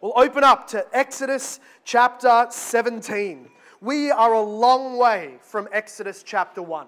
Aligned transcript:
We'll 0.00 0.12
open 0.14 0.44
up 0.44 0.68
to 0.68 0.86
Exodus 0.96 1.58
chapter 1.84 2.46
17. 2.50 3.48
We 3.80 4.12
are 4.12 4.32
a 4.32 4.40
long 4.40 4.96
way 4.96 5.38
from 5.42 5.68
Exodus 5.72 6.22
chapter 6.22 6.62
1. 6.62 6.86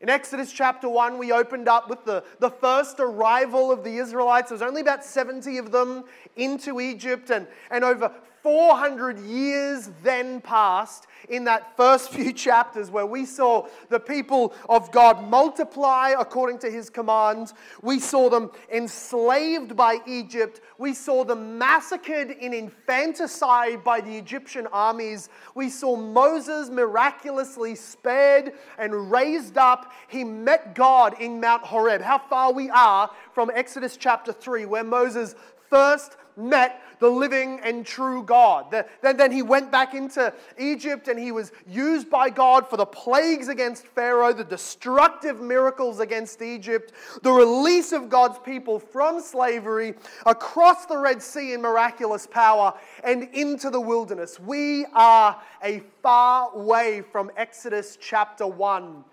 In 0.00 0.08
Exodus 0.08 0.52
chapter 0.52 0.88
1, 0.88 1.18
we 1.18 1.30
opened 1.30 1.68
up 1.68 1.88
with 1.88 2.04
the, 2.04 2.24
the 2.40 2.50
first 2.50 2.98
arrival 2.98 3.70
of 3.70 3.84
the 3.84 3.96
Israelites. 3.96 4.48
There 4.48 4.56
was 4.56 4.62
only 4.62 4.80
about 4.80 5.04
70 5.04 5.58
of 5.58 5.70
them 5.70 6.02
into 6.34 6.80
Egypt, 6.80 7.30
and, 7.30 7.46
and 7.70 7.84
over 7.84 8.10
400 8.42 9.20
years 9.20 9.90
then 10.02 10.40
passed 10.40 11.06
in 11.28 11.44
that 11.44 11.76
first 11.76 12.10
few 12.10 12.32
chapters 12.32 12.90
where 12.90 13.06
we 13.06 13.24
saw 13.24 13.68
the 13.88 14.00
people 14.00 14.52
of 14.68 14.90
God 14.90 15.22
multiply 15.28 16.14
according 16.18 16.58
to 16.60 16.70
his 16.70 16.90
commands. 16.90 17.54
We 17.82 18.00
saw 18.00 18.28
them 18.28 18.50
enslaved 18.72 19.76
by 19.76 19.98
Egypt. 20.06 20.60
We 20.78 20.92
saw 20.92 21.24
them 21.24 21.56
massacred 21.56 22.32
in 22.32 22.52
infanticide 22.52 23.84
by 23.84 24.00
the 24.00 24.16
Egyptian 24.16 24.66
armies. 24.72 25.28
We 25.54 25.70
saw 25.70 25.94
Moses 25.94 26.68
miraculously 26.68 27.76
spared 27.76 28.54
and 28.78 29.10
raised 29.10 29.56
up. 29.56 29.92
He 30.08 30.24
met 30.24 30.74
God 30.74 31.20
in 31.20 31.40
Mount 31.40 31.62
Horeb. 31.62 32.02
How 32.02 32.18
far 32.18 32.52
we 32.52 32.70
are 32.70 33.08
from 33.32 33.52
Exodus 33.54 33.96
chapter 33.96 34.32
3, 34.32 34.66
where 34.66 34.84
Moses 34.84 35.36
first 35.70 36.16
met 36.36 36.80
the 37.02 37.10
living 37.10 37.58
and 37.64 37.84
true 37.84 38.22
God. 38.22 38.70
Then, 38.70 39.16
then 39.16 39.32
he 39.32 39.42
went 39.42 39.72
back 39.72 39.92
into 39.92 40.32
Egypt 40.56 41.08
and 41.08 41.18
he 41.18 41.32
was 41.32 41.50
used 41.66 42.08
by 42.08 42.30
God 42.30 42.70
for 42.70 42.76
the 42.76 42.86
plagues 42.86 43.48
against 43.48 43.88
Pharaoh, 43.88 44.32
the 44.32 44.44
destructive 44.44 45.40
miracles 45.40 45.98
against 45.98 46.40
Egypt, 46.40 46.92
the 47.22 47.32
release 47.32 47.90
of 47.90 48.08
God's 48.08 48.38
people 48.38 48.78
from 48.78 49.20
slavery 49.20 49.94
across 50.26 50.86
the 50.86 50.96
Red 50.96 51.20
Sea 51.20 51.54
in 51.54 51.60
miraculous 51.60 52.24
power 52.24 52.72
and 53.02 53.24
into 53.34 53.68
the 53.68 53.80
wilderness. 53.80 54.38
We 54.38 54.86
are 54.94 55.42
a 55.60 55.82
far 56.04 56.56
way 56.56 57.02
from 57.02 57.32
Exodus 57.36 57.98
chapter 58.00 58.46
1. 58.46 59.04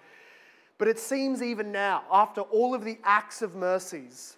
But 0.77 0.87
it 0.87 0.99
seems 0.99 1.41
even 1.41 1.71
now, 1.71 2.03
after 2.11 2.41
all 2.41 2.75
of 2.75 2.85
the 2.85 2.99
acts 3.03 3.41
of 3.41 3.55
mercies, 3.55 4.37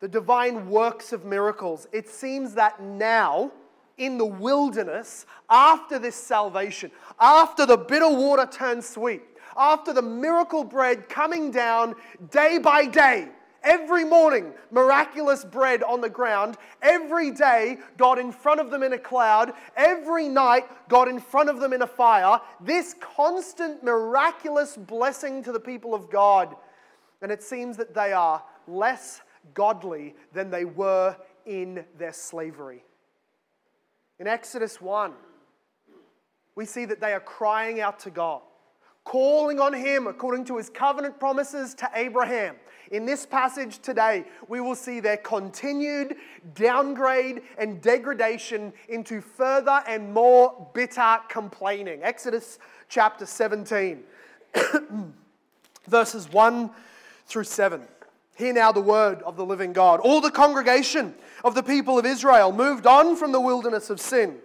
the 0.00 0.08
divine 0.08 0.68
works 0.68 1.12
of 1.12 1.24
miracles, 1.24 1.86
it 1.92 2.08
seems 2.08 2.54
that 2.54 2.80
now, 2.82 3.50
in 3.96 4.16
the 4.16 4.24
wilderness, 4.24 5.26
after 5.50 5.98
this 5.98 6.14
salvation, 6.14 6.90
after 7.18 7.66
the 7.66 7.76
bitter 7.76 8.08
water 8.08 8.46
turned 8.46 8.84
sweet, 8.84 9.22
after 9.56 9.92
the 9.92 10.02
miracle 10.02 10.62
bread 10.62 11.08
coming 11.08 11.50
down 11.50 11.96
day 12.30 12.58
by 12.58 12.86
day, 12.86 13.28
every 13.64 14.04
morning, 14.04 14.52
miraculous 14.70 15.44
bread 15.44 15.82
on 15.82 16.00
the 16.00 16.08
ground, 16.08 16.56
every 16.80 17.32
day, 17.32 17.78
God 17.96 18.20
in 18.20 18.30
front 18.30 18.60
of 18.60 18.70
them 18.70 18.84
in 18.84 18.92
a 18.92 18.98
cloud, 18.98 19.52
every 19.76 20.28
night, 20.28 20.64
God 20.88 21.08
in 21.08 21.18
front 21.18 21.50
of 21.50 21.58
them 21.58 21.72
in 21.72 21.82
a 21.82 21.86
fire, 21.86 22.40
this 22.60 22.94
constant 23.00 23.82
miraculous 23.82 24.76
blessing 24.76 25.42
to 25.42 25.50
the 25.50 25.60
people 25.60 25.92
of 25.92 26.08
God. 26.08 26.54
And 27.20 27.32
it 27.32 27.42
seems 27.42 27.76
that 27.78 27.94
they 27.94 28.12
are 28.12 28.44
less 28.68 29.22
godly 29.54 30.14
than 30.32 30.50
they 30.50 30.64
were 30.64 31.16
in 31.46 31.84
their 31.98 32.12
slavery. 32.12 32.84
In 34.18 34.26
Exodus 34.26 34.80
1, 34.80 35.12
we 36.54 36.64
see 36.64 36.84
that 36.84 37.00
they 37.00 37.12
are 37.12 37.20
crying 37.20 37.80
out 37.80 38.00
to 38.00 38.10
God, 38.10 38.42
calling 39.04 39.60
on 39.60 39.72
Him 39.72 40.06
according 40.06 40.44
to 40.46 40.56
His 40.56 40.68
covenant 40.68 41.20
promises 41.20 41.72
to 41.74 41.90
Abraham. 41.94 42.56
In 42.90 43.04
this 43.04 43.26
passage 43.26 43.78
today, 43.78 44.24
we 44.48 44.60
will 44.60 44.74
see 44.74 44.98
their 44.98 45.18
continued 45.18 46.16
downgrade 46.54 47.42
and 47.58 47.80
degradation 47.80 48.72
into 48.88 49.20
further 49.20 49.82
and 49.86 50.12
more 50.12 50.68
bitter 50.74 51.18
complaining. 51.28 52.02
Exodus 52.02 52.58
chapter 52.88 53.24
17, 53.24 54.02
verses 55.86 56.32
1 56.32 56.70
through 57.26 57.44
7. 57.44 57.82
Hear 58.38 58.52
now 58.52 58.70
the 58.70 58.80
word 58.80 59.20
of 59.22 59.36
the 59.36 59.44
living 59.44 59.72
God. 59.72 59.98
All 59.98 60.20
the 60.20 60.30
congregation 60.30 61.12
of 61.42 61.56
the 61.56 61.62
people 61.62 61.98
of 61.98 62.06
Israel 62.06 62.52
moved 62.52 62.86
on 62.86 63.16
from 63.16 63.32
the 63.32 63.40
wilderness 63.40 63.90
of 63.90 64.00
sin 64.00 64.38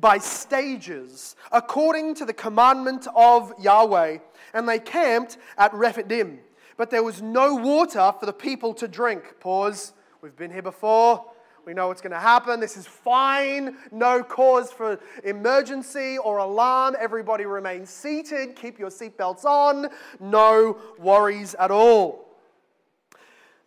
by 0.00 0.18
stages, 0.18 1.36
according 1.52 2.16
to 2.16 2.24
the 2.24 2.32
commandment 2.32 3.06
of 3.14 3.52
Yahweh, 3.60 4.18
and 4.54 4.68
they 4.68 4.80
camped 4.80 5.38
at 5.56 5.72
Rephidim. 5.72 6.40
But 6.76 6.90
there 6.90 7.04
was 7.04 7.22
no 7.22 7.54
water 7.54 8.12
for 8.18 8.26
the 8.26 8.32
people 8.32 8.74
to 8.74 8.88
drink. 8.88 9.38
Pause. 9.38 9.92
We've 10.20 10.36
been 10.36 10.50
here 10.50 10.60
before. 10.60 11.24
We 11.64 11.74
know 11.74 11.86
what's 11.86 12.00
going 12.00 12.10
to 12.10 12.18
happen. 12.18 12.58
This 12.58 12.76
is 12.76 12.88
fine. 12.88 13.76
No 13.92 14.24
cause 14.24 14.72
for 14.72 14.98
emergency 15.22 16.18
or 16.18 16.38
alarm. 16.38 16.96
Everybody 16.98 17.44
remain 17.44 17.86
seated. 17.86 18.56
Keep 18.56 18.80
your 18.80 18.90
seatbelts 18.90 19.44
on. 19.44 19.90
No 20.18 20.78
worries 20.98 21.54
at 21.54 21.70
all. 21.70 22.27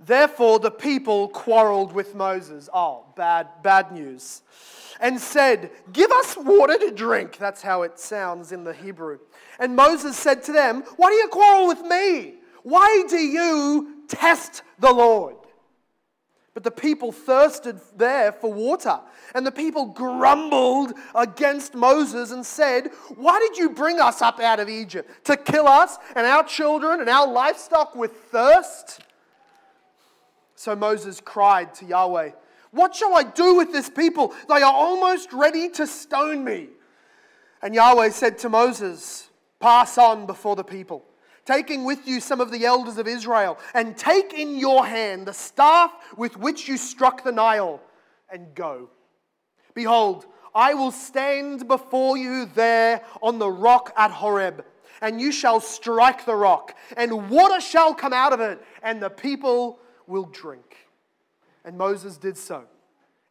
Therefore, 0.06 0.60
the 0.60 0.72
people 0.72 1.28
quarreled 1.30 1.94
with 1.94 2.16
Moses. 2.16 2.70
Oh, 2.74 3.06
bad, 3.16 3.48
bad 3.62 3.92
news. 3.92 4.42
And 5.00 5.20
said, 5.20 5.72
Give 5.94 6.12
us 6.12 6.36
water 6.38 6.78
to 6.78 6.92
drink. 6.92 7.38
That's 7.38 7.62
how 7.62 7.84
it 7.84 8.00
sounds 8.00 8.52
in 8.52 8.64
the 8.64 8.74
Hebrew. 8.74 9.20
And 9.60 9.76
Moses 9.76 10.18
said 10.18 10.44
to 10.44 10.52
them, 10.52 10.84
Why 10.98 11.10
do 11.10 11.16
you 11.16 11.28
quarrel 11.28 11.68
with 11.68 11.82
me? 11.82 12.36
Why 12.64 13.04
do 13.10 13.18
you 13.18 14.04
test 14.08 14.64
the 14.80 14.92
Lord? 14.92 15.36
But 16.54 16.64
the 16.64 16.72
people 16.72 17.12
thirsted 17.12 17.80
there 17.96 18.32
for 18.32 18.52
water. 18.52 19.00
And 19.34 19.46
the 19.46 19.52
people 19.52 19.86
grumbled 19.86 20.94
against 21.16 21.76
Moses 21.76 22.32
and 22.32 22.46
said, 22.46 22.90
Why 23.16 23.40
did 23.40 23.58
you 23.58 23.70
bring 23.70 24.00
us 24.00 24.22
up 24.22 24.40
out 24.40 24.60
of 24.60 24.68
Egypt? 24.68 25.26
To 25.26 25.38
kill 25.38 25.68
us 25.68 25.98
and 26.16 26.26
our 26.26 26.44
children 26.44 27.00
and 27.00 27.10
our 27.10 27.28
livestock 27.28 27.96
with 27.96 28.12
thirst? 28.32 29.00
So 30.62 30.76
Moses 30.76 31.20
cried 31.20 31.74
to 31.76 31.86
Yahweh, 31.86 32.34
What 32.70 32.94
shall 32.94 33.16
I 33.16 33.24
do 33.24 33.56
with 33.56 33.72
this 33.72 33.90
people? 33.90 34.32
They 34.48 34.62
are 34.62 34.72
almost 34.72 35.34
ready 35.34 35.70
to 35.70 35.88
stone 35.88 36.44
me. 36.44 36.68
And 37.64 37.74
Yahweh 37.74 38.10
said 38.10 38.38
to 38.40 38.50
Moses, 38.50 39.32
Pass 39.60 39.98
on 39.98 40.28
before 40.28 40.56
the 40.56 40.64
people, 40.64 41.04
taking 41.46 41.84
with 41.84 42.08
you 42.08 42.20
some 42.20 42.40
of 42.40 42.52
the 42.52 42.64
elders 42.64 43.00
of 43.00 43.08
Israel, 43.08 43.58
and 43.74 43.98
take 43.98 44.34
in 44.34 44.56
your 44.56 44.86
hand 44.86 45.26
the 45.26 45.34
staff 45.34 45.92
with 46.16 46.38
which 46.38 46.68
you 46.68 46.78
struck 46.78 47.24
the 47.24 47.32
Nile, 47.32 47.82
and 48.32 48.54
go. 48.54 48.92
Behold, 49.74 50.28
I 50.54 50.76
will 50.76 50.92
stand 50.92 51.68
before 51.68 52.18
you 52.18 52.46
there 52.46 53.02
on 53.24 53.40
the 53.40 53.50
rock 53.50 53.94
at 53.98 54.12
Horeb, 54.12 54.64
and 55.02 55.20
you 55.20 55.32
shall 55.32 55.60
strike 55.60 56.24
the 56.28 56.36
rock, 56.36 56.78
and 56.96 57.32
water 57.32 57.60
shall 57.60 57.96
come 57.96 58.14
out 58.14 58.32
of 58.32 58.42
it, 58.42 58.64
and 58.84 59.02
the 59.02 59.10
people 59.10 59.80
will 60.12 60.26
drink. 60.26 60.90
And 61.66 61.78
Moses 61.78 62.18
did 62.18 62.38
so 62.38 62.66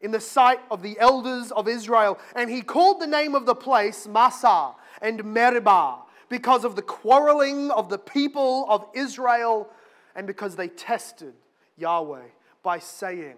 in 0.01 0.11
the 0.11 0.21
sight 0.21 0.61
of 0.71 0.83
the 0.83 0.99
elders 0.99 1.53
of 1.53 1.69
Israel. 1.69 2.19
And 2.35 2.51
he 2.51 2.63
called 2.63 3.01
the 3.01 3.07
name 3.07 3.35
of 3.35 3.47
the 3.47 3.55
place 3.55 4.09
Massah 4.09 4.73
and 5.03 5.23
Meribah 5.23 5.99
because 6.29 6.65
of 6.65 6.75
the 6.75 6.83
quarreling 6.83 7.71
of 7.71 7.89
the 7.89 7.99
people 7.99 8.67
of 8.69 8.87
Israel 8.95 9.69
and 10.17 10.27
because 10.27 10.57
they 10.57 10.69
tested 10.69 11.35
Yahweh 11.77 12.25
by 12.63 12.79
saying, 12.79 13.37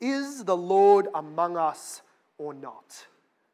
Is 0.00 0.44
the 0.44 0.56
Lord 0.56 1.08
among 1.14 1.56
us 1.56 2.02
or 2.38 2.54
not? 2.54 3.06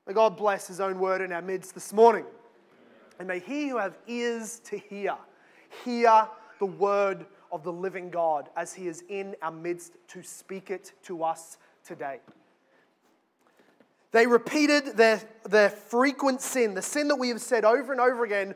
May 0.06 0.12
God 0.12 0.36
bless 0.36 0.69
his 0.69 0.81
own 0.81 1.00
word 1.00 1.20
in 1.20 1.32
our 1.32 1.42
midst 1.42 1.75
this 1.75 1.92
morning. 1.92 2.25
And 3.19 3.26
may 3.26 3.41
he 3.41 3.69
who 3.69 3.78
have 3.78 3.98
ears 4.06 4.60
to 4.66 4.78
hear, 4.78 5.16
hear 5.84 6.28
the 6.60 6.66
word 6.66 7.26
of 7.56 7.62
the 7.62 7.72
living 7.72 8.10
God 8.10 8.50
as 8.54 8.74
He 8.74 8.86
is 8.86 9.02
in 9.08 9.34
our 9.40 9.50
midst 9.50 9.94
to 10.08 10.22
speak 10.22 10.70
it 10.70 10.92
to 11.04 11.24
us 11.24 11.56
today. 11.86 12.18
They 14.12 14.26
repeated 14.26 14.94
their, 14.98 15.22
their 15.48 15.70
frequent 15.70 16.42
sin, 16.42 16.74
the 16.74 16.82
sin 16.82 17.08
that 17.08 17.16
we 17.16 17.30
have 17.30 17.41
said 17.41 17.64
over 17.64 17.92
and 17.92 18.00
over 18.00 18.24
again 18.24 18.54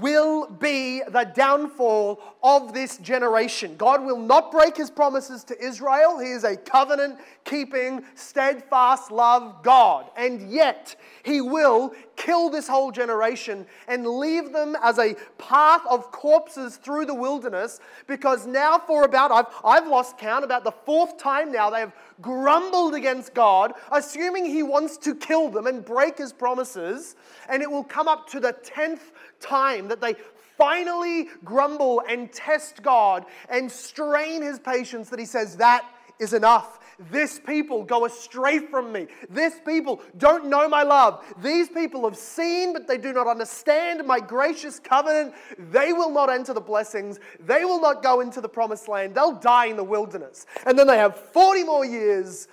will 0.00 0.48
be 0.48 1.02
the 1.08 1.24
downfall 1.34 2.22
of 2.42 2.72
this 2.72 2.96
generation. 2.98 3.74
God 3.76 4.02
will 4.02 4.18
not 4.18 4.50
break 4.50 4.78
his 4.78 4.90
promises 4.90 5.44
to 5.44 5.62
Israel. 5.62 6.18
He 6.18 6.30
is 6.30 6.44
a 6.44 6.56
covenant 6.56 7.18
keeping, 7.44 8.02
steadfast 8.14 9.10
love 9.10 9.62
God. 9.62 10.10
And 10.16 10.50
yet, 10.50 10.96
he 11.22 11.42
will 11.42 11.94
kill 12.18 12.50
this 12.50 12.66
whole 12.66 12.90
generation 12.90 13.64
and 13.86 14.06
leave 14.06 14.52
them 14.52 14.76
as 14.82 14.98
a 14.98 15.14
path 15.38 15.82
of 15.88 16.10
corpses 16.10 16.76
through 16.76 17.06
the 17.06 17.14
wilderness 17.14 17.78
because 18.06 18.46
now, 18.46 18.78
for 18.78 19.04
about, 19.04 19.30
I've, 19.30 19.46
I've 19.64 19.88
lost 19.88 20.18
count, 20.18 20.44
about 20.44 20.64
the 20.64 20.72
fourth 20.72 21.16
time 21.16 21.52
now, 21.52 21.70
they 21.70 21.80
have 21.80 21.94
grumbled 22.20 22.94
against 22.94 23.32
God, 23.34 23.72
assuming 23.92 24.44
he 24.44 24.64
wants 24.64 24.96
to 24.98 25.14
kill 25.14 25.48
them 25.48 25.68
and 25.68 25.84
break 25.84 26.18
his 26.18 26.32
promises. 26.32 27.14
And 27.48 27.62
it 27.62 27.70
will 27.70 27.84
come 27.84 28.08
up 28.08 28.28
to 28.30 28.40
the 28.40 28.52
tenth 28.64 29.12
time 29.40 29.86
that 29.88 30.00
they 30.00 30.16
finally 30.56 31.28
grumble 31.44 32.02
and 32.08 32.32
test 32.32 32.82
God 32.82 33.24
and 33.48 33.70
strain 33.70 34.42
his 34.42 34.58
patience 34.58 35.08
that 35.10 35.20
he 35.20 35.24
says, 35.24 35.56
That 35.56 35.84
is 36.18 36.32
enough. 36.32 36.80
This 36.98 37.38
people 37.38 37.84
go 37.84 38.06
astray 38.06 38.58
from 38.58 38.90
me. 38.92 39.06
This 39.30 39.60
people 39.64 40.02
don't 40.16 40.46
know 40.46 40.68
my 40.68 40.82
love. 40.82 41.24
These 41.40 41.68
people 41.68 42.02
have 42.04 42.16
seen, 42.16 42.72
but 42.72 42.88
they 42.88 42.98
do 42.98 43.12
not 43.12 43.28
understand 43.28 44.04
my 44.04 44.18
gracious 44.18 44.80
covenant. 44.80 45.34
They 45.70 45.92
will 45.92 46.10
not 46.10 46.28
enter 46.28 46.52
the 46.52 46.60
blessings. 46.60 47.20
They 47.38 47.64
will 47.64 47.80
not 47.80 48.02
go 48.02 48.20
into 48.20 48.40
the 48.40 48.48
promised 48.48 48.88
land. 48.88 49.14
They'll 49.14 49.38
die 49.38 49.66
in 49.66 49.76
the 49.76 49.84
wilderness. 49.84 50.46
And 50.66 50.76
then 50.76 50.88
they 50.88 50.98
have 50.98 51.16
40 51.16 51.62
more 51.64 51.84
years 51.84 52.48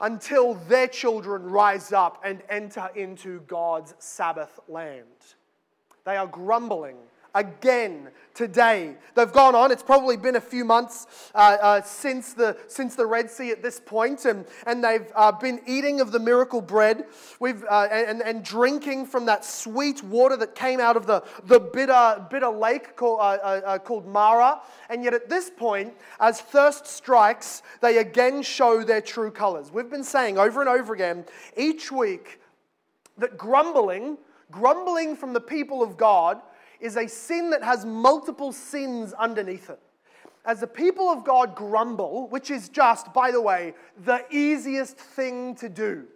until 0.00 0.54
their 0.54 0.88
children 0.88 1.44
rise 1.44 1.92
up 1.92 2.22
and 2.24 2.42
enter 2.48 2.88
into 2.94 3.40
God's 3.40 3.94
Sabbath 3.98 4.58
land. 4.68 5.04
They 6.04 6.16
are 6.16 6.26
grumbling 6.26 6.96
again 7.36 8.08
today. 8.34 8.94
They've 9.14 9.32
gone 9.32 9.54
on. 9.54 9.70
It's 9.72 9.82
probably 9.82 10.16
been 10.16 10.36
a 10.36 10.40
few 10.40 10.64
months 10.64 11.06
uh, 11.34 11.56
uh, 11.60 11.82
since, 11.82 12.34
the, 12.34 12.56
since 12.68 12.94
the 12.94 13.06
Red 13.06 13.30
Sea 13.30 13.50
at 13.50 13.62
this 13.62 13.80
point, 13.80 14.24
and, 14.24 14.44
and 14.66 14.84
they've 14.84 15.10
uh, 15.14 15.32
been 15.32 15.60
eating 15.66 16.00
of 16.00 16.12
the 16.12 16.18
miracle 16.18 16.60
bread 16.60 17.06
We've, 17.40 17.64
uh, 17.64 17.88
and, 17.90 18.22
and 18.22 18.44
drinking 18.44 19.06
from 19.06 19.26
that 19.26 19.44
sweet 19.44 20.02
water 20.02 20.36
that 20.36 20.54
came 20.54 20.80
out 20.80 20.96
of 20.96 21.06
the, 21.06 21.22
the 21.44 21.60
bitter, 21.60 22.26
bitter 22.30 22.48
lake 22.48 22.96
called, 22.96 23.20
uh, 23.20 23.22
uh, 23.22 23.78
called 23.78 24.06
Marah. 24.06 24.60
And 24.90 25.02
yet, 25.04 25.14
at 25.14 25.28
this 25.28 25.50
point, 25.50 25.94
as 26.20 26.40
thirst 26.40 26.86
strikes, 26.86 27.62
they 27.80 27.98
again 27.98 28.42
show 28.42 28.82
their 28.82 29.00
true 29.00 29.30
colors. 29.30 29.70
We've 29.72 29.90
been 29.90 30.04
saying 30.04 30.38
over 30.38 30.60
and 30.60 30.68
over 30.68 30.94
again 30.94 31.24
each 31.56 31.90
week 31.90 32.40
that 33.18 33.38
grumbling, 33.38 34.18
grumbling 34.50 35.16
from 35.16 35.32
the 35.32 35.40
people 35.40 35.82
of 35.82 35.96
God, 35.96 36.40
is 36.80 36.96
a 36.96 37.08
sin 37.08 37.50
that 37.50 37.62
has 37.62 37.84
multiple 37.84 38.52
sins 38.52 39.12
underneath 39.12 39.70
it. 39.70 39.80
As 40.44 40.60
the 40.60 40.66
people 40.66 41.08
of 41.08 41.24
God 41.24 41.54
grumble, 41.54 42.28
which 42.28 42.50
is 42.50 42.68
just, 42.68 43.12
by 43.12 43.30
the 43.30 43.40
way, 43.40 43.74
the 44.04 44.24
easiest 44.30 44.96
thing 44.96 45.56
to 45.56 45.68
do. 45.68 46.06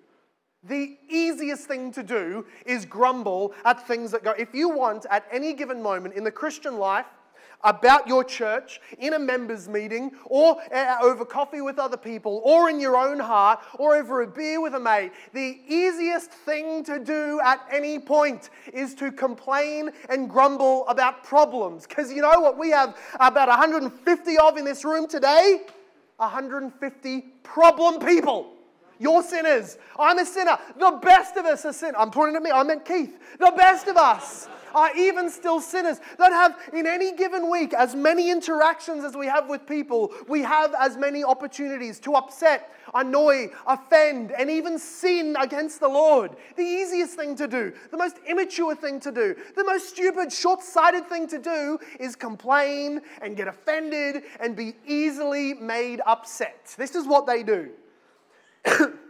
The 0.63 0.99
easiest 1.09 1.67
thing 1.67 1.91
to 1.93 2.03
do 2.03 2.45
is 2.67 2.85
grumble 2.85 3.55
at 3.65 3.87
things 3.87 4.11
that 4.13 4.23
go. 4.23 4.33
If 4.33 4.55
you 4.55 4.69
want, 4.69 5.07
at 5.11 5.25
any 5.33 5.55
given 5.55 5.83
moment 5.83 6.15
in 6.15 6.23
the 6.23 6.31
Christian 6.31 6.79
life, 6.79 7.07
about 7.63 8.07
your 8.07 8.25
church 8.25 8.81
in 8.99 9.15
a 9.15 9.19
members 9.19 9.69
meeting 9.69 10.13
or 10.25 10.57
over 11.03 11.25
coffee 11.25 11.61
with 11.61 11.79
other 11.79 11.97
people 11.97 12.41
or 12.45 12.71
in 12.71 12.81
your 12.81 12.97
own 12.97 13.19
heart 13.19 13.61
or 13.79 13.97
over 13.97 14.23
a 14.23 14.27
beer 14.27 14.61
with 14.61 14.75
a 14.75 14.81
mate, 14.81 15.13
the 15.33 15.61
easiest 15.69 16.31
thing 16.31 16.85
to 16.85 16.99
do 16.99 17.41
at 17.45 17.61
any 17.71 17.99
point 17.99 18.51
is 18.73 18.95
to 18.95 19.13
complain 19.13 19.91
and 20.09 20.29
grumble 20.29 20.87
about 20.89 21.25
problems. 21.25 21.87
Because 21.87 22.13
you 22.13 22.23
know 22.23 22.41
what 22.41 22.59
we 22.59 22.71
have 22.71 22.97
about 23.19 23.49
150 23.49 24.39
of 24.39 24.57
in 24.57 24.65
this 24.65 24.85
room 24.85 25.07
today? 25.07 25.63
150 26.17 27.21
problem 27.43 27.99
people. 27.99 28.53
You're 28.99 29.23
sinners. 29.23 29.79
I'm 29.99 30.19
a 30.19 30.27
sinner. 30.27 30.59
The 30.79 31.01
best 31.03 31.39
of 31.39 31.47
us 31.47 31.65
are 31.65 31.73
sinners. 31.73 31.97
I'm 31.99 32.11
pointing 32.11 32.37
at 32.37 32.43
me. 32.43 32.51
I 32.51 32.63
meant 32.63 32.85
Keith. 32.85 33.19
The 33.39 33.53
best 33.57 33.89
of 33.89 33.97
us 33.97 34.47
are 34.75 34.95
even 34.97 35.31
still 35.31 35.61
sinners 35.61 36.01
that 36.19 36.33
have 36.33 36.59
in 36.73 36.87
any 36.87 37.13
given 37.13 37.51
week 37.51 37.73
as 37.75 37.95
many 37.95 38.31
interactions 38.31 39.05
as 39.05 39.17
we 39.17 39.27
have 39.27 39.49
with 39.49 39.67
people, 39.67 40.13
we 40.29 40.43
have 40.43 40.75
as 40.79 40.97
many 40.97 41.25
opportunities 41.25 41.99
to 42.01 42.15
upset, 42.15 42.73
annoy, 42.95 43.49
offend, 43.67 44.33
and 44.33 44.51
even 44.51 44.79
sin 44.79 45.37
against 45.41 45.81
the 45.81 45.89
Lord. 45.89 46.37
The 46.57 46.63
easiest 46.63 47.15
thing 47.15 47.37
to 47.37 47.47
do, 47.47 47.73
the 47.91 47.97
most 47.97 48.17
immature 48.29 48.75
thing 48.75 49.01
to 49.01 49.13
do, 49.13 49.35
the 49.57 49.65
most 49.65 49.91
stupid, 49.91 50.33
short 50.33 50.63
sighted 50.63 51.07
thing 51.09 51.27
to 51.29 51.39
do 51.39 51.79
is 51.99 52.17
complain 52.17 53.01
and 53.23 53.37
get 53.37 53.49
offended 53.49 54.25
and 54.41 54.57
be 54.57 54.75
easily 54.87 55.55
made 55.55 56.01
upset. 56.07 56.75
This 56.77 56.95
is 56.95 57.07
what 57.07 57.27
they 57.27 57.43
do. 57.43 57.71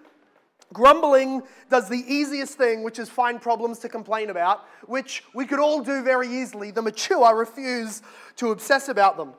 Grumbling 0.72 1.42
does 1.68 1.88
the 1.88 2.04
easiest 2.06 2.56
thing, 2.56 2.84
which 2.84 2.98
is 2.98 3.08
find 3.08 3.42
problems 3.42 3.80
to 3.80 3.88
complain 3.88 4.30
about, 4.30 4.66
which 4.86 5.24
we 5.34 5.44
could 5.44 5.58
all 5.58 5.82
do 5.82 6.02
very 6.02 6.28
easily. 6.28 6.70
The 6.70 6.82
mature 6.82 7.34
refuse 7.36 8.02
to 8.36 8.50
obsess 8.50 8.88
about 8.88 9.16
them. 9.16 9.34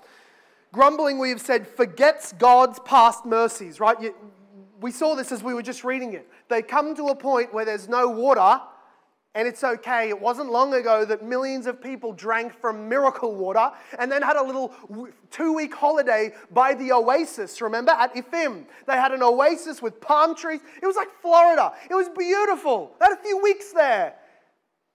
Grumbling, 0.73 1.19
we 1.19 1.29
have 1.29 1.41
said, 1.41 1.67
forgets 1.67 2.33
God's 2.33 2.79
past 2.79 3.25
mercies, 3.25 3.79
right? 3.79 4.13
We 4.81 4.91
saw 4.91 5.15
this 5.15 5.31
as 5.31 5.43
we 5.43 5.53
were 5.53 5.61
just 5.61 5.83
reading 5.83 6.13
it. 6.13 6.29
They 6.49 6.61
come 6.61 6.95
to 6.95 7.07
a 7.07 7.15
point 7.15 7.53
where 7.53 7.65
there's 7.65 7.87
no 7.87 8.09
water 8.09 8.61
and 9.33 9.47
it's 9.47 9.63
okay. 9.63 10.09
It 10.09 10.19
wasn't 10.19 10.51
long 10.51 10.73
ago 10.73 11.05
that 11.05 11.23
millions 11.23 11.65
of 11.65 11.81
people 11.81 12.11
drank 12.11 12.53
from 12.53 12.89
miracle 12.89 13.33
water 13.33 13.71
and 13.97 14.11
then 14.11 14.21
had 14.21 14.35
a 14.35 14.43
little 14.43 14.73
two 15.29 15.53
week 15.53 15.73
holiday 15.73 16.33
by 16.51 16.73
the 16.73 16.91
oasis, 16.91 17.61
remember, 17.61 17.91
at 17.93 18.15
Elim. 18.15 18.65
They 18.87 18.93
had 18.95 19.13
an 19.13 19.23
oasis 19.23 19.81
with 19.81 20.01
palm 20.01 20.35
trees. 20.35 20.59
It 20.81 20.85
was 20.85 20.97
like 20.97 21.09
Florida. 21.21 21.71
It 21.89 21.95
was 21.95 22.09
beautiful. 22.09 22.93
They 22.99 23.05
had 23.05 23.17
a 23.17 23.21
few 23.21 23.41
weeks 23.41 23.71
there. 23.71 24.15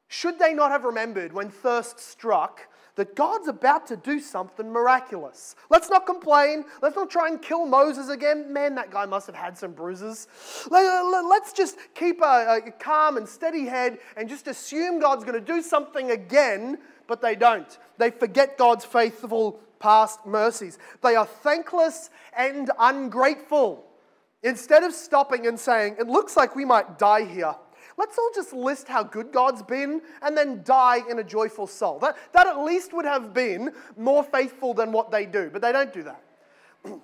Should 0.08 0.38
they 0.38 0.52
not 0.52 0.70
have 0.70 0.84
remembered 0.84 1.32
when 1.32 1.50
thirst 1.50 1.98
struck 1.98 2.60
that 2.96 3.14
God's 3.14 3.46
about 3.46 3.86
to 3.88 3.96
do 3.96 4.18
something 4.18 4.70
miraculous. 4.70 5.54
Let's 5.70 5.88
not 5.88 6.06
complain. 6.06 6.64
Let's 6.82 6.96
not 6.96 7.10
try 7.10 7.28
and 7.28 7.40
kill 7.40 7.66
Moses 7.66 8.08
again. 8.08 8.52
Man, 8.52 8.74
that 8.74 8.90
guy 8.90 9.04
must 9.06 9.26
have 9.26 9.36
had 9.36 9.56
some 9.56 9.72
bruises. 9.72 10.26
Let's 10.70 11.52
just 11.52 11.76
keep 11.94 12.22
a, 12.22 12.60
a 12.66 12.70
calm 12.72 13.18
and 13.18 13.28
steady 13.28 13.66
head 13.66 13.98
and 14.16 14.28
just 14.28 14.48
assume 14.48 14.98
God's 14.98 15.24
going 15.24 15.38
to 15.38 15.52
do 15.52 15.62
something 15.62 16.10
again, 16.10 16.78
but 17.06 17.20
they 17.20 17.34
don't. 17.34 17.78
They 17.98 18.10
forget 18.10 18.56
God's 18.56 18.84
faithful 18.84 19.60
past 19.78 20.24
mercies. 20.24 20.78
They 21.02 21.16
are 21.16 21.26
thankless 21.26 22.08
and 22.36 22.70
ungrateful. 22.78 23.84
Instead 24.42 24.84
of 24.84 24.92
stopping 24.92 25.46
and 25.46 25.60
saying, 25.60 25.96
It 25.98 26.06
looks 26.06 26.36
like 26.36 26.56
we 26.56 26.64
might 26.64 26.98
die 26.98 27.24
here 27.24 27.56
let's 27.96 28.18
all 28.18 28.30
just 28.34 28.52
list 28.52 28.88
how 28.88 29.02
good 29.02 29.32
God's 29.32 29.62
been 29.62 30.00
and 30.22 30.36
then 30.36 30.62
die 30.64 31.00
in 31.08 31.18
a 31.18 31.24
joyful 31.24 31.66
soul. 31.66 31.98
That, 31.98 32.16
that 32.32 32.46
at 32.46 32.58
least 32.58 32.92
would 32.92 33.04
have 33.04 33.32
been 33.32 33.72
more 33.96 34.22
faithful 34.22 34.74
than 34.74 34.92
what 34.92 35.10
they 35.10 35.26
do, 35.26 35.50
but 35.52 35.62
they 35.62 35.72
don't 35.72 35.92
do 35.92 36.02
that. 36.04 36.22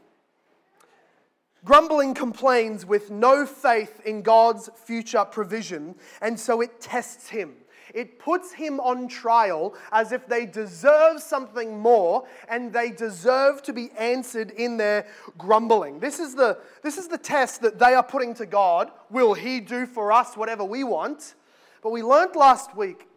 Grumbling 1.65 2.15
complains 2.15 2.85
with 2.85 3.11
no 3.11 3.47
faith 3.47 4.00
in 4.05 4.23
God's 4.23 4.69
future 4.85 5.25
provision, 5.25 5.94
and 6.21 6.39
so 6.39 6.61
it 6.61 6.81
tests 6.81 7.29
him. 7.29 7.55
It 7.94 8.19
puts 8.19 8.53
him 8.53 8.81
on 8.81 9.06
trial 9.09 9.75
as 9.91 10.12
if 10.12 10.27
they 10.27 10.47
deserve 10.47 11.21
something 11.21 11.79
more 11.79 12.27
and 12.49 12.73
they 12.73 12.91
deserve 12.91 13.62
to 13.65 13.73
be 13.73 13.91
answered 13.99 14.50
in 14.53 14.77
their 14.77 15.06
grumbling. 15.37 16.00
This 16.00 16.19
is 16.19 16.35
the, 16.35 16.59
this 16.83 16.97
is 16.97 17.09
the 17.09 17.19
test 17.19 17.61
that 17.62 17.79
they 17.79 17.94
are 17.94 18.03
putting 18.03 18.35
to 18.35 18.47
God. 18.47 18.91
Will 19.11 19.35
he 19.35 19.61
do 19.61 19.87
for 19.87 20.11
us 20.12 20.37
whatever 20.37 20.65
we 20.65 20.85
want? 20.85 21.35
But 21.82 21.91
we 21.91 22.03
learned 22.03 22.37
last 22.37 22.77
week 22.77 23.08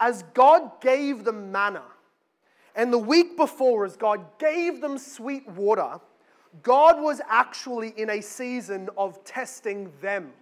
as 0.00 0.22
God 0.34 0.80
gave 0.80 1.24
them 1.24 1.52
manna, 1.52 1.82
and 2.74 2.92
the 2.92 2.98
week 2.98 3.36
before, 3.36 3.84
as 3.84 3.96
God 3.96 4.24
gave 4.38 4.80
them 4.80 4.96
sweet 4.96 5.46
water, 5.48 6.00
God 6.62 7.00
was 7.00 7.20
actually 7.28 7.92
in 7.96 8.10
a 8.10 8.20
season 8.22 8.88
of 8.96 9.22
testing 9.24 9.92
them. 10.00 10.32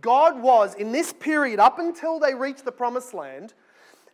God 0.00 0.40
was, 0.40 0.74
in 0.74 0.92
this 0.92 1.12
period, 1.12 1.60
up 1.60 1.78
until 1.78 2.18
they 2.18 2.34
reach 2.34 2.62
the 2.62 2.72
promised 2.72 3.14
land, 3.14 3.54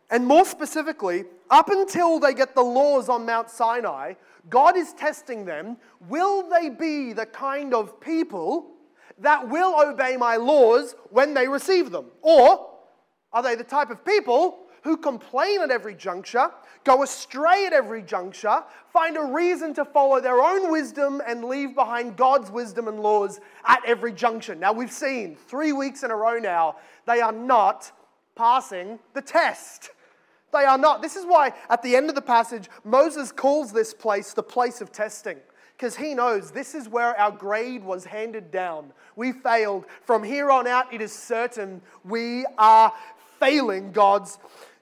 and 0.09 0.25
more 0.25 0.45
specifically, 0.45 1.25
up 1.49 1.69
until 1.69 2.19
they 2.19 2.33
get 2.33 2.53
the 2.53 2.61
laws 2.61 3.09
on 3.09 3.25
Mount 3.25 3.49
Sinai, 3.49 4.13
God 4.49 4.75
is 4.75 4.93
testing 4.93 5.45
them. 5.45 5.77
Will 6.07 6.49
they 6.49 6.69
be 6.69 7.13
the 7.13 7.25
kind 7.25 7.73
of 7.73 7.99
people 8.01 8.71
that 9.19 9.47
will 9.47 9.79
obey 9.79 10.17
my 10.17 10.35
laws 10.35 10.95
when 11.09 11.33
they 11.33 11.47
receive 11.47 11.91
them? 11.91 12.07
Or 12.21 12.69
are 13.31 13.43
they 13.43 13.55
the 13.55 13.63
type 13.63 13.89
of 13.89 14.03
people 14.03 14.59
who 14.83 14.97
complain 14.97 15.61
at 15.61 15.71
every 15.71 15.95
juncture, 15.95 16.49
go 16.83 17.03
astray 17.03 17.65
at 17.65 17.73
every 17.73 18.01
juncture, 18.01 18.63
find 18.91 19.17
a 19.17 19.23
reason 19.23 19.73
to 19.75 19.85
follow 19.85 20.19
their 20.19 20.41
own 20.41 20.71
wisdom, 20.71 21.21
and 21.25 21.45
leave 21.45 21.75
behind 21.75 22.17
God's 22.17 22.49
wisdom 22.51 22.87
and 22.87 22.99
laws 22.99 23.39
at 23.65 23.81
every 23.85 24.11
junction. 24.11 24.59
Now, 24.59 24.73
we've 24.73 24.91
seen 24.91 25.35
three 25.35 25.71
weeks 25.71 26.03
in 26.03 26.11
a 26.11 26.15
row 26.15 26.39
now, 26.39 26.77
they 27.05 27.21
are 27.21 27.31
not 27.31 27.91
passing 28.35 28.99
the 29.13 29.21
test. 29.21 29.91
They 30.51 30.65
are 30.65 30.77
not. 30.77 31.01
This 31.01 31.15
is 31.15 31.25
why 31.25 31.53
at 31.69 31.81
the 31.81 31.95
end 31.95 32.09
of 32.09 32.15
the 32.15 32.21
passage, 32.21 32.69
Moses 32.83 33.31
calls 33.31 33.71
this 33.71 33.93
place 33.93 34.33
the 34.33 34.43
place 34.43 34.81
of 34.81 34.91
testing 34.91 35.37
because 35.77 35.95
he 35.95 36.13
knows 36.13 36.51
this 36.51 36.75
is 36.75 36.87
where 36.87 37.19
our 37.19 37.31
grade 37.31 37.83
was 37.83 38.05
handed 38.05 38.51
down. 38.51 38.91
We 39.15 39.31
failed. 39.31 39.85
From 40.03 40.23
here 40.23 40.51
on 40.51 40.67
out, 40.67 40.93
it 40.93 41.01
is 41.01 41.11
certain 41.11 41.81
we 42.03 42.45
are 42.57 42.93
failing 43.39 43.91
God's 43.91 44.37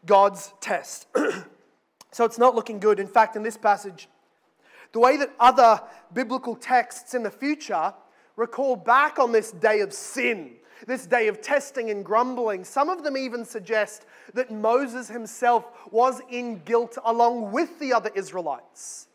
God's 0.10 0.56
test. 0.60 1.06
so 2.12 2.26
it's 2.26 2.40
not 2.40 2.56
looking 2.56 2.80
good. 2.80 3.00
In 3.00 3.06
fact, 3.06 3.36
in 3.36 3.44
this 3.44 3.58
passage, 3.58 4.10
the 4.92 5.00
way 5.00 5.18
that 5.18 5.30
other 5.40 5.80
biblical 6.12 6.56
texts 6.56 7.14
in 7.14 7.22
the 7.22 7.30
future 7.30 7.94
recall 8.36 8.76
back 8.76 9.20
on 9.20 9.32
this 9.32 9.52
day 9.52 9.82
of 9.82 9.94
sin, 9.94 10.56
this 10.88 11.06
day 11.06 11.28
of 11.28 11.42
testing 11.42 11.92
and 11.92 12.04
grumbling, 12.04 12.64
some 12.64 12.90
of 12.90 13.04
them 13.04 13.18
even 13.18 13.46
suggest 13.46 14.08
that 14.34 14.50
Moses 14.50 15.10
himself 15.10 15.66
was 15.92 16.22
in 16.32 16.58
guilt 16.66 16.98
along 17.06 17.52
with 17.52 17.78
the 17.78 17.94
other 17.94 18.10
Israelites. 18.16 19.09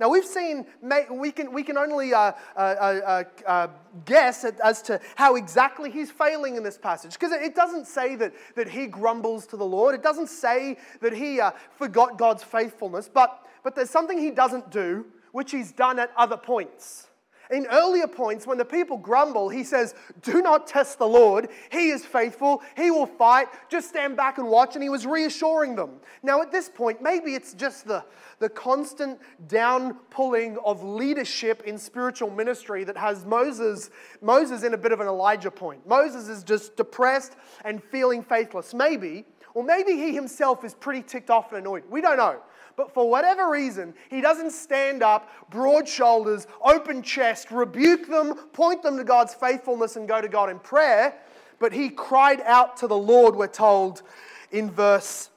Now, 0.00 0.08
we've 0.08 0.24
seen, 0.24 0.66
we 1.10 1.30
can, 1.30 1.52
we 1.52 1.62
can 1.62 1.78
only 1.78 2.12
uh, 2.12 2.32
uh, 2.56 2.58
uh, 2.58 3.24
uh 3.46 3.68
guess 4.04 4.44
as 4.44 4.82
to 4.82 5.00
how 5.16 5.36
exactly 5.36 5.90
he's 5.90 6.10
failing 6.10 6.56
in 6.56 6.62
this 6.62 6.76
passage, 6.76 7.12
because 7.12 7.32
it 7.32 7.54
doesn't 7.54 7.86
say 7.86 8.16
that, 8.16 8.32
that 8.56 8.68
he 8.68 8.86
grumbles 8.86 9.46
to 9.48 9.56
the 9.56 9.64
Lord. 9.64 9.94
It 9.94 10.02
doesn't 10.02 10.28
say 10.28 10.76
that 11.00 11.12
he 11.12 11.40
uh, 11.40 11.52
forgot 11.76 12.18
God's 12.18 12.42
faithfulness, 12.42 13.08
but, 13.12 13.46
but 13.62 13.74
there's 13.74 13.90
something 13.90 14.18
he 14.18 14.30
doesn't 14.30 14.70
do, 14.70 15.06
which 15.32 15.50
he's 15.50 15.72
done 15.72 15.98
at 15.98 16.10
other 16.16 16.36
points. 16.36 17.08
In 17.50 17.66
earlier 17.70 18.06
points, 18.06 18.46
when 18.46 18.56
the 18.56 18.64
people 18.64 18.96
grumble, 18.96 19.48
he 19.48 19.64
says, 19.64 19.94
Do 20.22 20.40
not 20.40 20.66
test 20.66 20.98
the 20.98 21.06
Lord. 21.06 21.48
He 21.70 21.90
is 21.90 22.04
faithful. 22.04 22.62
He 22.76 22.90
will 22.90 23.06
fight. 23.06 23.48
Just 23.68 23.90
stand 23.90 24.16
back 24.16 24.38
and 24.38 24.48
watch. 24.48 24.74
And 24.74 24.82
he 24.82 24.88
was 24.88 25.06
reassuring 25.06 25.76
them. 25.76 26.00
Now, 26.22 26.40
at 26.40 26.50
this 26.50 26.70
point, 26.70 27.02
maybe 27.02 27.34
it's 27.34 27.52
just 27.52 27.86
the, 27.86 28.02
the 28.38 28.48
constant 28.48 29.18
down 29.46 29.94
pulling 30.10 30.56
of 30.64 30.82
leadership 30.82 31.62
in 31.66 31.76
spiritual 31.76 32.30
ministry 32.30 32.82
that 32.84 32.96
has 32.96 33.26
Moses, 33.26 33.90
Moses 34.22 34.62
in 34.62 34.72
a 34.72 34.78
bit 34.78 34.92
of 34.92 35.00
an 35.00 35.06
Elijah 35.06 35.50
point. 35.50 35.86
Moses 35.86 36.28
is 36.28 36.44
just 36.44 36.76
depressed 36.76 37.36
and 37.64 37.82
feeling 37.82 38.22
faithless. 38.22 38.72
Maybe, 38.72 39.26
or 39.52 39.62
maybe 39.62 39.92
he 39.92 40.14
himself 40.14 40.64
is 40.64 40.74
pretty 40.74 41.02
ticked 41.02 41.30
off 41.30 41.52
and 41.52 41.60
annoyed. 41.60 41.84
We 41.90 42.00
don't 42.00 42.16
know. 42.16 42.40
But 42.76 42.92
for 42.92 43.08
whatever 43.08 43.50
reason, 43.50 43.94
he 44.10 44.20
doesn't 44.20 44.50
stand 44.50 45.02
up, 45.02 45.30
broad 45.50 45.88
shoulders, 45.88 46.46
open 46.62 47.02
chest, 47.02 47.50
rebuke 47.50 48.08
them, 48.08 48.34
point 48.52 48.82
them 48.82 48.96
to 48.96 49.04
God's 49.04 49.34
faithfulness, 49.34 49.96
and 49.96 50.08
go 50.08 50.20
to 50.20 50.28
God 50.28 50.50
in 50.50 50.58
prayer. 50.58 51.14
But 51.58 51.72
he 51.72 51.88
cried 51.88 52.40
out 52.42 52.76
to 52.78 52.86
the 52.86 52.96
Lord, 52.96 53.36
we're 53.36 53.46
told 53.46 54.02
in 54.50 54.70
verse 54.70 55.30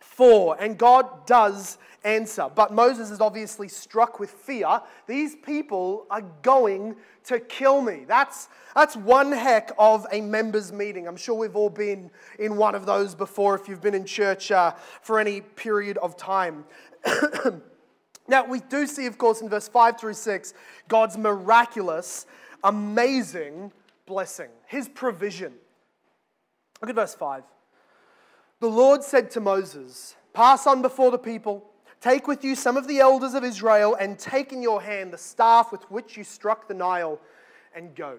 4. 0.00 0.56
And 0.60 0.78
God 0.78 1.26
does 1.26 1.78
answer. 2.04 2.48
But 2.54 2.72
Moses 2.72 3.10
is 3.10 3.20
obviously 3.20 3.68
struck 3.68 4.20
with 4.20 4.30
fear. 4.30 4.80
These 5.06 5.36
people 5.36 6.06
are 6.10 6.22
going 6.42 6.96
to 7.24 7.40
kill 7.40 7.80
me. 7.80 8.04
That's, 8.06 8.48
that's 8.74 8.96
one 8.96 9.32
heck 9.32 9.72
of 9.78 10.06
a 10.12 10.20
members' 10.20 10.72
meeting. 10.72 11.06
I'm 11.06 11.16
sure 11.16 11.34
we've 11.34 11.56
all 11.56 11.70
been 11.70 12.10
in 12.38 12.56
one 12.56 12.74
of 12.74 12.86
those 12.86 13.14
before 13.14 13.54
if 13.54 13.68
you've 13.68 13.82
been 13.82 13.94
in 13.94 14.04
church 14.04 14.50
uh, 14.50 14.72
for 15.02 15.18
any 15.18 15.40
period 15.40 15.98
of 15.98 16.16
time. 16.16 16.64
now, 18.28 18.44
we 18.46 18.60
do 18.60 18.86
see, 18.86 19.06
of 19.06 19.18
course, 19.18 19.40
in 19.40 19.48
verse 19.48 19.68
5 19.68 20.00
through 20.00 20.14
6, 20.14 20.54
God's 20.88 21.18
miraculous, 21.18 22.26
amazing 22.64 23.72
blessing, 24.06 24.48
his 24.66 24.88
provision. 24.88 25.52
Look 26.80 26.90
at 26.90 26.96
verse 26.96 27.14
5. 27.14 27.42
The 28.60 28.68
Lord 28.68 29.04
said 29.04 29.30
to 29.32 29.40
Moses, 29.40 30.16
Pass 30.32 30.66
on 30.66 30.82
before 30.82 31.10
the 31.10 31.18
people 31.18 31.64
Take 32.00 32.28
with 32.28 32.44
you 32.44 32.54
some 32.54 32.76
of 32.76 32.86
the 32.86 33.00
elders 33.00 33.34
of 33.34 33.44
Israel 33.44 33.96
and 33.96 34.18
take 34.18 34.52
in 34.52 34.62
your 34.62 34.80
hand 34.80 35.12
the 35.12 35.18
staff 35.18 35.72
with 35.72 35.82
which 35.90 36.16
you 36.16 36.24
struck 36.24 36.68
the 36.68 36.74
Nile 36.74 37.20
and 37.74 37.94
go. 37.94 38.18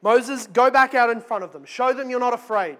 Moses, 0.00 0.46
go 0.46 0.70
back 0.70 0.94
out 0.94 1.10
in 1.10 1.20
front 1.20 1.44
of 1.44 1.52
them. 1.52 1.64
Show 1.64 1.92
them 1.92 2.10
you're 2.10 2.20
not 2.20 2.34
afraid. 2.34 2.78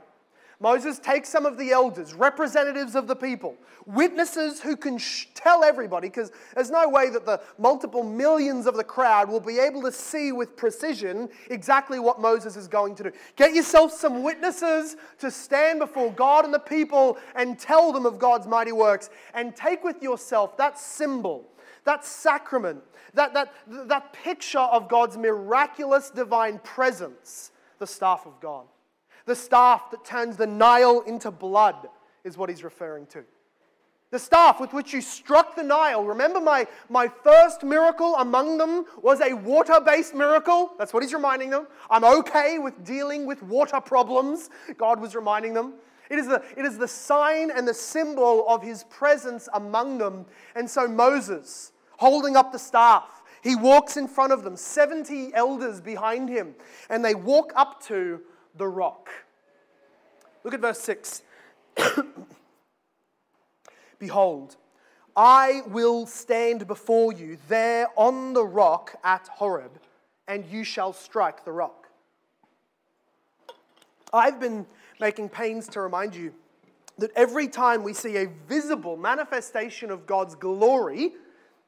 Moses 0.61 0.99
takes 0.99 1.29
some 1.29 1.47
of 1.47 1.59
the 1.59 1.73
elders, 1.73 2.15
representatives 2.15 2.95
of 2.95 3.07
the 3.07 3.17
people, 3.17 3.57
witnesses 3.87 4.61
who 4.61 4.77
can 4.77 4.99
sh- 4.99 5.27
tell 5.35 5.65
everybody, 5.65 6.09
because 6.09 6.31
there's 6.55 6.71
no 6.71 6.89
way 6.89 7.11
that 7.11 7.27
the 7.27 7.41
multiple 7.59 8.03
millions 8.03 8.67
of 8.67 8.77
the 8.77 8.85
crowd 8.85 9.29
will 9.29 9.41
be 9.41 9.59
able 9.59 9.83
to 9.83 9.93
see 9.93 10.33
with 10.33 10.57
precision 10.57 11.29
exactly 11.51 11.99
what 11.99 12.21
Moses 12.21 12.57
is 12.57 12.69
going 12.69 12.95
to 12.97 13.05
do. 13.05 13.13
Get 13.37 13.55
yourself 13.55 13.93
some 13.93 14.23
witnesses 14.23 14.97
to 15.19 15.31
stand 15.31 15.81
before 15.81 16.13
God 16.13 16.45
and 16.45 16.55
the 16.55 16.59
people 16.59 17.19
and 17.35 17.59
tell 17.59 17.93
them 17.93 18.07
of 18.07 18.19
God's 18.19 18.47
mighty 18.47 18.73
works. 18.73 19.11
And 19.35 19.55
take 19.57 19.83
with 19.85 20.03
yourself 20.03 20.57
that 20.57 20.79
symbol, 20.79 21.49
that 21.85 22.05
sacrament, 22.05 22.83
that, 23.15 23.35
that, 23.35 23.53
that 23.67 24.13
picture 24.13 24.59
of 24.59 24.89
God's 24.89 25.17
miraculous 25.17 26.11
divine 26.11 26.59
presence, 26.61 27.51
the 27.79 27.87
staff 27.87 28.27
of 28.27 28.41
God. 28.41 28.67
The 29.27 29.37
staff 29.37 29.91
that 29.91 30.05
turns 30.05 30.37
the 30.37 30.47
Nile 30.47 31.01
into 31.01 31.31
blood 31.31 31.89
is 32.25 32.37
what 32.37 32.49
he's 32.49 32.65
referring 32.65 33.07
to. 33.07 33.25
The 34.11 34.19
staff 34.19 34.61
with 34.61 34.73
which 34.73 34.93
you 34.93 35.01
struck 35.01 35.57
the 35.57 35.63
Nile. 35.63 36.05
Remember, 36.05 36.41
my, 36.41 36.69
my 36.89 37.09
first 37.09 37.65
miracle 37.65 38.15
among 38.17 38.59
them 38.59 38.85
was 39.03 39.21
a 39.21 39.35
water 39.35 39.81
based 39.85 40.15
miracle. 40.15 40.73
That's 40.79 40.93
what 40.93 41.03
he's 41.03 41.15
reminding 41.15 41.51
them. 41.51 41.67
I'm 41.91 42.05
okay 42.05 42.59
with 42.59 42.85
dealing 42.85 43.27
with 43.27 43.43
water 43.43 43.81
problems, 43.81 44.51
God 44.79 45.01
was 45.01 45.17
reminding 45.17 45.55
them. 45.55 45.75
It 46.11 46.19
is, 46.19 46.29
the, 46.29 46.45
it 46.57 46.65
is 46.65 46.79
the 46.79 46.87
sign 46.87 47.51
and 47.51 47.67
the 47.67 47.75
symbol 47.75 48.47
of 48.47 48.63
his 48.63 48.85
presence 48.85 49.49
among 49.55 49.99
them. 49.99 50.27
And 50.55 50.69
so 50.69 50.87
Moses, 50.87 51.73
holding 51.97 52.37
up 52.37 52.53
the 52.53 52.59
staff, 52.59 53.23
he 53.43 53.57
walks 53.57 53.97
in 53.97 54.07
front 54.07 54.33
of 54.33 54.45
them, 54.45 54.57
70 54.57 55.35
elders 55.35 55.81
behind 55.81 56.29
him, 56.29 56.55
and 56.89 57.05
they 57.05 57.15
walk 57.15 57.53
up 57.57 57.83
to 57.87 58.21
the 58.57 58.69
rock. 58.69 59.09
Look 60.43 60.55
at 60.55 60.61
verse 60.61 60.81
6. 60.81 61.23
Behold, 63.99 64.57
I 65.17 65.63
will 65.67 66.07
stand 66.07 66.67
before 66.67 67.13
you 67.13 67.39
there 67.49 67.89
on 67.97 68.33
the 68.33 68.45
rock 68.45 68.97
at 69.05 69.29
Horeb, 69.29 69.81
and 70.29 70.45
you 70.47 70.65
shall 70.65 70.93
strike 70.93 71.45
the 71.45 71.53
rock. 71.53 71.89
I've 74.13 74.39
been 74.39 74.67
making 75.01 75.29
pains 75.29 75.69
to 75.69 75.81
remind 75.81 76.15
you 76.15 76.33
that 76.99 77.11
every 77.17 77.49
time 77.49 77.83
we 77.83 77.93
see 77.93 78.17
a 78.17 78.29
visible 78.49 78.97
manifestation 78.97 79.91
of 79.91 80.07
God's 80.07 80.35
glory, 80.35 81.13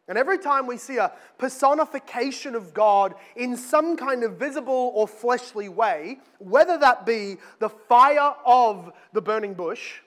and 0.09 0.17
every 0.17 0.39
time 0.39 0.67
we 0.67 0.77
see 0.77 0.99
a 0.99 1.13
personification 1.37 2.55
of 2.55 2.73
God 2.73 3.15
in 3.35 3.57
some 3.57 3.97
kind 3.97 4.23
of 4.23 4.37
visible 4.37 4.93
or 4.95 5.09
fleshly 5.09 5.69
way, 5.69 6.21
whether 6.39 6.79
that 6.79 7.05
be 7.05 7.39
the 7.59 7.69
fire 7.69 8.35
of 8.45 8.93
the 9.13 9.21
burning 9.21 9.55
bush, 9.55 10.01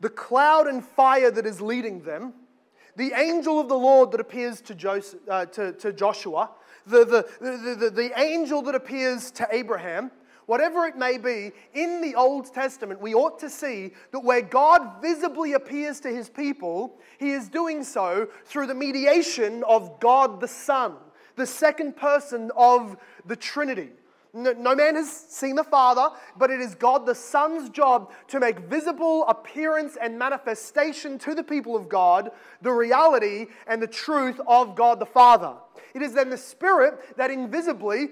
the 0.00 0.08
cloud 0.08 0.66
and 0.66 0.84
fire 0.84 1.30
that 1.30 1.44
is 1.44 1.60
leading 1.60 2.02
them, 2.02 2.32
the 2.96 3.12
angel 3.12 3.60
of 3.60 3.68
the 3.68 3.78
Lord 3.78 4.12
that 4.12 4.20
appears 4.20 4.62
to, 4.62 4.74
Joseph, 4.74 5.20
uh, 5.28 5.44
to, 5.46 5.72
to 5.74 5.92
Joshua, 5.92 6.50
the, 6.86 7.04
the, 7.04 7.26
the, 7.40 7.74
the, 7.74 7.90
the 7.90 8.18
angel 8.18 8.62
that 8.62 8.74
appears 8.74 9.30
to 9.32 9.46
Abraham, 9.50 10.10
whatever 10.46 10.86
it 10.86 10.96
may 10.96 11.18
be, 11.18 11.52
in 11.74 12.00
the 12.00 12.14
Old 12.14 12.52
Testament, 12.52 13.00
we 13.00 13.14
ought 13.14 13.38
to 13.40 13.50
see 13.50 13.92
that 14.12 14.20
where 14.20 14.42
God 14.42 15.02
visibly 15.02 15.52
appears 15.52 16.00
to 16.00 16.08
his 16.08 16.28
people, 16.28 16.98
he 17.18 17.32
is 17.32 17.48
doing 17.48 17.84
so 17.84 18.28
through 18.44 18.66
the 18.68 18.74
mediation 18.74 19.62
of 19.68 20.00
God 20.00 20.40
the 20.40 20.48
Son, 20.48 20.94
the 21.36 21.46
second 21.46 21.96
person 21.96 22.50
of 22.56 22.96
the 23.26 23.36
Trinity. 23.36 23.90
No, 24.36 24.74
man 24.74 24.96
has 24.96 25.10
seen 25.10 25.56
the 25.56 25.64
Father, 25.64 26.10
but 26.36 26.50
it 26.50 26.60
is 26.60 26.74
God 26.74 27.06
the 27.06 27.14
Son's 27.14 27.70
job 27.70 28.12
to 28.28 28.38
make 28.38 28.58
visible 28.58 29.26
appearance 29.28 29.96
and 29.98 30.18
manifestation 30.18 31.18
to 31.20 31.34
the 31.34 31.42
people 31.42 31.74
of 31.74 31.88
God 31.88 32.30
the 32.60 32.70
reality 32.70 33.46
and 33.66 33.80
the 33.80 33.86
truth 33.86 34.38
of 34.46 34.76
God 34.76 34.98
the 35.00 35.06
Father. 35.06 35.54
It 35.94 36.02
is 36.02 36.12
then 36.12 36.28
the 36.28 36.36
Spirit 36.36 37.16
that 37.16 37.30
invisibly 37.30 38.08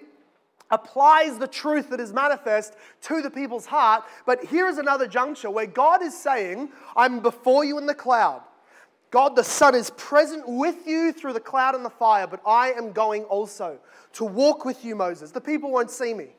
applies 0.75 1.39
the 1.39 1.47
truth 1.47 1.91
that 1.91 2.01
is 2.01 2.13
manifest 2.13 2.75
to 3.03 3.23
the 3.23 3.31
people's 3.31 3.67
heart. 3.67 4.05
But 4.27 4.45
here 4.45 4.69
is 4.69 4.79
another 4.79 5.07
juncture 5.07 5.51
where 5.51 5.67
God 5.67 6.03
is 6.03 6.19
saying, 6.19 6.71
I'm 6.97 7.21
before 7.21 7.65
you 7.65 7.79
in 7.79 7.87
the 7.87 7.95
cloud. 7.95 8.43
God 9.11 9.37
the 9.37 9.45
Son 9.45 9.77
is 9.77 9.91
present 9.91 10.43
with 10.49 10.89
you 10.89 11.13
through 11.13 11.35
the 11.35 11.41
cloud 11.41 11.77
and 11.77 11.85
the 11.85 11.91
fire, 11.91 12.27
but 12.27 12.41
I 12.45 12.73
am 12.73 12.91
going 12.91 13.23
also 13.25 13.79
to 14.15 14.25
walk 14.25 14.65
with 14.65 14.85
you, 14.85 14.97
Moses. 14.97 15.31
The 15.31 15.41
people 15.41 15.71
won't 15.71 15.93
see 15.93 16.13
me. 16.13 16.31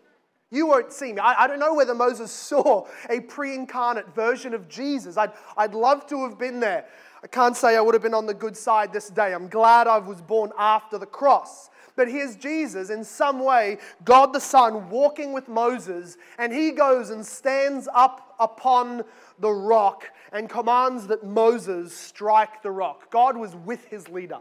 You 0.52 0.68
won't 0.68 0.92
see 0.92 1.14
me. 1.14 1.20
I, 1.20 1.44
I 1.44 1.48
don't 1.48 1.60
know 1.60 1.74
whether 1.74 1.96
Moses 1.96 2.32
saw 2.50 2.86
a 3.10 3.22
pre 3.22 3.56
incarnate 3.56 4.14
version 4.14 4.54
of 4.54 4.68
Jesus. 4.68 5.18
I'd, 5.18 5.32
I'd 5.56 5.74
love 5.74 6.06
to 6.08 6.28
have 6.28 6.38
been 6.38 6.60
there. 6.60 6.86
I 7.24 7.28
can't 7.28 7.56
say 7.56 7.76
I 7.76 7.82
would 7.82 7.96
have 7.96 8.04
been 8.04 8.14
on 8.14 8.26
the 8.26 8.34
good 8.34 8.56
side 8.56 8.94
this 8.94 9.10
day. 9.10 9.34
I'm 9.34 9.48
glad 9.48 9.88
I 9.88 9.98
was 9.98 10.22
born 10.22 10.52
after 10.58 10.98
the 10.98 11.08
cross. 11.08 11.70
But 11.96 12.10
here's 12.10 12.36
Jesus 12.36 12.90
in 12.90 13.04
some 13.04 13.40
way, 13.40 13.78
God 14.04 14.34
the 14.34 14.40
Son, 14.40 14.90
walking 14.90 15.32
with 15.32 15.48
Moses, 15.48 16.18
and 16.38 16.52
he 16.52 16.72
goes 16.72 17.10
and 17.10 17.26
stands 17.26 17.88
up 17.94 18.36
upon 18.40 19.04
the 19.40 19.52
rock 19.52 20.06
and 20.34 20.50
commands 20.50 21.08
that 21.08 21.24
Moses 21.24 21.96
strike 21.96 22.62
the 22.62 22.72
rock. 22.72 23.10
God 23.12 23.38
was 23.38 23.56
with 23.56 23.86
his 23.86 24.10
leader. 24.10 24.40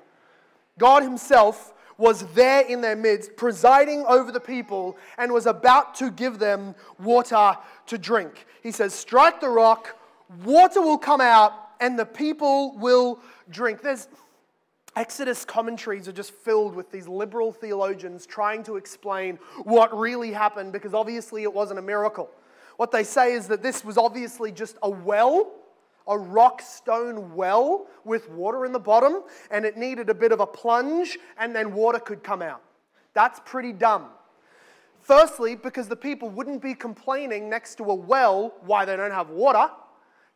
God 0.79 1.05
himself 1.05 1.73
was 1.97 2.23
there 2.35 2.63
in 2.63 2.81
their 2.81 2.97
midst, 2.97 3.37
presiding 3.37 4.05
over 4.07 4.33
the 4.33 4.41
people, 4.41 4.97
and 5.17 5.31
was 5.31 5.47
about 5.47 5.95
to 5.97 6.11
give 6.11 6.41
them 6.41 6.75
water 6.99 7.57
to 7.87 7.99
drink. 7.99 8.47
He 8.63 8.73
says, 8.73 8.93
Strike 8.93 9.41
the 9.41 9.49
rock, 9.49 9.97
water 10.45 10.81
will 10.81 10.99
come 10.99 11.21
out, 11.21 11.53
and 11.81 11.97
the 11.97 12.07
people 12.07 12.77
will 12.79 13.21
drink. 13.49 13.83
There's 13.83 14.09
Exodus 14.97 15.45
commentaries 15.45 16.07
are 16.07 16.13
just 16.13 16.33
filled 16.33 16.75
with 16.75 16.91
these 16.93 17.09
liberal 17.09 17.51
theologians 17.53 18.27
trying 18.27 18.63
to 18.63 18.77
explain 18.77 19.39
what 19.65 19.97
really 19.97 20.33
happened 20.33 20.73
because 20.73 20.95
obviously 20.95 21.43
it 21.43 21.53
wasn't 21.53 21.79
a 21.79 21.83
miracle. 21.83 22.31
What 22.77 22.93
they 22.93 23.03
say 23.03 23.33
is 23.33 23.49
that 23.49 23.63
this 23.63 23.85
was 23.85 23.99
obviously 23.99 24.53
just 24.53 24.77
a 24.83 24.91
well, 24.91 25.53
a 26.07 26.17
rock 26.17 26.63
stone 26.63 27.35
well 27.35 27.87
with 28.05 28.29
water 28.31 28.65
in 28.65 28.73
the 28.73 28.79
bottom, 28.79 29.23
and 29.51 29.65
it 29.65 29.77
needed 29.77 30.11
a 30.11 30.15
bit 30.15 30.33
of 30.33 30.41
a 30.41 30.47
plunge, 30.47 31.19
and 31.39 31.55
then 31.55 31.73
water 31.73 31.99
could 31.99 32.23
come 32.23 32.43
out. 32.43 32.63
That's 33.15 33.41
pretty 33.45 33.73
dumb. 33.73 34.07
Firstly, 35.01 35.55
because 35.55 35.89
the 35.89 35.97
people 35.97 36.31
wouldn't 36.31 36.63
be 36.63 36.75
complaining 36.75 37.49
next 37.49 37.77
to 37.77 37.85
a 37.85 37.95
well 37.95 38.55
why 38.65 38.85
they 38.85 38.97
don't 38.97 39.13
have 39.13 39.31
water. 39.31 39.71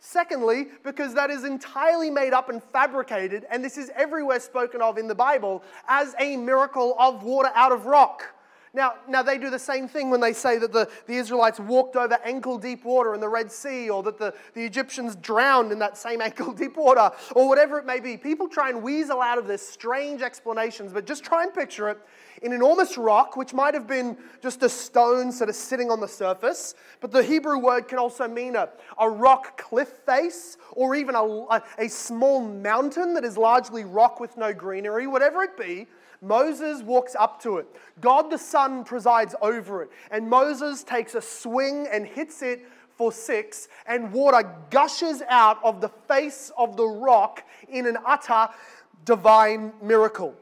Secondly, 0.01 0.69
because 0.85 1.13
that 1.15 1.29
is 1.31 1.45
entirely 1.45 2.09
made 2.11 2.33
up 2.33 2.49
and 2.49 2.63
fabricated, 2.73 3.45
and 3.51 3.65
this 3.65 3.77
is 3.77 3.91
everywhere 3.97 4.39
spoken 4.39 4.81
of 4.81 4.97
in 4.97 5.09
the 5.09 5.15
Bible 5.15 5.63
as 5.89 6.15
a 6.21 6.37
miracle 6.37 6.95
of 6.99 7.25
water 7.25 7.51
out 7.55 7.73
of 7.73 7.87
rock. 7.87 8.35
Now, 8.75 8.95
now 9.09 9.23
they 9.23 9.39
do 9.39 9.51
the 9.51 9.59
same 9.59 9.89
thing 9.89 10.11
when 10.11 10.21
they 10.21 10.33
say 10.33 10.59
that 10.59 10.73
the, 10.73 10.89
the 11.07 11.15
Israelites 11.15 11.59
walked 11.59 11.97
over 11.97 12.19
ankle 12.25 12.59
deep 12.59 12.85
water 12.85 13.15
in 13.15 13.21
the 13.21 13.29
Red 13.29 13.51
Sea, 13.51 13.89
or 13.89 14.03
that 14.03 14.19
the, 14.19 14.35
the 14.55 14.65
Egyptians 14.65 15.17
drowned 15.17 15.73
in 15.73 15.79
that 15.79 15.97
same 15.97 16.21
ankle 16.29 16.53
deep 16.53 16.77
water, 16.77 17.11
or 17.35 17.49
whatever 17.49 17.79
it 17.79 17.87
may 17.87 18.01
be. 18.01 18.17
People 18.17 18.49
try 18.49 18.71
and 18.71 18.83
weasel 18.83 19.21
out 19.21 19.39
of 19.39 19.47
this 19.47 19.67
strange 19.67 20.23
explanations, 20.23 20.93
but 20.93 21.07
just 21.07 21.25
try 21.25 21.43
and 21.43 21.55
picture 21.55 21.89
it 21.89 21.99
an 22.43 22.53
enormous 22.53 22.97
rock, 22.97 23.37
which 23.37 23.53
might 23.53 23.75
have 23.75 23.87
been 23.87 24.17
just 24.43 24.63
a 24.63 24.69
stone 24.69 25.33
sort 25.33 25.51
of 25.51 25.57
sitting 25.57 25.91
on 25.91 26.01
the 26.01 26.09
surface, 26.09 26.75
but 27.01 27.11
the 27.11 27.23
Hebrew 27.23 27.59
word 27.59 27.89
can 27.89 27.99
also 27.99 28.29
mean 28.29 28.57
a, 28.57 28.69
a 28.99 29.09
rock 29.09 29.59
cliff 29.59 29.89
face 30.07 30.57
or 30.73 30.95
even 30.95 31.15
a, 31.15 31.23
a, 31.23 31.63
a 31.79 31.89
small 31.89 32.41
mountain 32.41 33.15
that 33.15 33.25
is 33.25 33.37
largely 33.37 33.85
rock 33.85 34.21
with 34.21 34.37
no 34.37 34.53
greenery, 34.53 35.07
whatever 35.07 35.43
it 35.43 35.57
be. 35.57 35.87
Moses 36.21 36.83
walks 36.83 37.15
up 37.15 37.41
to 37.43 37.59
it. 37.59 37.67
God 38.01 38.31
the 38.31 38.39
Son 38.39 38.85
presides 38.85 39.35
over 39.41 39.83
it. 39.83 39.91
And 40.11 40.29
Moses 40.29 40.83
takes 40.83 41.15
a 41.15 41.23
swing 41.23 41.87
and 41.91 42.07
hits 42.07 42.43
it 42.43 42.67
for 42.99 43.13
six, 43.13 43.69
and 43.87 44.13
water 44.13 44.57
gushes 44.71 45.23
out 45.29 45.63
of 45.63 45.81
the 45.81 45.89
face 45.89 46.51
of 46.59 46.77
the 46.77 46.85
rock 46.85 47.45
in 47.69 47.87
an 47.87 47.97
utter 48.05 48.49
divine 49.05 49.73
miracle. 49.81 50.35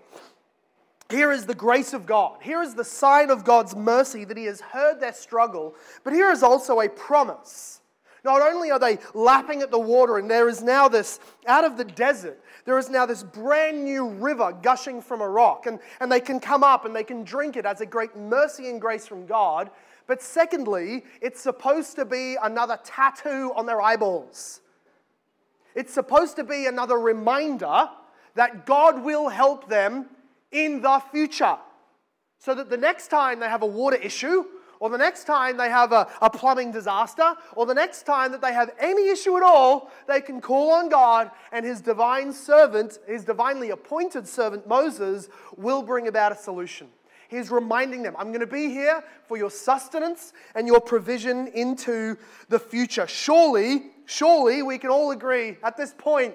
Here 1.10 1.30
is 1.30 1.44
the 1.44 1.54
grace 1.54 1.92
of 1.92 2.06
God. 2.06 2.38
Here 2.40 2.62
is 2.62 2.74
the 2.74 2.82
sign 2.82 3.30
of 3.30 3.44
God's 3.44 3.76
mercy 3.76 4.24
that 4.24 4.38
He 4.38 4.46
has 4.46 4.60
heard 4.60 5.00
their 5.00 5.12
struggle. 5.12 5.74
But 6.02 6.14
here 6.14 6.30
is 6.30 6.42
also 6.42 6.80
a 6.80 6.88
promise. 6.88 7.80
Not 8.24 8.42
only 8.42 8.72
are 8.72 8.78
they 8.78 8.98
lapping 9.14 9.62
at 9.62 9.70
the 9.70 9.78
water, 9.78 10.18
and 10.18 10.28
there 10.28 10.48
is 10.48 10.62
now 10.62 10.88
this, 10.88 11.20
out 11.46 11.64
of 11.64 11.76
the 11.76 11.84
desert, 11.84 12.40
there 12.66 12.76
is 12.78 12.90
now 12.90 13.06
this 13.06 13.22
brand 13.22 13.84
new 13.84 14.08
river 14.08 14.52
gushing 14.60 15.00
from 15.00 15.22
a 15.22 15.28
rock, 15.28 15.66
and, 15.66 15.78
and 16.00 16.12
they 16.12 16.20
can 16.20 16.40
come 16.40 16.62
up 16.62 16.84
and 16.84 16.94
they 16.94 17.04
can 17.04 17.22
drink 17.22 17.56
it 17.56 17.64
as 17.64 17.80
a 17.80 17.86
great 17.86 18.14
mercy 18.16 18.68
and 18.68 18.80
grace 18.80 19.06
from 19.06 19.24
God. 19.24 19.70
But 20.08 20.20
secondly, 20.20 21.04
it's 21.22 21.40
supposed 21.40 21.96
to 21.96 22.04
be 22.04 22.36
another 22.42 22.78
tattoo 22.84 23.52
on 23.54 23.66
their 23.66 23.80
eyeballs. 23.80 24.60
It's 25.74 25.94
supposed 25.94 26.36
to 26.36 26.44
be 26.44 26.66
another 26.66 26.98
reminder 26.98 27.88
that 28.34 28.66
God 28.66 29.02
will 29.02 29.28
help 29.28 29.68
them 29.68 30.06
in 30.50 30.82
the 30.82 31.00
future. 31.12 31.56
So 32.38 32.54
that 32.54 32.68
the 32.68 32.76
next 32.76 33.08
time 33.08 33.40
they 33.40 33.48
have 33.48 33.62
a 33.62 33.66
water 33.66 33.96
issue, 33.96 34.44
or 34.80 34.90
the 34.90 34.98
next 34.98 35.24
time 35.24 35.56
they 35.56 35.68
have 35.68 35.92
a, 35.92 36.08
a, 36.20 36.30
plumbing 36.30 36.70
disaster, 36.70 37.34
or 37.54 37.66
the 37.66 37.74
next 37.74 38.04
time 38.04 38.32
that 38.32 38.40
they 38.40 38.52
have 38.52 38.70
any 38.78 39.08
issue 39.08 39.36
at 39.36 39.42
all, 39.42 39.90
they 40.06 40.20
can 40.20 40.40
call 40.40 40.70
on 40.70 40.88
God 40.88 41.30
and 41.52 41.64
his 41.64 41.80
divine 41.80 42.32
servant, 42.32 42.98
his 43.06 43.24
divinely 43.24 43.70
appointed 43.70 44.26
servant 44.28 44.66
Moses, 44.66 45.28
will 45.56 45.82
bring 45.82 46.08
about 46.08 46.32
a 46.32 46.36
solution. 46.36 46.88
He's 47.28 47.50
reminding 47.50 48.02
them, 48.02 48.14
I'm 48.18 48.28
going 48.28 48.40
to 48.40 48.46
be 48.46 48.68
here 48.68 49.02
for 49.26 49.36
your 49.36 49.50
sustenance 49.50 50.32
and 50.54 50.66
your 50.66 50.80
provision 50.80 51.48
into 51.48 52.16
the 52.48 52.58
future. 52.58 53.06
Surely, 53.06 53.90
surely 54.04 54.62
we 54.62 54.78
can 54.78 54.90
all 54.90 55.10
agree 55.10 55.56
at 55.62 55.76
this 55.76 55.94
point, 55.96 56.34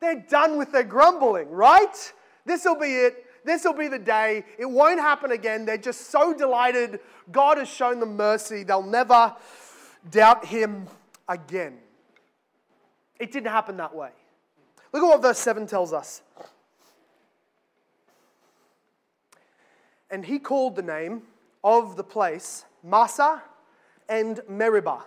they're 0.00 0.24
done 0.30 0.56
with 0.56 0.72
their 0.72 0.82
grumbling, 0.82 1.50
right? 1.50 2.12
This 2.46 2.64
will 2.64 2.78
be 2.78 2.94
it. 2.94 3.26
This 3.44 3.64
will 3.64 3.74
be 3.74 3.88
the 3.88 3.98
day. 3.98 4.44
It 4.58 4.66
won't 4.66 5.00
happen 5.00 5.32
again. 5.32 5.64
They're 5.64 5.78
just 5.78 6.10
so 6.10 6.34
delighted. 6.34 7.00
God 7.32 7.58
has 7.58 7.68
shown 7.68 8.00
them 8.00 8.16
mercy. 8.16 8.62
They'll 8.62 8.82
never 8.82 9.34
doubt 10.10 10.44
Him 10.44 10.86
again. 11.28 11.78
It 13.18 13.32
didn't 13.32 13.50
happen 13.50 13.76
that 13.76 13.94
way. 13.94 14.10
Look 14.92 15.02
at 15.02 15.06
what 15.06 15.22
verse 15.22 15.38
7 15.38 15.66
tells 15.66 15.92
us. 15.92 16.22
And 20.10 20.24
he 20.24 20.38
called 20.38 20.74
the 20.74 20.82
name 20.82 21.22
of 21.62 21.96
the 21.96 22.02
place 22.02 22.64
Massah 22.82 23.42
and 24.08 24.40
Meribah 24.48 25.04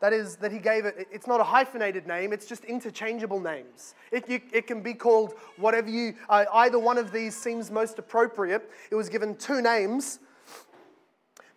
that 0.00 0.12
is, 0.12 0.36
that 0.36 0.52
he 0.52 0.58
gave 0.58 0.84
it, 0.84 1.08
it's 1.10 1.26
not 1.26 1.40
a 1.40 1.44
hyphenated 1.44 2.06
name, 2.06 2.32
it's 2.32 2.46
just 2.46 2.64
interchangeable 2.64 3.40
names. 3.40 3.94
It, 4.12 4.28
you, 4.28 4.40
it 4.52 4.66
can 4.66 4.82
be 4.82 4.94
called 4.94 5.34
whatever 5.56 5.88
you, 5.88 6.14
uh, 6.28 6.44
either 6.52 6.78
one 6.78 6.98
of 6.98 7.12
these 7.12 7.34
seems 7.34 7.70
most 7.70 7.98
appropriate. 7.98 8.70
It 8.90 8.94
was 8.94 9.08
given 9.08 9.36
two 9.36 9.62
names 9.62 10.18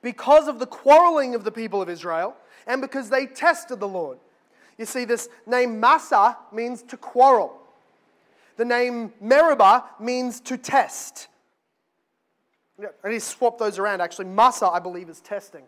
because 0.01 0.47
of 0.47 0.59
the 0.59 0.65
quarreling 0.65 1.35
of 1.35 1.43
the 1.43 1.51
people 1.51 1.81
of 1.81 1.89
Israel 1.89 2.35
and 2.65 2.81
because 2.81 3.09
they 3.09 3.25
tested 3.25 3.79
the 3.79 3.87
Lord. 3.87 4.17
You 4.77 4.85
see, 4.85 5.03
this 5.03 5.27
name 5.45 5.79
Massah 5.79 6.37
means 6.53 6.81
to 6.83 6.95
quarrel. 6.97 7.59
The 8.55 8.65
name 8.65 9.11
Meribah 9.19 9.83
means 9.99 10.39
to 10.41 10.57
test. 10.57 11.27
Yeah, 12.81 12.87
I 13.03 13.09
need 13.09 13.21
to 13.21 13.53
those 13.59 13.77
around 13.77 14.01
actually. 14.01 14.25
Massah, 14.25 14.67
I 14.67 14.79
believe, 14.79 15.09
is 15.09 15.19
testing. 15.19 15.63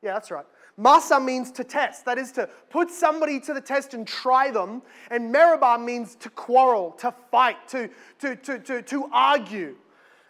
Yeah, 0.00 0.14
that's 0.14 0.30
right. 0.30 0.44
Massah 0.76 1.20
means 1.20 1.50
to 1.52 1.64
test, 1.64 2.04
that 2.06 2.18
is 2.18 2.32
to 2.32 2.48
put 2.70 2.90
somebody 2.90 3.38
to 3.40 3.52
the 3.52 3.60
test 3.60 3.94
and 3.94 4.06
try 4.06 4.50
them. 4.50 4.82
And 5.10 5.30
Meribah 5.30 5.78
means 5.78 6.14
to 6.16 6.30
quarrel, 6.30 6.92
to 6.92 7.12
fight, 7.30 7.68
to, 7.68 7.90
to, 8.20 8.36
to, 8.36 8.58
to, 8.58 8.82
to 8.82 9.10
argue. 9.12 9.76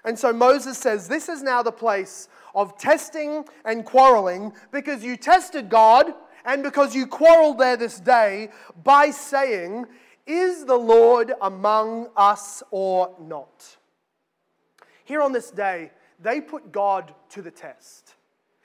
And 0.05 0.19
so 0.19 0.33
Moses 0.33 0.79
says, 0.79 1.07
This 1.07 1.29
is 1.29 1.43
now 1.43 1.63
the 1.63 1.73
place 1.73 2.29
of 2.55 2.77
testing 2.77 3.45
and 3.65 3.85
quarreling 3.85 4.53
because 4.73 5.05
you 5.05 5.17
tested 5.17 5.69
God 5.69 6.13
and 6.45 6.63
because 6.63 6.95
you 6.95 7.07
quarreled 7.07 7.59
there 7.59 7.77
this 7.77 8.01
day 8.01 8.51
by 8.83 9.11
saying, 9.11 9.87
Is 10.27 10.65
the 10.65 10.77
Lord 10.77 11.33
among 11.41 12.09
us 12.17 12.65
or 12.73 13.15
not? 13.21 13.77
Here 15.05 15.23
on 15.23 15.33
this 15.33 15.51
day, 15.51 15.93
they 16.21 16.41
put 16.41 16.73
God 16.73 17.15
to 17.31 17.43
the 17.43 17.51
test. 17.51 18.15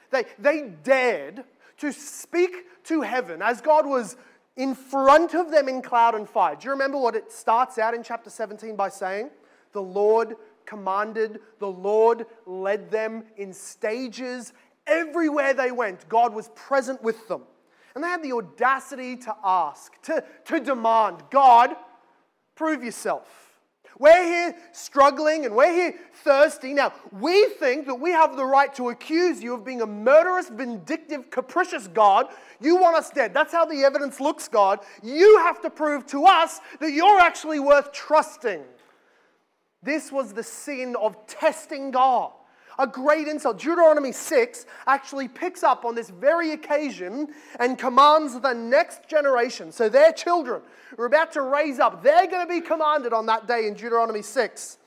They, 0.10 0.26
they 0.40 0.70
dared 0.84 1.44
to 1.78 1.92
speak 1.92 2.84
to 2.86 3.02
heaven 3.02 3.42
as 3.42 3.62
God 3.62 3.86
was 3.86 4.18
in 4.56 4.74
front 4.74 5.36
of 5.36 5.52
them 5.52 5.70
in 5.70 5.82
cloud 5.82 6.16
and 6.16 6.28
fire. 6.28 6.56
Do 6.56 6.66
you 6.66 6.72
remember 6.72 6.98
what 6.98 7.16
it 7.16 7.32
starts 7.32 7.78
out 7.78 7.94
in 7.94 8.04
chapter 8.04 8.30
17 8.30 8.76
by 8.76 8.90
saying? 8.90 9.30
The 9.72 9.82
Lord 9.82 10.36
commanded, 10.66 11.40
the 11.60 11.68
Lord 11.68 12.26
led 12.46 12.90
them 12.90 13.24
in 13.38 13.54
stages. 13.54 14.54
Everywhere 14.88 15.54
they 15.54 15.72
went, 15.72 16.08
God 16.10 16.34
was 16.34 16.50
present 16.56 17.02
with 17.04 17.28
them. 17.28 17.44
And 17.94 18.04
they 18.04 18.08
had 18.10 18.24
the 18.24 18.34
audacity 18.34 19.16
to 19.18 19.36
ask, 19.44 20.00
to, 20.04 20.24
to 20.46 20.60
demand, 20.60 21.24
God, 21.32 21.76
prove 22.56 22.84
yourself. 22.84 23.47
We're 24.00 24.24
here 24.24 24.56
struggling 24.72 25.46
and 25.46 25.56
we're 25.56 25.74
here 25.74 25.96
thirsty. 26.24 26.74
Now, 26.74 26.94
we 27.12 27.48
think 27.60 27.88
that 27.88 27.96
we 27.96 28.12
have 28.12 28.36
the 28.36 28.46
right 28.46 28.74
to 28.76 28.90
accuse 28.90 29.42
you 29.42 29.54
of 29.56 29.66
being 29.66 29.82
a 29.82 29.88
murderous, 29.88 30.50
vindictive, 30.50 31.32
capricious 31.32 31.88
God. 31.88 32.28
You 32.62 32.78
want 32.78 32.96
us 32.96 33.10
dead. 33.10 33.34
That's 33.34 33.52
how 33.52 33.66
the 33.66 33.84
evidence 33.84 34.20
looks, 34.20 34.48
God. 34.48 34.80
You 35.02 35.40
have 35.40 35.62
to 35.62 35.70
prove 35.70 36.06
to 36.08 36.26
us 36.26 36.60
that 36.80 36.92
you're 36.92 37.20
actually 37.20 37.60
worth 37.60 37.92
trusting. 37.92 38.64
This 39.82 40.12
was 40.12 40.34
the 40.34 40.44
sin 40.44 40.96
of 40.96 41.26
testing 41.28 41.92
God 41.92 42.32
a 42.80 42.88
great 42.88 43.28
insult. 43.28 43.58
Deuteronomy 43.58 44.12
6 44.12 44.66
actually 44.86 45.28
picks 45.28 45.64
up 45.64 45.86
on 45.86 45.96
this 45.96 46.10
very 46.10 46.52
occasion 46.52 47.28
and 47.60 47.78
commands 47.78 48.40
the 48.40 48.54
next 48.54 49.08
generation. 49.08 49.72
So 49.72 49.90
their 49.90 50.12
children 50.12 50.62
who 50.96 51.04
are 51.04 51.08
about 51.08 51.32
to 51.34 51.42
raise 51.42 51.80
up. 51.80 52.04
They're 52.04 52.28
going 52.28 52.46
to 52.46 52.54
be 52.54 52.62
commanded 52.62 53.14
on 53.14 53.26
that 53.28 53.48
day 53.48 53.68
in 53.68 53.74
Deuteronomy 53.74 54.22
6. 54.22 54.78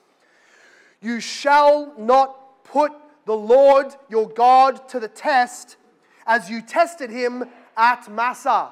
You 1.03 1.20
shall 1.20 1.92
not 1.98 2.64
put 2.64 2.92
the 3.26 3.37
Lord 3.37 3.94
your 4.09 4.29
God 4.29 4.88
to 4.90 5.00
the 5.00 5.09
test 5.09 5.76
as 6.26 6.50
you 6.50 6.62
tested 6.62 7.11
him 7.11 7.44
at 7.76 8.11
Massah. 8.11 8.70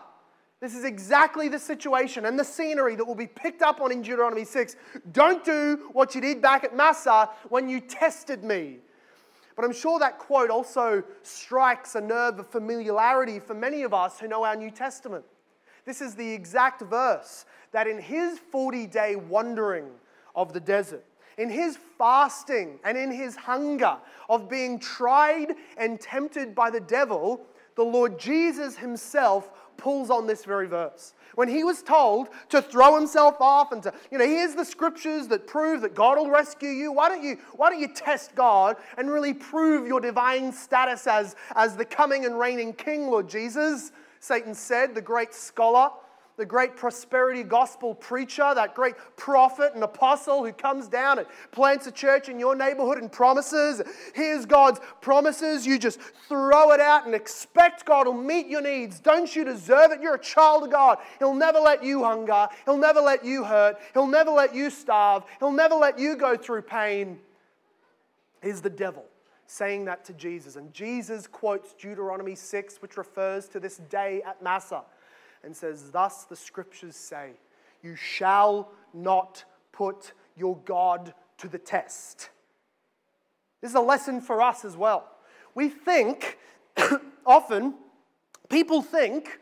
This 0.61 0.75
is 0.75 0.85
exactly 0.85 1.49
the 1.49 1.59
situation 1.59 2.27
and 2.27 2.39
the 2.39 2.45
scenery 2.45 2.97
that 2.97 3.05
will 3.05 3.15
be 3.15 3.29
picked 3.29 3.63
up 3.63 3.81
on 3.81 3.93
in 3.93 4.03
Deuteronomy 4.03 4.45
6. 4.45 4.77
Don't 5.13 5.45
do 5.45 5.91
what 5.93 6.15
you 6.15 6.21
did 6.21 6.43
back 6.43 6.65
at 6.65 6.75
Massah 6.75 7.31
when 7.49 7.69
you 7.69 7.81
tested 7.81 8.43
me. 8.43 8.79
But 9.59 9.65
I'm 9.65 9.73
sure 9.73 9.99
that 9.99 10.21
quote 10.21 10.51
also 10.51 11.03
strikes 11.25 11.97
a 11.97 12.01
nerve 12.01 12.39
of 12.39 12.47
familiarity 12.47 13.41
for 13.41 13.55
many 13.55 13.83
of 13.83 13.93
us 13.93 14.21
who 14.21 14.29
know 14.29 14.45
our 14.45 14.55
New 14.55 14.71
Testament. 14.71 15.25
This 15.85 16.01
is 16.01 16.15
the 16.15 16.31
exact 16.31 16.83
verse 16.83 17.45
that 17.73 17.89
in 17.89 17.99
his 17.99 18.39
40 18.39 18.87
day 18.87 19.17
wandering 19.17 19.89
of 20.37 20.53
the 20.53 20.61
desert, 20.61 21.05
in 21.39 21.51
his 21.51 21.77
fasting 21.99 22.79
and 22.85 22.97
in 22.97 23.11
his 23.11 23.35
hunger 23.35 23.97
of 24.29 24.49
being 24.49 24.79
tried 24.79 25.57
and 25.77 26.01
tempted 26.01 26.55
by 26.55 26.71
the 26.71 26.79
devil, 26.79 27.45
the 27.75 27.83
Lord 27.83 28.17
Jesus 28.17 28.77
himself 28.77 29.51
pulls 29.79 30.11
on 30.11 30.27
this 30.27 30.45
very 30.45 30.67
verse. 30.67 31.15
When 31.37 31.49
he 31.49 31.65
was 31.65 31.83
told 31.83 32.29
to 32.51 32.61
throw 32.61 32.95
himself 32.97 33.37
off 33.41 33.73
and 33.73 33.83
to, 33.85 33.95
you 34.11 34.19
know, 34.19 34.27
here's 34.27 34.55
the 34.55 34.65
scriptures 34.65 35.29
that 35.29 35.47
prove 35.47 35.81
that 35.83 35.95
God 35.95 36.19
will 36.19 36.31
rescue 36.31 36.69
you. 36.69 36.93
Why 36.93 37.09
don't 37.09 37.23
you, 37.23 37.39
why 37.55 37.71
don't 37.71 37.81
you 37.81 37.89
test 37.89 38.35
God 38.35 38.77
and 38.99 39.11
really 39.11 39.33
prove 39.33 39.87
your 39.87 40.01
divine 40.01 40.53
status 40.53 41.07
as, 41.07 41.37
as 41.55 41.77
the 41.77 41.85
coming 41.85 42.27
and 42.27 42.39
reigning 42.39 42.73
King, 42.75 43.07
Lord 43.07 43.29
Jesus? 43.29 43.93
Satan 44.21 44.55
said, 44.55 44.95
the 44.95 45.01
great 45.01 45.33
scholar 45.33 45.91
the 46.39 46.47
great 46.47 46.77
prosperity 46.77 47.43
gospel 47.43 47.95
preacher, 47.95 48.55
that 48.55 48.75
great 48.75 48.95
prophet 49.17 49.73
and 49.75 49.83
apostle 49.83 50.45
who 50.45 50.53
comes 50.53 50.87
down 50.87 51.19
and 51.19 51.27
plants 51.51 51.89
a 51.89 51.91
church 51.91 52.29
in 52.29 52.39
your 52.39 52.55
neighborhood 52.55 52.99
and 52.99 53.11
promises. 53.11 53.83
Here's 54.15 54.47
God's 54.47 54.81
promises. 55.01 55.67
You 55.67 55.79
just 55.79 56.01
throw 56.29 56.71
it 56.71 56.81
out 56.81 57.07
and 57.07 57.15
expect 57.15 57.85
God 57.85 58.07
will 58.07 58.15
meet 58.15 58.47
your 58.47 58.63
needs. 58.63 59.01
Don't 59.01 59.35
you 59.35 59.45
deserve 59.45 59.91
it? 59.91 60.01
You're 60.01 60.15
a 60.15 60.21
child 60.21 60.63
of 60.63 60.71
God. 60.71 60.99
He'll 61.19 61.35
never 61.35 61.59
let 61.59 61.83
you 61.83 62.05
hunger. 62.05 62.47
He'll 62.65 62.79
never 62.79 63.01
let 63.01 63.25
you 63.25 63.43
hurt. 63.43 63.77
He'll 63.93 64.07
never 64.07 64.31
let 64.31 64.55
you 64.55 64.71
starve. 64.71 65.25
He'll 65.41 65.51
never 65.51 65.75
let 65.75 65.99
you 65.99 66.17
go 66.17 66.37
through 66.37 66.63
pain. 66.63 67.19
Is 68.43 68.63
the 68.63 68.71
devil 68.71 69.05
saying 69.49 69.87
that 69.87 70.05
to 70.05 70.13
Jesus. 70.13 70.55
And 70.55 70.73
Jesus 70.73 71.27
quotes 71.27 71.73
Deuteronomy 71.73 72.37
6, 72.37 72.81
which 72.81 72.97
refers 72.97 73.49
to 73.49 73.59
this 73.59 73.79
day 73.91 74.23
at 74.25 74.41
Massah 74.41 74.85
and 75.43 75.57
says, 75.57 75.91
Thus 75.91 76.25
the 76.25 76.37
scriptures 76.37 76.97
say, 76.97 77.33
you 77.83 77.97
shall 77.97 78.71
not 78.93 79.45
put 79.73 80.13
your 80.37 80.57
God 80.65 81.15
to 81.39 81.49
the 81.49 81.59
test. 81.59 82.31
This 83.61 83.71
is 83.71 83.77
a 83.77 83.81
lesson 83.81 84.21
for 84.21 84.43
us 84.43 84.65
as 84.65 84.77
well. 84.77 85.09
We 85.55 85.69
think, 85.69 86.39
often, 87.27 87.75
people 88.49 88.83
think 88.83 89.41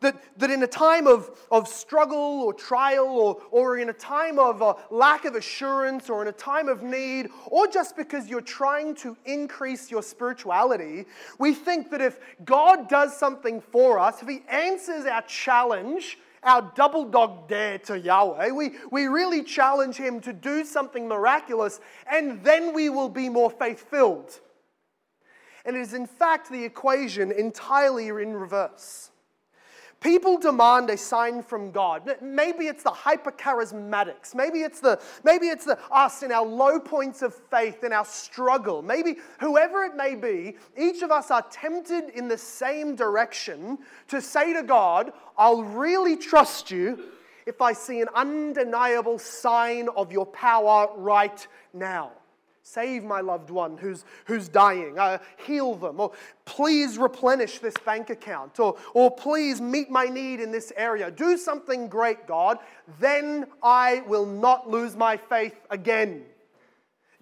that, 0.00 0.22
that 0.36 0.50
in 0.50 0.62
a 0.62 0.66
time 0.66 1.06
of, 1.06 1.30
of 1.50 1.66
struggle 1.66 2.42
or 2.42 2.52
trial 2.52 3.06
or, 3.06 3.42
or 3.50 3.78
in 3.78 3.88
a 3.88 3.92
time 3.92 4.38
of 4.38 4.62
a 4.62 4.76
lack 4.90 5.24
of 5.24 5.34
assurance 5.34 6.08
or 6.08 6.22
in 6.22 6.28
a 6.28 6.32
time 6.32 6.68
of 6.68 6.82
need 6.82 7.28
or 7.46 7.66
just 7.66 7.96
because 7.96 8.28
you're 8.28 8.40
trying 8.40 8.94
to 8.96 9.16
increase 9.24 9.90
your 9.90 10.02
spirituality, 10.02 11.04
we 11.38 11.52
think 11.52 11.90
that 11.90 12.00
if 12.00 12.20
God 12.44 12.88
does 12.88 13.16
something 13.16 13.60
for 13.60 13.98
us, 13.98 14.22
if 14.22 14.28
He 14.28 14.42
answers 14.48 15.04
our 15.06 15.22
challenge, 15.22 16.18
our 16.44 16.72
double 16.76 17.04
dog 17.04 17.48
dare 17.48 17.78
to 17.78 17.98
Yahweh, 17.98 18.50
we, 18.50 18.76
we 18.92 19.06
really 19.06 19.42
challenge 19.42 19.96
Him 19.96 20.20
to 20.20 20.32
do 20.32 20.64
something 20.64 21.08
miraculous 21.08 21.80
and 22.10 22.42
then 22.44 22.72
we 22.72 22.88
will 22.88 23.08
be 23.08 23.28
more 23.28 23.50
faith 23.50 23.80
filled. 23.90 24.38
And 25.64 25.76
it 25.76 25.80
is 25.80 25.92
in 25.92 26.06
fact 26.06 26.50
the 26.50 26.64
equation 26.64 27.32
entirely 27.32 28.08
in 28.08 28.34
reverse. 28.34 29.10
People 30.00 30.38
demand 30.38 30.90
a 30.90 30.96
sign 30.96 31.42
from 31.42 31.72
God. 31.72 32.18
Maybe 32.22 32.66
it's 32.66 32.84
the 32.84 32.90
hypercharismatics. 32.90 34.32
Maybe 34.32 34.60
it's 34.60 34.78
the 34.78 35.00
maybe 35.24 35.48
it's 35.48 35.64
the 35.64 35.76
us 35.90 36.22
in 36.22 36.30
our 36.30 36.46
low 36.46 36.78
points 36.78 37.22
of 37.22 37.34
faith 37.34 37.82
in 37.82 37.92
our 37.92 38.04
struggle. 38.04 38.80
Maybe 38.80 39.16
whoever 39.40 39.82
it 39.82 39.96
may 39.96 40.14
be, 40.14 40.56
each 40.76 41.02
of 41.02 41.10
us 41.10 41.32
are 41.32 41.42
tempted 41.50 42.10
in 42.10 42.28
the 42.28 42.38
same 42.38 42.94
direction 42.94 43.78
to 44.06 44.22
say 44.22 44.52
to 44.52 44.62
God, 44.62 45.12
"I'll 45.36 45.64
really 45.64 46.16
trust 46.16 46.70
you 46.70 47.10
if 47.44 47.60
I 47.60 47.72
see 47.72 48.00
an 48.00 48.08
undeniable 48.14 49.18
sign 49.18 49.88
of 49.96 50.12
your 50.12 50.26
power 50.26 50.90
right 50.96 51.44
now." 51.72 52.12
Save 52.70 53.02
my 53.02 53.22
loved 53.22 53.48
one 53.48 53.78
who's, 53.78 54.04
who's 54.26 54.46
dying. 54.46 54.98
Uh, 54.98 55.16
heal 55.46 55.74
them. 55.74 56.00
Or 56.00 56.12
please 56.44 56.98
replenish 56.98 57.60
this 57.60 57.74
bank 57.86 58.10
account. 58.10 58.60
Or, 58.60 58.76
or 58.92 59.10
please 59.10 59.58
meet 59.58 59.90
my 59.90 60.04
need 60.04 60.40
in 60.40 60.52
this 60.52 60.70
area. 60.76 61.10
Do 61.10 61.38
something 61.38 61.88
great, 61.88 62.26
God. 62.26 62.58
Then 63.00 63.46
I 63.62 64.02
will 64.06 64.26
not 64.26 64.68
lose 64.68 64.96
my 64.96 65.16
faith 65.16 65.58
again. 65.70 66.24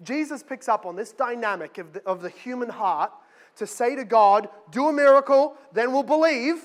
Jesus 0.03 0.43
picks 0.43 0.67
up 0.67 0.85
on 0.85 0.97
this 0.97 1.13
dynamic 1.13 1.77
of 1.77 1.93
the, 1.93 2.05
of 2.05 2.21
the 2.21 2.29
human 2.29 2.67
heart 2.67 3.13
to 3.55 3.65
say 3.65 3.95
to 3.95 4.03
God, 4.03 4.49
Do 4.71 4.89
a 4.89 4.93
miracle, 4.93 5.55
then 5.71 5.93
we'll 5.93 6.03
believe. 6.03 6.61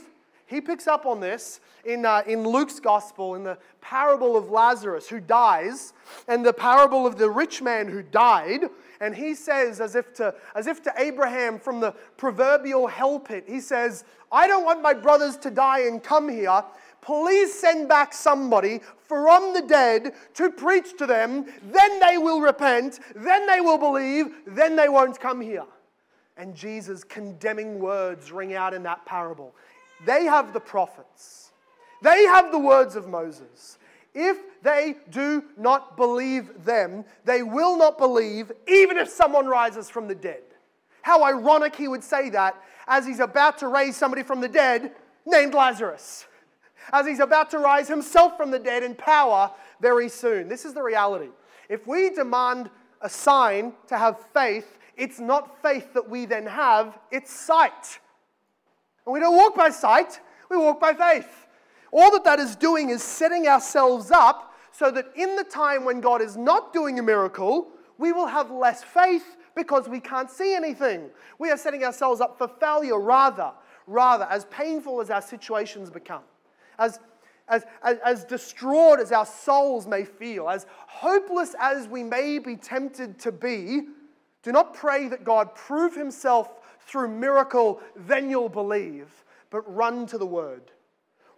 He 0.53 0.61
picks 0.61 0.87
up 0.87 1.07
on 1.07 1.19
this 1.19 1.61
in, 1.87 2.05
uh, 2.05 2.23
in 2.27 2.47
Luke's 2.47 2.79
gospel, 2.79 3.35
in 3.37 3.43
the 3.43 3.57
parable 3.81 4.37
of 4.37 4.51
Lazarus 4.51 5.09
who 5.09 5.19
dies, 5.19 5.95
and 6.29 6.45
the 6.45 6.53
parable 6.53 7.07
of 7.07 7.17
the 7.17 7.31
rich 7.31 7.63
man 7.63 7.89
who 7.89 8.03
died. 8.03 8.65
And 9.01 9.15
he 9.15 9.35
says, 9.35 9.81
as 9.81 9.95
if 9.95 10.13
to, 10.15 10.35
as 10.55 10.67
if 10.67 10.83
to 10.83 10.93
Abraham 10.99 11.59
from 11.59 11.81
the 11.81 11.93
proverbial 12.19 12.87
hell 12.87 13.19
pit, 13.19 13.45
he 13.49 13.61
says, 13.61 14.05
I 14.31 14.47
don't 14.47 14.65
want 14.65 14.83
my 14.83 14.93
brothers 14.93 15.39
to 15.39 15.51
die 15.51 15.87
and 15.87 16.03
come 16.03 16.29
here. 16.29 16.63
Please 17.01 17.53
send 17.53 17.89
back 17.89 18.13
somebody 18.13 18.81
from 19.09 19.55
the 19.55 19.63
dead 19.63 20.13
to 20.35 20.51
preach 20.51 20.99
to 20.99 21.07
them. 21.07 21.47
Then 21.73 21.99
they 22.01 22.19
will 22.19 22.43
repent. 22.43 23.01
Then 23.17 23.47
they 23.47 23.61
will 23.61 23.79
believe. 23.79 24.27
Then 24.47 24.77
they 24.77 24.91
won't 24.91 25.19
come 25.19 25.41
here. 25.41 25.65
And 26.37 26.55
Jesus' 26.55 27.05
condemning 27.05 27.79
words 27.79 28.33
ring 28.33 28.55
out 28.55 28.75
in 28.75 28.83
that 28.85 29.05
parable. 29.05 29.55
They 30.07 30.25
have 30.25 30.53
the 30.53 30.61
prophets, 30.61 31.53
they 32.03 32.25
have 32.25 32.51
the 32.53 32.59
words 32.59 32.97
of 32.97 33.09
Moses. 33.09 33.79
If 34.15 34.63
they 34.63 34.97
do 35.11 35.43
not 35.57 35.97
believe 35.97 36.65
them, 36.65 37.07
they 37.25 37.43
will 37.43 37.79
not 37.79 37.97
believe 37.97 38.53
even 38.69 38.99
if 38.99 39.09
someone 39.09 39.47
rises 39.47 39.89
from 39.89 40.07
the 40.07 40.15
dead. 40.15 40.43
How 41.01 41.25
ironic 41.25 41.75
he 41.75 41.89
would 41.89 42.05
say 42.05 42.29
that 42.31 42.63
as 42.87 43.07
he's 43.07 43.21
about 43.21 43.57
to 43.59 43.69
raise 43.69 43.97
somebody 43.97 44.23
from 44.23 44.43
the 44.43 44.49
dead 44.49 44.93
named 45.25 45.55
Lazarus, 45.55 46.27
as 46.93 47.07
he's 47.07 47.21
about 47.21 47.51
to 47.53 47.59
rise 47.59 47.89
himself 47.89 48.37
from 48.37 48.51
the 48.51 48.59
dead 48.59 48.83
in 48.83 48.95
power 48.95 49.51
very 49.81 50.09
soon. 50.09 50.49
This 50.49 50.65
is 50.65 50.75
the 50.75 50.83
reality. 50.83 51.29
If 51.69 51.87
we 51.87 52.11
demand 52.11 52.71
a 53.01 53.09
sign 53.09 53.73
to 53.89 53.97
have 53.97 54.21
faith, 54.35 54.79
it's 54.97 55.19
not 55.19 55.63
faith 55.63 55.95
that 55.95 56.09
we 56.09 56.27
then 56.27 56.47
have, 56.47 56.99
it's 57.11 57.33
sight. 57.33 57.99
And 59.07 59.13
we 59.13 59.21
don't 59.21 59.37
walk 59.37 59.57
by 59.57 59.71
sight, 59.71 60.21
we 60.49 60.57
walk 60.57 60.81
by 60.81 60.95
faith. 60.95 61.47
All 61.93 62.11
that 62.13 62.25
that 62.25 62.39
is 62.39 62.57
doing 62.57 62.91
is 62.91 63.03
setting 63.03 63.47
ourselves 63.47 64.11
up 64.11 64.55
so 64.71 64.91
that 64.91 65.07
in 65.15 65.37
the 65.37 65.45
time 65.45 65.85
when 65.85 66.01
God 66.01 66.23
is 66.23 66.37
not 66.37 66.73
doing 66.73 66.99
a 66.99 67.03
miracle, 67.03 67.69
we 67.99 68.13
will 68.13 68.27
have 68.27 68.51
less 68.51 68.83
faith 68.83 69.37
because 69.55 69.89
we 69.89 70.01
can't 70.01 70.31
see 70.31 70.55
anything. 70.55 71.11
We 71.39 71.51
are 71.51 71.57
setting 71.57 71.85
ourselves 71.85 72.21
up 72.21 72.39
for 72.39 72.49
failure 72.49 72.99
rather, 72.99 73.53
rather, 73.87 74.25
as 74.25 74.47
painful 74.47 75.01
as 75.01 75.11
our 75.11 75.21
situations 75.21 75.91
become, 75.91 76.23
as, 76.79 76.99
as, 77.49 77.65
as, 77.83 77.99
as 78.05 78.25
distraught 78.25 78.99
as 78.99 79.13
our 79.13 79.27
souls 79.27 79.87
may 79.87 80.05
feel, 80.05 80.49
as 80.49 80.67
hopeless 80.71 81.55
as 81.61 81.87
we 81.87 82.03
may 82.03 82.39
be 82.39 82.57
tempted 82.57 83.19
to 83.19 83.33
be, 83.33 83.83
do 84.43 84.53
not 84.53 84.75
pray 84.75 85.09
that 85.09 85.23
God 85.23 85.55
prove 85.55 85.95
himself 85.95 86.62
through 86.87 87.09
miracle, 87.09 87.81
then 87.95 88.31
you'll 88.31 88.49
believe. 88.49 89.09
But 89.51 89.63
run 89.73 90.07
to 90.07 90.19
the 90.19 90.27
word. 90.27 90.71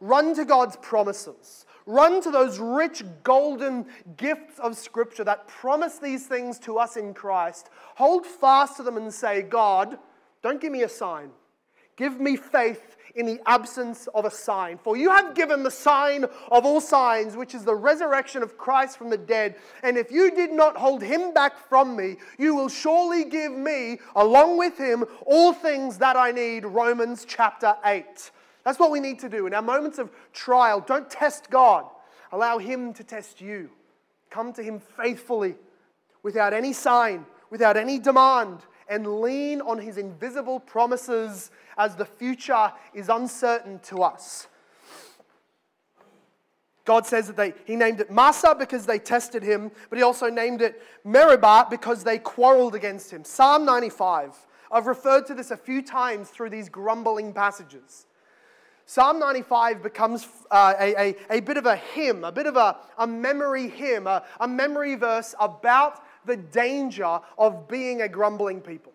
Run 0.00 0.35
to 0.35 0.44
God's 0.44 0.76
promises. 0.76 1.66
Run 1.87 2.20
to 2.22 2.30
those 2.30 2.59
rich 2.59 3.02
golden 3.22 3.87
gifts 4.16 4.59
of 4.59 4.76
Scripture 4.76 5.24
that 5.24 5.48
promise 5.48 5.98
these 5.98 6.26
things 6.26 6.59
to 6.61 6.78
us 6.78 6.96
in 6.96 7.14
Christ. 7.14 7.70
Hold 7.96 8.26
fast 8.26 8.76
to 8.76 8.83
them 8.83 8.96
and 8.96 9.12
say, 9.12 9.42
God, 9.42 9.98
don't 10.42 10.61
give 10.61 10.72
me 10.72 10.83
a 10.83 10.88
sign. 10.88 11.30
Give 11.96 12.20
me 12.20 12.37
faith 12.37 12.93
in 13.14 13.27
the 13.27 13.40
absence 13.46 14.09
of 14.14 14.24
a 14.24 14.31
sign. 14.31 14.79
For 14.79 14.96
you 14.96 15.11
have 15.11 15.35
given 15.35 15.62
the 15.62 15.70
sign 15.70 16.24
of 16.24 16.64
all 16.64 16.81
signs, 16.81 17.37
which 17.37 17.55
is 17.55 17.64
the 17.64 17.74
resurrection 17.74 18.42
of 18.42 18.59
Christ 18.59 18.98
from 18.98 19.11
the 19.11 19.16
dead. 19.16 19.57
And 19.83 19.96
if 19.96 20.11
you 20.11 20.31
did 20.31 20.53
not 20.53 20.77
hold 20.77 21.03
him 21.03 21.33
back 21.33 21.57
from 21.68 21.96
me, 21.96 22.16
you 22.38 22.55
will 22.55 22.68
surely 22.68 23.24
give 23.24 23.53
me, 23.53 23.98
along 24.16 24.59
with 24.59 24.77
him, 24.77 25.05
all 25.27 25.53
things 25.53 25.98
that 25.98 26.16
I 26.16 26.33
need. 26.33 26.64
Romans 26.64 27.24
chapter 27.27 27.77
8. 27.85 28.31
That's 28.64 28.79
what 28.79 28.90
we 28.90 29.00
need 29.00 29.18
to 29.20 29.29
do. 29.29 29.46
In 29.46 29.55
our 29.55 29.62
moments 29.62 29.98
of 29.98 30.11
trial, 30.33 30.81
don't 30.81 31.09
test 31.09 31.50
God, 31.50 31.85
allow 32.33 32.59
him 32.59 32.92
to 32.94 33.05
test 33.05 33.40
you. 33.40 33.70
Come 34.31 34.53
to 34.55 34.62
him 34.62 34.81
faithfully, 34.81 35.55
without 36.22 36.53
any 36.53 36.72
sign, 36.72 37.27
without 37.50 37.77
any 37.77 37.98
demand 37.98 38.64
and 38.88 39.20
lean 39.20 39.60
on 39.60 39.78
his 39.78 39.98
invisible 39.98 40.60
promises 40.60 41.50
as 41.76 41.96
the 41.96 42.04
future 42.04 42.72
is 42.92 43.08
uncertain 43.08 43.78
to 43.80 44.02
us. 44.02 44.46
God 46.84 47.06
says 47.06 47.26
that 47.28 47.36
they, 47.36 47.54
he 47.64 47.76
named 47.76 48.00
it 48.00 48.10
Massah 48.10 48.54
because 48.58 48.84
they 48.84 48.98
tested 48.98 49.42
him, 49.42 49.70
but 49.88 49.96
he 49.96 50.02
also 50.02 50.28
named 50.28 50.60
it 50.60 50.82
Meribah 51.02 51.66
because 51.70 52.04
they 52.04 52.18
quarreled 52.18 52.74
against 52.74 53.10
him. 53.10 53.24
Psalm 53.24 53.64
95. 53.64 54.34
I've 54.70 54.86
referred 54.86 55.26
to 55.26 55.34
this 55.34 55.50
a 55.50 55.56
few 55.56 55.82
times 55.82 56.28
through 56.28 56.50
these 56.50 56.68
grumbling 56.68 57.32
passages. 57.32 58.06
Psalm 58.86 59.18
95 59.18 59.82
becomes 59.82 60.28
uh, 60.50 60.74
a, 60.78 60.94
a, 61.00 61.16
a, 61.30 61.40
bit 61.40 61.56
of 61.56 61.64
a 61.64 61.76
hymn, 61.76 62.22
a 62.22 62.32
bit 62.32 62.46
of 62.46 62.56
a, 62.56 62.76
a 62.98 63.06
memory 63.06 63.68
hymn, 63.68 64.06
a, 64.06 64.22
a 64.40 64.48
memory 64.48 64.94
verse 64.94 65.34
about 65.40 66.02
the 66.26 66.37
danger 66.37 67.20
of 67.38 67.68
being 67.68 68.02
a 68.02 68.08
grumbling 68.08 68.60
people. 68.60 68.92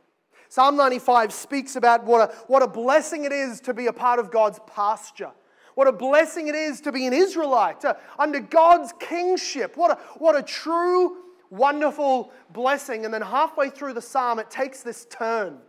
Psalm 0.50 0.76
95 0.76 1.32
speaks 1.32 1.76
about 1.76 2.04
what 2.06 2.32
a, 2.32 2.34
what 2.48 2.64
a 2.64 2.68
blessing 2.68 3.24
it 3.24 3.32
is 3.32 3.62
to 3.62 3.74
be 3.74 3.88
a 3.88 3.94
part 3.94 4.20
of 4.20 4.32
God's 4.32 4.60
pasture. 4.66 5.32
What 5.76 5.88
a 5.88 5.92
blessing 5.92 6.48
it 6.48 6.56
is 6.56 6.82
to 6.82 6.92
be 6.92 7.06
an 7.08 7.14
Israelite, 7.14 7.82
to, 7.82 7.96
under 8.18 8.40
God's 8.40 8.92
kingship. 9.00 9.78
What 9.78 9.92
a, 9.92 9.96
what 10.18 10.36
a 10.36 10.42
true, 10.42 11.18
wonderful 11.52 12.32
blessing. 12.52 13.06
And 13.06 13.14
then 13.14 13.22
halfway 13.22 13.70
through 13.70 13.94
the 13.94 14.02
psalm, 14.02 14.40
it 14.40 14.50
takes 14.50 14.82
this 14.82 15.06
turn. 15.06 15.60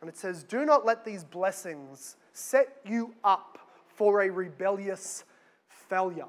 And 0.00 0.10
it 0.10 0.16
says, 0.16 0.42
Do 0.42 0.66
not 0.66 0.84
let 0.84 1.04
these 1.04 1.22
blessings 1.22 2.16
set 2.32 2.76
you 2.84 3.14
up 3.22 3.58
for 3.86 4.22
a 4.22 4.30
rebellious 4.30 5.24
failure. 5.68 6.26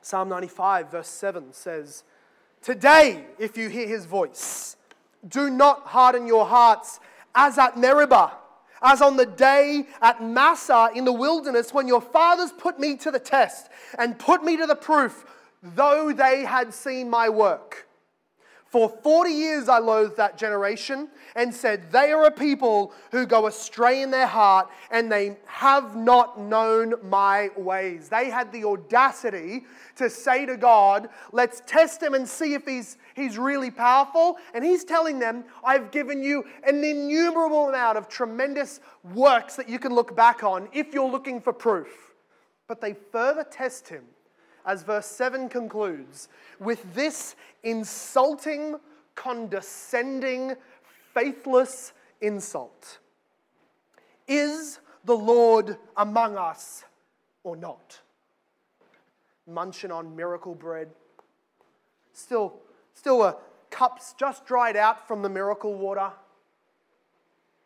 Psalm 0.00 0.28
95, 0.28 0.90
verse 0.90 1.08
7 1.08 1.52
says, 1.52 2.04
Today, 2.64 3.26
if 3.38 3.58
you 3.58 3.68
hear 3.68 3.86
his 3.86 4.06
voice, 4.06 4.76
do 5.28 5.50
not 5.50 5.82
harden 5.82 6.26
your 6.26 6.46
hearts 6.46 6.98
as 7.34 7.58
at 7.58 7.76
Meribah, 7.76 8.32
as 8.80 9.02
on 9.02 9.18
the 9.18 9.26
day 9.26 9.86
at 10.00 10.22
Massah 10.24 10.88
in 10.94 11.04
the 11.04 11.12
wilderness 11.12 11.74
when 11.74 11.86
your 11.86 12.00
fathers 12.00 12.52
put 12.56 12.80
me 12.80 12.96
to 12.96 13.10
the 13.10 13.18
test 13.18 13.68
and 13.98 14.18
put 14.18 14.42
me 14.42 14.56
to 14.56 14.64
the 14.64 14.74
proof, 14.74 15.26
though 15.62 16.10
they 16.10 16.46
had 16.46 16.72
seen 16.72 17.10
my 17.10 17.28
work. 17.28 17.83
For 18.74 18.88
40 18.88 19.30
years 19.30 19.68
I 19.68 19.78
loathed 19.78 20.16
that 20.16 20.36
generation 20.36 21.08
and 21.36 21.54
said, 21.54 21.92
They 21.92 22.10
are 22.10 22.24
a 22.24 22.30
people 22.32 22.92
who 23.12 23.24
go 23.24 23.46
astray 23.46 24.02
in 24.02 24.10
their 24.10 24.26
heart 24.26 24.68
and 24.90 25.12
they 25.12 25.36
have 25.46 25.94
not 25.94 26.40
known 26.40 26.94
my 27.04 27.50
ways. 27.56 28.08
They 28.08 28.30
had 28.30 28.50
the 28.50 28.64
audacity 28.64 29.62
to 29.94 30.10
say 30.10 30.44
to 30.46 30.56
God, 30.56 31.08
Let's 31.30 31.62
test 31.68 32.02
him 32.02 32.14
and 32.14 32.28
see 32.28 32.54
if 32.54 32.64
he's, 32.64 32.96
he's 33.14 33.38
really 33.38 33.70
powerful. 33.70 34.38
And 34.54 34.64
he's 34.64 34.82
telling 34.82 35.20
them, 35.20 35.44
I've 35.64 35.92
given 35.92 36.20
you 36.24 36.44
an 36.66 36.82
innumerable 36.82 37.68
amount 37.68 37.96
of 37.96 38.08
tremendous 38.08 38.80
works 39.14 39.54
that 39.54 39.68
you 39.68 39.78
can 39.78 39.94
look 39.94 40.16
back 40.16 40.42
on 40.42 40.68
if 40.72 40.92
you're 40.92 41.08
looking 41.08 41.40
for 41.40 41.52
proof. 41.52 42.12
But 42.66 42.80
they 42.80 42.96
further 43.12 43.44
test 43.44 43.86
him 43.86 44.02
as 44.66 44.82
verse 44.82 45.06
7 45.06 45.48
concludes, 45.48 46.28
with 46.58 46.94
this 46.94 47.36
insulting, 47.62 48.76
condescending, 49.14 50.54
faithless 51.12 51.92
insult 52.20 52.98
Is 54.26 54.80
the 55.04 55.16
Lord 55.16 55.76
among 55.96 56.36
us 56.36 56.84
or 57.42 57.56
not? 57.56 58.00
Munching 59.46 59.90
on 59.90 60.16
miracle 60.16 60.54
bread. 60.54 60.88
Still, 62.14 62.54
still 62.94 63.22
a 63.22 63.36
cups 63.70 64.14
just 64.18 64.46
dried 64.46 64.76
out 64.76 65.06
from 65.06 65.20
the 65.20 65.28
miracle 65.28 65.74
water. 65.74 66.10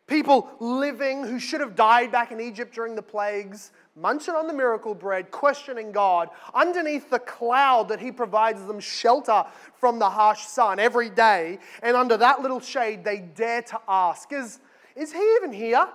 People 0.07 0.49
living 0.59 1.23
who 1.23 1.39
should 1.39 1.61
have 1.61 1.75
died 1.75 2.11
back 2.11 2.31
in 2.31 2.41
Egypt 2.41 2.73
during 2.73 2.95
the 2.95 3.01
plagues, 3.01 3.71
munching 3.95 4.33
on 4.33 4.47
the 4.47 4.53
miracle 4.53 4.93
bread, 4.93 5.31
questioning 5.31 5.91
God, 5.91 6.29
underneath 6.53 7.09
the 7.09 7.19
cloud 7.19 7.89
that 7.89 7.99
He 7.99 8.11
provides 8.11 8.63
them 8.65 8.79
shelter 8.79 9.45
from 9.79 9.99
the 9.99 10.09
harsh 10.09 10.41
sun 10.41 10.79
every 10.79 11.09
day. 11.09 11.59
And 11.83 11.95
under 11.95 12.17
that 12.17 12.41
little 12.41 12.59
shade, 12.59 13.03
they 13.03 13.19
dare 13.19 13.61
to 13.63 13.79
ask, 13.87 14.31
Is, 14.31 14.59
is 14.95 15.13
He 15.13 15.35
even 15.37 15.51
here? 15.51 15.87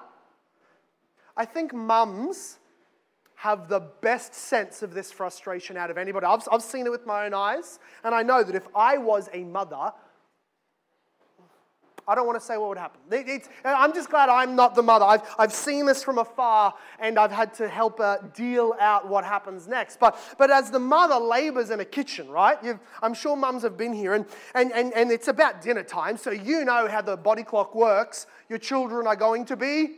I 1.37 1.44
think 1.44 1.74
mums 1.74 2.59
have 3.37 3.68
the 3.68 3.80
best 4.00 4.35
sense 4.35 4.83
of 4.83 4.94
this 4.94 5.12
frustration 5.12 5.76
out 5.76 5.90
of 5.90 5.98
anybody. 5.98 6.24
I've, 6.24 6.46
I've 6.50 6.62
seen 6.62 6.87
it 6.87 6.90
with 6.90 7.04
my 7.04 7.26
own 7.26 7.35
eyes, 7.35 7.78
and 8.02 8.14
I 8.14 8.22
know 8.22 8.42
that 8.42 8.54
if 8.54 8.66
I 8.74 8.96
was 8.96 9.28
a 9.33 9.44
mother, 9.44 9.92
I 12.07 12.14
don't 12.14 12.27
want 12.27 12.38
to 12.38 12.45
say 12.45 12.57
what 12.57 12.69
would 12.69 12.79
happen. 12.79 13.01
It, 13.11 13.49
I'm 13.64 13.95
just 13.95 14.11
glad 14.11 14.29
I'm 14.29 14.55
not 14.55 14.75
the 14.75 14.83
mother. 14.83 15.05
I've, 15.05 15.23
I've 15.38 15.53
seen 15.53 15.87
this 15.87 16.05
from 16.05 16.19
afar 16.19 16.75
and 16.99 17.19
I've 17.19 17.33
had 17.33 17.55
to 17.55 17.69
help 17.69 17.99
her 17.99 18.19
deal 18.35 18.75
out 18.79 19.09
what 19.09 19.25
happens 19.25 19.67
next. 19.67 19.99
But, 19.99 20.19
but 20.37 20.51
as 20.51 20.71
the 20.71 20.79
mother 20.79 21.17
labors 21.17 21.71
in 21.71 21.81
a 21.81 21.85
kitchen, 21.85 22.29
right? 22.29 22.59
You've, 22.62 22.81
I'm 23.03 23.14
sure 23.14 23.37
mums 23.37 23.62
have 23.62 23.77
been 23.77 23.93
here 23.93 24.14
and, 24.14 24.27
and, 24.55 24.73
and, 24.73 24.93
and 24.93 25.11
it's 25.11 25.29
about 25.29 25.62
dinner 25.62 25.83
time, 25.83 26.17
so 26.17 26.31
you 26.31 26.64
know 26.64 26.88
how 26.88 27.01
the 27.01 27.17
body 27.17 27.43
clock 27.43 27.75
works. 27.75 28.27
Your 28.49 28.59
children 28.59 29.07
are 29.07 29.17
going 29.17 29.47
to 29.47 29.57
be 29.57 29.97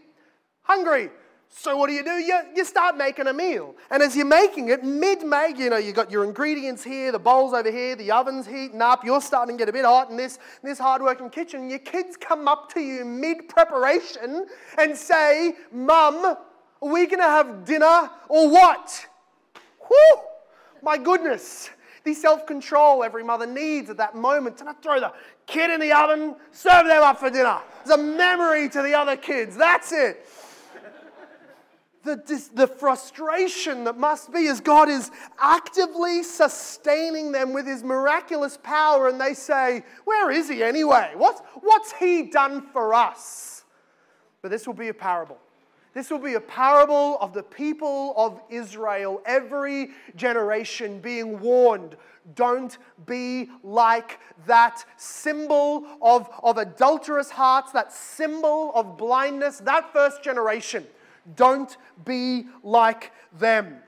hungry. 0.63 1.11
So 1.49 1.77
what 1.77 1.89
do 1.89 1.95
you 1.95 2.05
do? 2.05 2.13
You, 2.13 2.41
you 2.55 2.65
start 2.65 2.97
making 2.97 3.27
a 3.27 3.33
meal. 3.33 3.75
And 3.91 4.03
as 4.03 4.15
you're 4.17 4.27
making 4.27 4.69
it, 4.69 4.85
mid-make, 4.85 5.59
you 5.59 5.71
know, 5.71 5.79
you've 5.79 5.97
got 5.97 6.11
your 6.11 6.25
ingredients 6.25 6.85
here, 6.85 7.13
the 7.13 7.19
bowl's 7.19 7.55
over 7.55 7.71
here, 7.71 7.97
the 7.97 8.11
oven's 8.11 8.47
heating 8.47 8.83
up, 8.83 9.05
you're 9.05 9.21
starting 9.21 9.57
to 9.57 9.59
get 9.59 9.69
a 9.69 9.73
bit 9.73 9.85
hot 9.85 10.11
in 10.11 10.17
this, 10.17 10.39
this 10.63 10.79
hard-working 10.79 11.31
kitchen. 11.31 11.71
Your 11.71 11.79
kids 11.79 12.17
come 12.17 12.47
up 12.47 12.73
to 12.75 12.81
you 12.81 13.05
mid-preparation 13.05 14.47
and 14.79 14.97
say, 14.97 15.55
Mum, 15.73 16.25
are 16.25 16.39
we 16.81 17.07
going 17.07 17.19
to 17.19 17.25
have 17.25 17.65
dinner 17.65 18.11
or 18.29 18.49
what? 18.49 19.07
Whew, 19.89 20.21
my 20.83 20.99
goodness. 20.99 21.71
The 22.05 22.15
self-control 22.15 23.03
every 23.03 23.25
mother 23.25 23.47
needs 23.47 23.91
at 23.91 23.97
that 23.97 24.15
moment 24.15 24.59
to 24.59 24.65
not 24.65 24.83
throw 24.83 25.01
the 25.01 25.13
kid 25.47 25.71
in 25.71 25.81
the 25.81 25.93
oven, 25.93 26.37
serve 26.53 26.87
them 26.87 27.03
up 27.03 27.19
for 27.19 27.31
dinner. 27.31 27.59
It's 27.83 27.91
a 27.91 27.99
memory 27.99 28.69
to 28.69 28.83
the 28.83 28.95
other 28.95 29.17
kids. 29.17 29.57
That's 29.57 29.91
it 29.91 30.25
the, 32.07 32.49
the 32.55 32.67
frustration 32.67 33.85
that 33.85 33.99
must 33.99 34.33
be 34.33 34.47
as 34.47 34.61
God 34.61 34.89
is 34.89 35.11
actively 35.39 36.23
sustaining 36.23 37.33
them 37.33 37.53
with 37.53 37.67
his 37.67 37.83
miraculous 37.83 38.57
power, 38.63 39.09
and 39.09 39.21
they 39.21 39.35
say, 39.35 39.83
Where 40.05 40.31
is 40.31 40.49
he 40.49 40.63
anyway? 40.63 41.13
What's, 41.17 41.41
what's 41.61 41.93
he 41.93 42.23
done 42.23 42.63
for 42.73 42.95
us? 42.95 43.65
But 44.41 44.51
this 44.51 44.67
will 44.67 44.75
be 44.75 44.89
a 44.89 44.95
parable. 44.95 45.39
This 45.93 46.11
will 46.11 46.19
be 46.19 46.35
a 46.35 46.41
parable 46.41 47.19
of 47.21 47.33
the 47.33 47.43
people 47.43 48.15
of 48.17 48.41
Israel, 48.51 49.23
every 49.25 49.91
generation 50.15 51.01
being 51.01 51.41
warned 51.41 51.97
don't 52.35 52.79
be 53.07 53.51
like 53.63 54.19
that 54.47 54.85
symbol 54.97 55.87
of, 56.03 56.29
of 56.43 56.59
adulterous 56.59 57.31
hearts, 57.31 57.73
that 57.73 57.93
symbol 57.93 58.73
of 58.75 58.97
blindness, 58.97 59.59
that 59.59 59.93
first 59.93 60.23
generation. 60.23 60.87
Don't 61.35 61.77
be 62.05 62.47
like 62.63 63.13
them. 63.39 63.79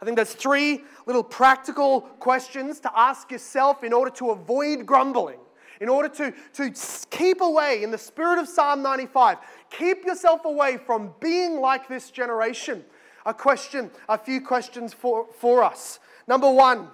I 0.00 0.04
think 0.04 0.16
there's 0.16 0.32
three 0.32 0.84
little 1.06 1.22
practical 1.22 2.00
questions 2.00 2.80
to 2.80 2.98
ask 2.98 3.30
yourself 3.30 3.84
in 3.84 3.92
order 3.92 4.10
to 4.12 4.30
avoid 4.30 4.86
grumbling, 4.86 5.38
in 5.80 5.88
order 5.88 6.08
to, 6.08 6.32
to 6.54 6.74
keep 7.10 7.40
away, 7.40 7.82
in 7.82 7.90
the 7.90 7.98
spirit 7.98 8.38
of 8.38 8.48
Psalm 8.48 8.82
95, 8.82 9.38
keep 9.70 10.04
yourself 10.04 10.44
away 10.44 10.78
from 10.78 11.12
being 11.20 11.60
like 11.60 11.88
this 11.88 12.10
generation. 12.10 12.84
A 13.26 13.34
question, 13.34 13.90
a 14.08 14.16
few 14.16 14.40
questions 14.40 14.94
for, 14.94 15.26
for 15.38 15.62
us. 15.62 16.00
Number 16.26 16.50
one, 16.50 16.88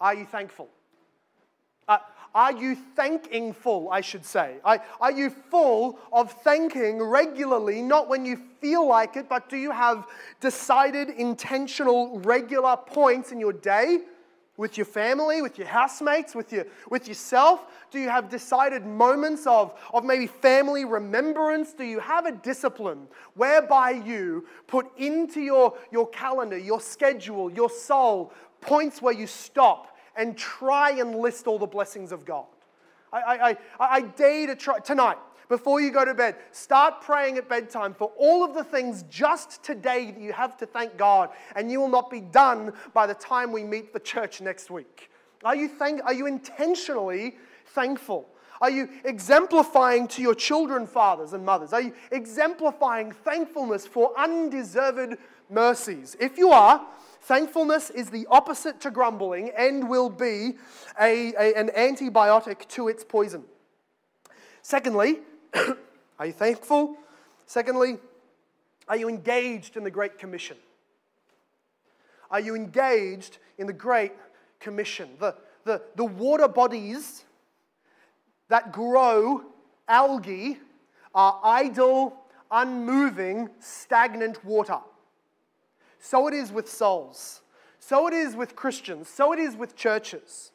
are 0.00 0.14
you 0.14 0.24
thankful? 0.24 0.68
Are 2.34 2.52
you 2.52 2.74
thankingful, 2.74 3.90
I 3.90 4.00
should 4.00 4.24
say? 4.24 4.56
Are 4.64 5.12
you 5.12 5.30
full 5.30 5.98
of 6.12 6.32
thanking 6.42 7.02
regularly, 7.02 7.82
not 7.82 8.08
when 8.08 8.24
you 8.24 8.40
feel 8.60 8.86
like 8.86 9.16
it, 9.16 9.28
but 9.28 9.48
do 9.48 9.56
you 9.56 9.70
have 9.70 10.06
decided, 10.40 11.10
intentional, 11.10 12.18
regular 12.20 12.76
points 12.76 13.32
in 13.32 13.40
your 13.40 13.52
day? 13.52 14.00
with 14.58 14.76
your 14.76 14.84
family, 14.84 15.40
with 15.40 15.58
your 15.58 15.66
housemates, 15.66 16.34
with, 16.34 16.52
your, 16.52 16.66
with 16.90 17.08
yourself? 17.08 17.66
Do 17.90 17.98
you 17.98 18.08
have 18.08 18.28
decided 18.28 18.84
moments 18.84 19.46
of, 19.46 19.78
of 19.92 20.04
maybe 20.04 20.26
family 20.26 20.84
remembrance? 20.84 21.72
Do 21.72 21.84
you 21.84 21.98
have 21.98 22.26
a 22.26 22.32
discipline 22.32 23.08
whereby 23.34 23.90
you 23.90 24.46
put 24.66 24.86
into 24.98 25.40
your, 25.40 25.74
your 25.90 26.08
calendar, 26.10 26.58
your 26.58 26.80
schedule, 26.80 27.50
your 27.50 27.70
soul, 27.70 28.32
points 28.60 29.02
where 29.02 29.14
you 29.14 29.26
stop 29.26 29.91
and 30.16 30.36
try 30.36 30.90
and 30.92 31.16
list 31.16 31.46
all 31.46 31.58
the 31.58 31.66
blessings 31.66 32.12
of 32.12 32.24
God. 32.24 32.46
I, 33.12 33.20
I, 33.20 33.50
I, 33.50 33.56
I 33.78 34.00
dare 34.00 34.46
to 34.46 34.56
try 34.56 34.78
tonight, 34.78 35.18
before 35.48 35.82
you 35.82 35.90
go 35.90 36.04
to 36.04 36.14
bed, 36.14 36.36
start 36.50 37.02
praying 37.02 37.36
at 37.36 37.48
bedtime 37.48 37.92
for 37.92 38.10
all 38.16 38.42
of 38.42 38.54
the 38.54 38.64
things 38.64 39.04
just 39.10 39.62
today 39.62 40.10
that 40.10 40.20
you 40.20 40.32
have 40.32 40.56
to 40.58 40.66
thank 40.66 40.96
God, 40.96 41.28
and 41.56 41.70
you 41.70 41.78
will 41.78 41.90
not 41.90 42.10
be 42.10 42.20
done 42.20 42.72
by 42.94 43.06
the 43.06 43.14
time 43.14 43.52
we 43.52 43.62
meet 43.62 43.92
the 43.92 44.00
church 44.00 44.40
next 44.40 44.70
week. 44.70 45.10
Are 45.44 45.56
you, 45.56 45.68
thank, 45.68 46.02
are 46.04 46.14
you 46.14 46.26
intentionally 46.26 47.36
thankful? 47.66 48.28
Are 48.62 48.70
you 48.70 48.88
exemplifying 49.04 50.06
to 50.08 50.22
your 50.22 50.36
children, 50.36 50.86
fathers 50.86 51.32
and 51.32 51.44
mothers? 51.44 51.72
Are 51.72 51.82
you 51.82 51.92
exemplifying 52.12 53.10
thankfulness 53.10 53.86
for 53.86 54.12
undeserved 54.16 55.18
mercies? 55.50 56.16
If 56.20 56.38
you 56.38 56.50
are, 56.50 56.86
Thankfulness 57.22 57.90
is 57.90 58.10
the 58.10 58.26
opposite 58.30 58.80
to 58.80 58.90
grumbling 58.90 59.52
and 59.56 59.88
will 59.88 60.10
be 60.10 60.56
a, 61.00 61.32
a, 61.34 61.54
an 61.54 61.70
antibiotic 61.76 62.66
to 62.70 62.88
its 62.88 63.04
poison. 63.04 63.44
Secondly, 64.60 65.20
are 66.18 66.26
you 66.26 66.32
thankful? 66.32 66.96
Secondly, 67.46 67.98
are 68.88 68.96
you 68.96 69.08
engaged 69.08 69.76
in 69.76 69.84
the 69.84 69.90
Great 69.90 70.18
Commission? 70.18 70.56
Are 72.28 72.40
you 72.40 72.56
engaged 72.56 73.38
in 73.56 73.68
the 73.68 73.72
Great 73.72 74.12
Commission? 74.58 75.10
The, 75.20 75.36
the, 75.64 75.80
the 75.94 76.04
water 76.04 76.48
bodies 76.48 77.24
that 78.48 78.72
grow 78.72 79.42
algae 79.86 80.58
are 81.14 81.40
idle, 81.44 82.16
unmoving, 82.50 83.48
stagnant 83.60 84.44
water. 84.44 84.78
So 86.04 86.26
it 86.26 86.34
is 86.34 86.50
with 86.50 86.68
souls. 86.68 87.42
So 87.78 88.08
it 88.08 88.12
is 88.12 88.34
with 88.34 88.56
Christians. 88.56 89.08
So 89.08 89.32
it 89.32 89.38
is 89.38 89.54
with 89.54 89.76
churches. 89.76 90.50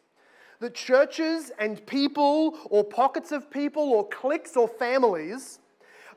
That 0.60 0.76
churches 0.76 1.52
and 1.58 1.84
people, 1.86 2.58
or 2.66 2.84
pockets 2.84 3.32
of 3.32 3.50
people, 3.50 3.94
or 3.94 4.08
cliques 4.10 4.58
or 4.58 4.68
families 4.68 5.60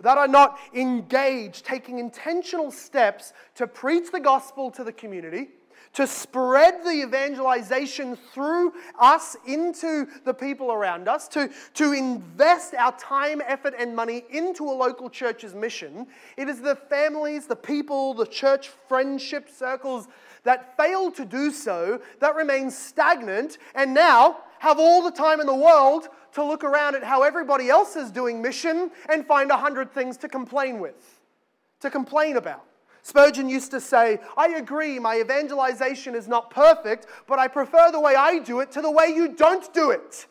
that 0.00 0.18
are 0.18 0.26
not 0.26 0.58
engaged, 0.74 1.64
taking 1.64 2.00
intentional 2.00 2.72
steps 2.72 3.32
to 3.54 3.68
preach 3.68 4.10
the 4.10 4.18
gospel 4.18 4.68
to 4.72 4.82
the 4.82 4.92
community 4.92 5.50
to 5.92 6.06
spread 6.06 6.84
the 6.84 7.02
evangelization 7.02 8.16
through 8.16 8.72
us 8.98 9.36
into 9.46 10.06
the 10.24 10.32
people 10.32 10.70
around 10.70 11.08
us, 11.08 11.26
to, 11.28 11.50
to 11.74 11.92
invest 11.92 12.74
our 12.74 12.96
time, 12.96 13.42
effort, 13.46 13.74
and 13.78 13.94
money 13.94 14.24
into 14.30 14.64
a 14.64 14.70
local 14.72 15.10
church's 15.10 15.54
mission. 15.54 16.06
It 16.36 16.48
is 16.48 16.60
the 16.60 16.76
families, 16.76 17.46
the 17.46 17.56
people, 17.56 18.14
the 18.14 18.26
church 18.26 18.70
friendship 18.88 19.48
circles 19.50 20.06
that 20.44 20.76
fail 20.76 21.10
to 21.12 21.24
do 21.24 21.50
so, 21.50 22.00
that 22.20 22.34
remain 22.34 22.70
stagnant, 22.70 23.58
and 23.74 23.92
now 23.92 24.38
have 24.60 24.78
all 24.78 25.02
the 25.02 25.10
time 25.10 25.40
in 25.40 25.46
the 25.46 25.54
world 25.54 26.08
to 26.32 26.44
look 26.44 26.62
around 26.62 26.94
at 26.94 27.02
how 27.02 27.22
everybody 27.22 27.68
else 27.68 27.96
is 27.96 28.10
doing 28.10 28.40
mission 28.40 28.90
and 29.08 29.26
find 29.26 29.50
a 29.50 29.56
hundred 29.56 29.92
things 29.92 30.16
to 30.18 30.28
complain 30.28 30.78
with, 30.78 31.20
to 31.80 31.90
complain 31.90 32.36
about. 32.36 32.64
Spurgeon 33.02 33.48
used 33.48 33.70
to 33.70 33.80
say, 33.80 34.20
I 34.36 34.48
agree, 34.56 34.98
my 34.98 35.20
evangelization 35.20 36.14
is 36.14 36.28
not 36.28 36.50
perfect, 36.50 37.06
but 37.26 37.38
I 37.38 37.48
prefer 37.48 37.90
the 37.90 38.00
way 38.00 38.14
I 38.14 38.38
do 38.38 38.60
it 38.60 38.70
to 38.72 38.82
the 38.82 38.90
way 38.90 39.08
you 39.08 39.34
don't 39.34 39.72
do 39.72 39.90
it. 39.90 40.26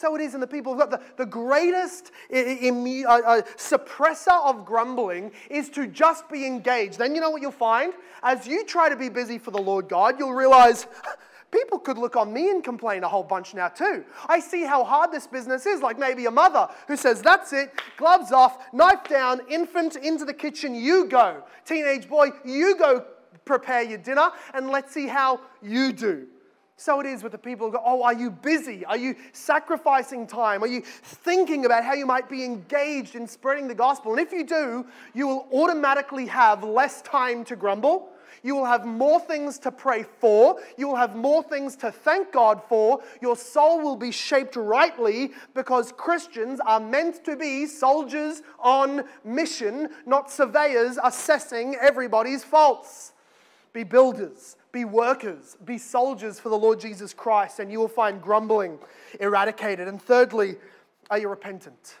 So 0.00 0.14
it 0.14 0.22
is 0.22 0.34
in 0.34 0.40
the 0.40 0.46
people 0.46 0.72
of 0.72 0.78
God. 0.78 0.90
The, 0.90 1.02
the 1.16 1.26
greatest 1.26 2.10
uh, 2.32 2.36
uh, 2.38 3.42
suppressor 3.58 4.44
of 4.44 4.64
grumbling 4.64 5.30
is 5.50 5.68
to 5.70 5.86
just 5.86 6.26
be 6.30 6.46
engaged. 6.46 6.96
Then 6.96 7.14
you 7.14 7.20
know 7.20 7.28
what 7.28 7.42
you'll 7.42 7.52
find? 7.52 7.92
As 8.22 8.46
you 8.46 8.64
try 8.64 8.88
to 8.88 8.96
be 8.96 9.10
busy 9.10 9.36
for 9.36 9.50
the 9.50 9.60
Lord 9.60 9.88
God, 9.90 10.18
you'll 10.18 10.32
realize 10.32 10.86
people 11.50 11.78
could 11.78 11.98
look 11.98 12.16
on 12.16 12.32
me 12.32 12.50
and 12.50 12.62
complain 12.62 13.04
a 13.04 13.08
whole 13.08 13.22
bunch 13.22 13.54
now 13.54 13.68
too. 13.68 14.04
I 14.28 14.40
see 14.40 14.62
how 14.62 14.84
hard 14.84 15.12
this 15.12 15.26
business 15.26 15.66
is, 15.66 15.82
like 15.82 15.98
maybe 15.98 16.26
a 16.26 16.30
mother 16.30 16.68
who 16.86 16.96
says, 16.96 17.22
That's 17.22 17.52
it, 17.52 17.72
gloves 17.96 18.32
off, 18.32 18.72
knife 18.72 19.04
down, 19.08 19.40
infant 19.48 19.96
into 19.96 20.24
the 20.24 20.34
kitchen, 20.34 20.74
you 20.74 21.06
go. 21.06 21.42
Teenage 21.64 22.08
boy, 22.08 22.30
you 22.44 22.76
go 22.76 23.04
prepare 23.44 23.82
your 23.82 23.98
dinner, 23.98 24.30
and 24.54 24.70
let's 24.70 24.92
see 24.92 25.06
how 25.06 25.40
you 25.62 25.92
do. 25.92 26.26
So 26.76 26.98
it 27.00 27.06
is 27.06 27.22
with 27.22 27.32
the 27.32 27.38
people 27.38 27.66
who 27.66 27.72
go, 27.74 27.82
Oh, 27.84 28.02
are 28.02 28.14
you 28.14 28.30
busy? 28.30 28.84
Are 28.86 28.96
you 28.96 29.14
sacrificing 29.32 30.26
time? 30.26 30.62
Are 30.62 30.66
you 30.66 30.80
thinking 30.80 31.66
about 31.66 31.84
how 31.84 31.92
you 31.92 32.06
might 32.06 32.30
be 32.30 32.44
engaged 32.44 33.16
in 33.16 33.26
spreading 33.26 33.68
the 33.68 33.74
gospel? 33.74 34.12
And 34.12 34.20
if 34.20 34.32
you 34.32 34.44
do, 34.44 34.86
you 35.12 35.26
will 35.26 35.46
automatically 35.52 36.26
have 36.26 36.64
less 36.64 37.02
time 37.02 37.44
to 37.44 37.56
grumble 37.56 38.09
you 38.42 38.54
will 38.54 38.64
have 38.64 38.86
more 38.86 39.20
things 39.20 39.58
to 39.60 39.72
pray 39.72 40.02
for. 40.02 40.60
You 40.76 40.88
will 40.88 40.96
have 40.96 41.16
more 41.16 41.42
things 41.42 41.76
to 41.76 41.92
thank 41.92 42.32
God 42.32 42.62
for. 42.68 43.00
Your 43.20 43.36
soul 43.36 43.80
will 43.80 43.96
be 43.96 44.10
shaped 44.10 44.56
rightly 44.56 45.32
because 45.54 45.92
Christians 45.92 46.60
are 46.64 46.80
meant 46.80 47.24
to 47.24 47.36
be 47.36 47.66
soldiers 47.66 48.42
on 48.58 49.04
mission, 49.24 49.88
not 50.06 50.30
surveyors 50.30 50.98
assessing 51.02 51.76
everybody's 51.80 52.44
faults. 52.44 53.12
Be 53.72 53.84
builders, 53.84 54.56
be 54.72 54.84
workers, 54.84 55.56
be 55.64 55.78
soldiers 55.78 56.40
for 56.40 56.48
the 56.48 56.58
Lord 56.58 56.80
Jesus 56.80 57.14
Christ, 57.14 57.60
and 57.60 57.70
you 57.70 57.78
will 57.78 57.88
find 57.88 58.20
grumbling 58.20 58.78
eradicated. 59.20 59.86
And 59.86 60.02
thirdly, 60.02 60.56
are 61.10 61.18
you 61.18 61.28
repentant? 61.28 61.96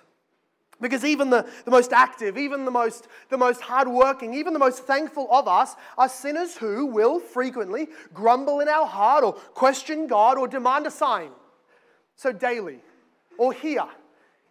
Because 0.80 1.04
even 1.04 1.28
the, 1.28 1.46
the 1.64 1.70
most 1.70 1.92
active, 1.92 2.38
even 2.38 2.64
the 2.64 2.70
most, 2.70 3.08
the 3.28 3.36
most 3.36 3.60
hardworking, 3.60 4.32
even 4.34 4.52
the 4.52 4.58
most 4.58 4.84
thankful 4.84 5.28
of 5.30 5.46
us 5.46 5.74
are 5.98 6.08
sinners 6.08 6.56
who 6.56 6.86
will 6.86 7.20
frequently 7.20 7.88
grumble 8.14 8.60
in 8.60 8.68
our 8.68 8.86
heart 8.86 9.22
or 9.22 9.34
question 9.34 10.06
God 10.06 10.38
or 10.38 10.48
demand 10.48 10.86
a 10.86 10.90
sign. 10.90 11.30
So 12.16 12.32
daily 12.32 12.80
or 13.38 13.52
here 13.52 13.88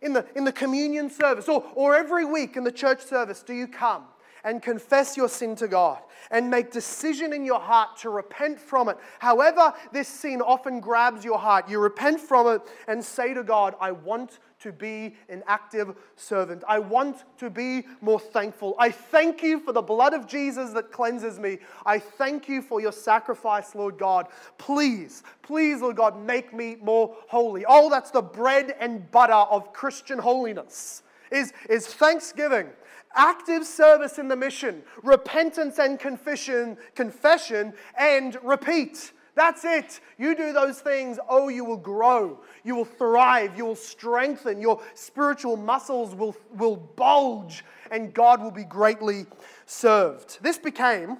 in 0.02 0.14
the, 0.14 0.26
in 0.36 0.44
the 0.44 0.52
communion 0.52 1.10
service 1.10 1.48
or, 1.48 1.64
or 1.76 1.96
every 1.96 2.26
week 2.26 2.58
in 2.58 2.64
the 2.64 2.72
church 2.72 3.02
service, 3.04 3.42
do 3.42 3.54
you 3.54 3.68
come 3.68 4.04
and 4.44 4.62
confess 4.62 5.18
your 5.18 5.30
sin 5.30 5.56
to 5.58 5.68
God 5.68 6.00
and 6.32 6.50
make 6.50 6.72
decision 6.72 7.34
in 7.34 7.44
your 7.44 7.60
heart 7.60 7.98
to 7.98 8.10
repent 8.10 8.60
from 8.60 8.90
it. 8.90 8.98
However, 9.20 9.74
this 9.92 10.08
sin 10.08 10.42
often 10.42 10.80
grabs 10.80 11.26
your 11.26 11.38
heart, 11.38 11.70
you 11.70 11.80
repent 11.80 12.20
from 12.20 12.48
it 12.48 12.62
and 12.88 13.04
say 13.04 13.34
to 13.34 13.44
God, 13.44 13.76
I 13.82 13.92
want 13.92 14.40
to 14.60 14.72
be 14.72 15.16
an 15.30 15.44
active 15.48 15.96
servant. 16.16 16.64
I 16.68 16.80
want 16.80 17.24
to 17.38 17.50
be 17.50 17.86
more 18.02 18.20
thankful. 18.20 18.76
I 18.78 18.92
thank 18.92 19.42
you 19.42 19.60
for 19.60 19.72
the 19.72 19.82
blood 19.82 20.14
of 20.14 20.28
Jesus 20.28 20.72
that 20.72 20.92
cleanses 20.92 21.40
me. 21.40 21.60
I 21.86 22.00
thank 22.00 22.50
you 22.50 22.62
for 22.62 22.82
your 22.82 22.92
sacrifice, 22.92 23.76
Lord 23.76 23.98
God. 23.98 24.28
Please, 24.58 25.24
please, 25.42 25.82
Lord 25.82 25.96
God, 25.96 26.22
make 26.22 26.54
me 26.54 26.78
more 26.82 27.16
holy. 27.28 27.66
Oh, 27.68 27.90
that's 27.90 28.12
the 28.12 28.22
bread 28.22 28.76
and 28.80 29.10
butter 29.12 29.34
of 29.34 29.74
Christian 29.74 30.20
holiness. 30.20 31.04
Is, 31.32 31.54
is 31.70 31.86
thanksgiving 31.86 32.70
active 33.16 33.66
service 33.66 34.20
in 34.20 34.28
the 34.28 34.36
mission, 34.36 34.84
repentance 35.04 35.80
and 35.80 36.00
confession, 36.00 36.78
confession 36.96 37.74
and 37.98 38.38
repeat. 38.44 39.12
That's 39.36 39.64
it. 39.64 40.00
You 40.18 40.36
do 40.36 40.54
those 40.54 40.82
things, 40.82 41.20
oh, 41.30 41.50
you 41.50 41.64
will 41.64 41.78
grow, 41.78 42.42
you 42.64 42.76
will 42.76 42.86
thrive, 42.86 43.58
you 43.58 43.66
will 43.66 43.76
strengthen, 43.76 44.60
your 44.62 44.82
spiritual 44.96 45.58
muscles 45.58 46.16
will, 46.16 46.36
will 46.56 46.76
bulge, 46.76 47.64
and 47.92 48.14
God 48.14 48.42
will 48.42 48.52
be 48.52 48.64
greatly 48.64 49.26
served. 49.66 50.40
This 50.42 50.58
became, 50.58 51.18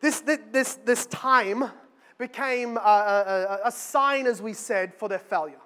this, 0.00 0.20
this, 0.20 0.74
this 0.84 1.06
time 1.06 1.70
became 2.18 2.76
a, 2.76 2.80
a, 2.80 3.68
a 3.68 3.72
sign, 3.72 4.26
as 4.26 4.42
we 4.42 4.52
said, 4.52 4.94
for 4.94 5.08
their 5.08 5.18
failure. 5.18 5.60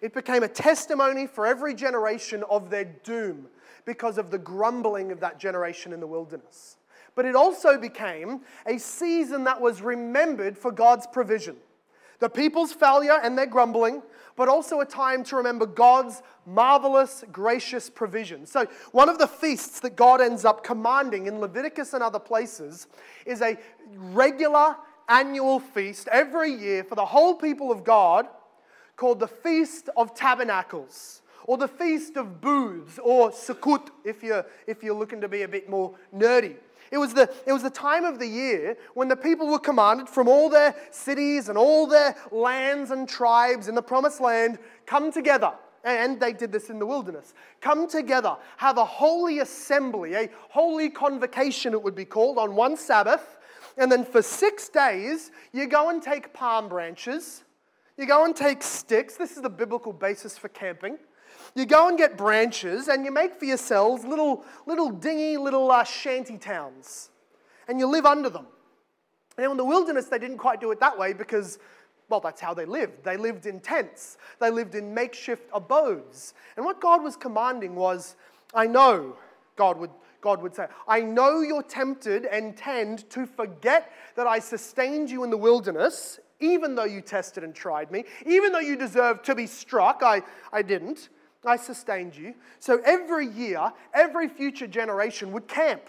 It 0.00 0.14
became 0.14 0.42
a 0.42 0.48
testimony 0.48 1.26
for 1.26 1.46
every 1.46 1.74
generation 1.74 2.44
of 2.48 2.70
their 2.70 2.84
doom 2.84 3.48
because 3.84 4.18
of 4.18 4.30
the 4.30 4.38
grumbling 4.38 5.10
of 5.10 5.20
that 5.20 5.38
generation 5.40 5.92
in 5.92 5.98
the 5.98 6.06
wilderness 6.06 6.77
but 7.18 7.26
it 7.26 7.34
also 7.34 7.76
became 7.76 8.42
a 8.64 8.78
season 8.78 9.42
that 9.42 9.60
was 9.60 9.82
remembered 9.82 10.56
for 10.56 10.70
God's 10.70 11.04
provision. 11.04 11.56
The 12.20 12.28
people's 12.28 12.72
failure 12.72 13.18
and 13.20 13.36
their 13.36 13.44
grumbling, 13.44 14.02
but 14.36 14.48
also 14.48 14.78
a 14.78 14.84
time 14.84 15.24
to 15.24 15.34
remember 15.34 15.66
God's 15.66 16.22
marvelous, 16.46 17.24
gracious 17.32 17.90
provision. 17.90 18.46
So, 18.46 18.66
one 18.92 19.08
of 19.08 19.18
the 19.18 19.26
feasts 19.26 19.80
that 19.80 19.96
God 19.96 20.20
ends 20.20 20.44
up 20.44 20.62
commanding 20.62 21.26
in 21.26 21.40
Leviticus 21.40 21.92
and 21.92 22.04
other 22.04 22.20
places 22.20 22.86
is 23.26 23.42
a 23.42 23.58
regular 23.90 24.76
annual 25.08 25.58
feast 25.58 26.06
every 26.12 26.52
year 26.52 26.84
for 26.84 26.94
the 26.94 27.06
whole 27.06 27.34
people 27.34 27.72
of 27.72 27.82
God 27.82 28.28
called 28.94 29.18
the 29.18 29.26
Feast 29.26 29.88
of 29.96 30.14
Tabernacles 30.14 31.22
or 31.46 31.58
the 31.58 31.66
Feast 31.66 32.16
of 32.16 32.40
Booths 32.40 33.00
or 33.02 33.32
Sukkot 33.32 33.88
if 34.04 34.22
you're, 34.22 34.46
if 34.68 34.84
you're 34.84 34.94
looking 34.94 35.20
to 35.22 35.28
be 35.28 35.42
a 35.42 35.48
bit 35.48 35.68
more 35.68 35.96
nerdy. 36.14 36.58
It 36.90 36.98
was, 36.98 37.14
the, 37.14 37.30
it 37.46 37.52
was 37.52 37.62
the 37.62 37.70
time 37.70 38.04
of 38.04 38.18
the 38.18 38.26
year 38.26 38.76
when 38.94 39.08
the 39.08 39.16
people 39.16 39.48
were 39.48 39.58
commanded 39.58 40.08
from 40.08 40.28
all 40.28 40.48
their 40.48 40.74
cities 40.90 41.48
and 41.48 41.58
all 41.58 41.86
their 41.86 42.16
lands 42.32 42.90
and 42.90 43.08
tribes 43.08 43.68
in 43.68 43.74
the 43.74 43.82
promised 43.82 44.20
land 44.20 44.58
come 44.86 45.12
together. 45.12 45.52
And 45.84 46.18
they 46.18 46.32
did 46.32 46.50
this 46.50 46.70
in 46.70 46.78
the 46.78 46.86
wilderness. 46.86 47.34
Come 47.60 47.88
together, 47.88 48.36
have 48.56 48.78
a 48.78 48.84
holy 48.84 49.38
assembly, 49.38 50.14
a 50.14 50.28
holy 50.50 50.90
convocation, 50.90 51.72
it 51.72 51.82
would 51.82 51.94
be 51.94 52.04
called, 52.04 52.38
on 52.38 52.54
one 52.56 52.76
Sabbath. 52.76 53.38
And 53.76 53.90
then 53.90 54.04
for 54.04 54.20
six 54.20 54.68
days, 54.68 55.30
you 55.52 55.66
go 55.66 55.88
and 55.88 56.02
take 56.02 56.32
palm 56.34 56.68
branches, 56.68 57.44
you 57.96 58.06
go 58.06 58.24
and 58.24 58.34
take 58.34 58.62
sticks. 58.62 59.16
This 59.16 59.36
is 59.36 59.42
the 59.42 59.50
biblical 59.50 59.92
basis 59.92 60.36
for 60.36 60.48
camping. 60.48 60.98
You 61.54 61.66
go 61.66 61.88
and 61.88 61.98
get 61.98 62.16
branches 62.16 62.88
and 62.88 63.04
you 63.04 63.10
make 63.10 63.34
for 63.34 63.44
yourselves 63.44 64.04
little, 64.04 64.44
little 64.66 64.90
dingy 64.90 65.36
little 65.36 65.70
uh, 65.70 65.84
shanty 65.84 66.38
towns. 66.38 67.10
And 67.68 67.78
you 67.78 67.86
live 67.86 68.06
under 68.06 68.30
them. 68.30 68.46
Now, 69.38 69.52
in 69.52 69.56
the 69.56 69.64
wilderness, 69.64 70.06
they 70.06 70.18
didn't 70.18 70.38
quite 70.38 70.60
do 70.60 70.70
it 70.72 70.80
that 70.80 70.98
way 70.98 71.12
because, 71.12 71.58
well, 72.08 72.20
that's 72.20 72.40
how 72.40 72.54
they 72.54 72.64
lived. 72.64 73.04
They 73.04 73.16
lived 73.16 73.46
in 73.46 73.60
tents, 73.60 74.18
they 74.40 74.50
lived 74.50 74.74
in 74.74 74.92
makeshift 74.92 75.48
abodes. 75.52 76.34
And 76.56 76.64
what 76.64 76.80
God 76.80 77.02
was 77.02 77.16
commanding 77.16 77.76
was, 77.76 78.16
I 78.52 78.66
know, 78.66 79.16
God 79.54 79.78
would, 79.78 79.90
God 80.20 80.42
would 80.42 80.54
say, 80.54 80.66
I 80.88 81.00
know 81.00 81.40
you're 81.40 81.62
tempted 81.62 82.24
and 82.24 82.56
tend 82.56 83.08
to 83.10 83.26
forget 83.26 83.92
that 84.16 84.26
I 84.26 84.40
sustained 84.40 85.10
you 85.10 85.22
in 85.22 85.30
the 85.30 85.36
wilderness, 85.36 86.18
even 86.40 86.74
though 86.74 86.84
you 86.84 87.00
tested 87.00 87.44
and 87.44 87.54
tried 87.54 87.92
me, 87.92 88.04
even 88.26 88.52
though 88.52 88.58
you 88.58 88.76
deserved 88.76 89.24
to 89.26 89.34
be 89.34 89.46
struck, 89.46 90.02
I, 90.02 90.22
I 90.52 90.62
didn't. 90.62 91.10
I 91.44 91.56
sustained 91.56 92.16
you. 92.16 92.34
So 92.58 92.80
every 92.84 93.26
year, 93.26 93.72
every 93.94 94.28
future 94.28 94.66
generation 94.66 95.32
would 95.32 95.46
camp. 95.46 95.82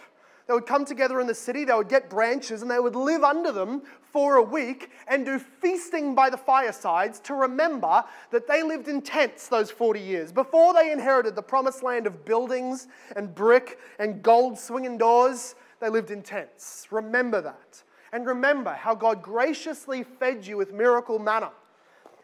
They 0.47 0.54
would 0.54 0.66
come 0.66 0.84
together 0.84 1.20
in 1.20 1.28
the 1.28 1.36
city, 1.36 1.64
they 1.64 1.76
would 1.76 1.89
get 1.89 2.10
branches, 2.10 2.64
and 2.64 2.72
they 2.72 2.80
would 2.80 2.95
live 2.95 3.24
under 3.24 3.52
them 3.52 3.84
for 4.12 4.38
a 4.38 4.41
week 4.41 4.89
and 5.08 5.24
do 5.24 5.38
feasting 5.38 6.16
by 6.16 6.32
the 6.32 6.38
firesides 6.38 7.20
to 7.22 7.36
remember 7.36 8.04
that 8.32 8.47
they 8.47 8.64
lived 8.64 8.88
in 8.88 9.04
tents 9.04 9.47
those 9.47 9.70
40 9.70 10.00
years 10.00 10.32
before 10.32 10.74
they 10.74 10.91
inherited 10.91 11.36
the 11.36 11.41
promised 11.43 11.84
land 11.84 12.08
of 12.08 12.26
buildings 12.26 12.88
and 13.16 13.36
brick 13.36 13.78
and 14.00 14.24
gold 14.24 14.58
swinging 14.58 14.97
doors. 14.97 15.54
they 15.80 15.89
lived 15.89 16.10
in 16.10 16.24
tents. 16.24 16.88
Remember 16.89 17.41
that. 17.41 17.84
And 18.12 18.26
remember 18.26 18.74
how 18.74 18.95
God 18.95 19.22
graciously 19.22 20.02
fed 20.04 20.47
you 20.47 20.58
with 20.58 20.74
miracle 20.74 21.20
manna 21.20 21.52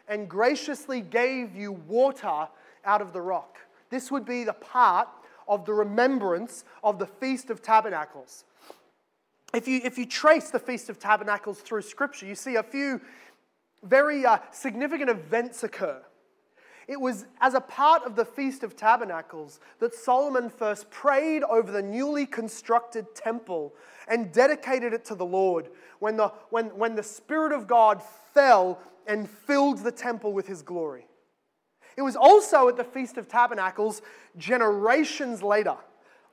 and 0.08 0.28
graciously 0.28 1.00
gave 1.00 1.54
you 1.54 1.72
water 1.72 2.48
out 2.86 3.02
of 3.02 3.12
the 3.12 3.20
rock. 3.20 3.58
This 3.90 4.10
would 4.10 4.24
be 4.24 4.44
the 4.44 4.52
part 4.52 5.08
of 5.48 5.64
the 5.64 5.74
remembrance 5.74 6.64
of 6.82 6.98
the 6.98 7.06
Feast 7.06 7.50
of 7.50 7.62
Tabernacles. 7.62 8.44
If 9.54 9.68
you, 9.68 9.80
if 9.84 9.96
you 9.96 10.06
trace 10.06 10.50
the 10.50 10.58
Feast 10.58 10.88
of 10.88 10.98
Tabernacles 10.98 11.60
through 11.60 11.82
Scripture, 11.82 12.26
you 12.26 12.34
see 12.34 12.56
a 12.56 12.62
few 12.62 13.00
very 13.82 14.26
uh, 14.26 14.38
significant 14.50 15.10
events 15.10 15.62
occur. 15.62 16.02
It 16.88 17.00
was 17.00 17.26
as 17.40 17.54
a 17.54 17.60
part 17.60 18.04
of 18.04 18.14
the 18.14 18.24
Feast 18.24 18.62
of 18.62 18.76
Tabernacles 18.76 19.60
that 19.80 19.94
Solomon 19.94 20.48
first 20.50 20.88
prayed 20.90 21.42
over 21.42 21.72
the 21.72 21.82
newly 21.82 22.26
constructed 22.26 23.14
temple 23.14 23.74
and 24.06 24.32
dedicated 24.32 24.92
it 24.92 25.04
to 25.06 25.16
the 25.16 25.26
Lord 25.26 25.68
when 25.98 26.16
the, 26.16 26.28
when, 26.50 26.66
when 26.66 26.94
the 26.94 27.02
Spirit 27.02 27.52
of 27.52 27.66
God 27.66 28.02
fell 28.34 28.78
and 29.06 29.28
filled 29.28 29.78
the 29.78 29.92
temple 29.92 30.32
with 30.32 30.46
his 30.46 30.62
glory. 30.62 31.06
It 31.96 32.02
was 32.02 32.16
also 32.16 32.68
at 32.68 32.76
the 32.76 32.84
Feast 32.84 33.16
of 33.16 33.28
Tabernacles, 33.28 34.02
generations 34.36 35.42
later, 35.42 35.76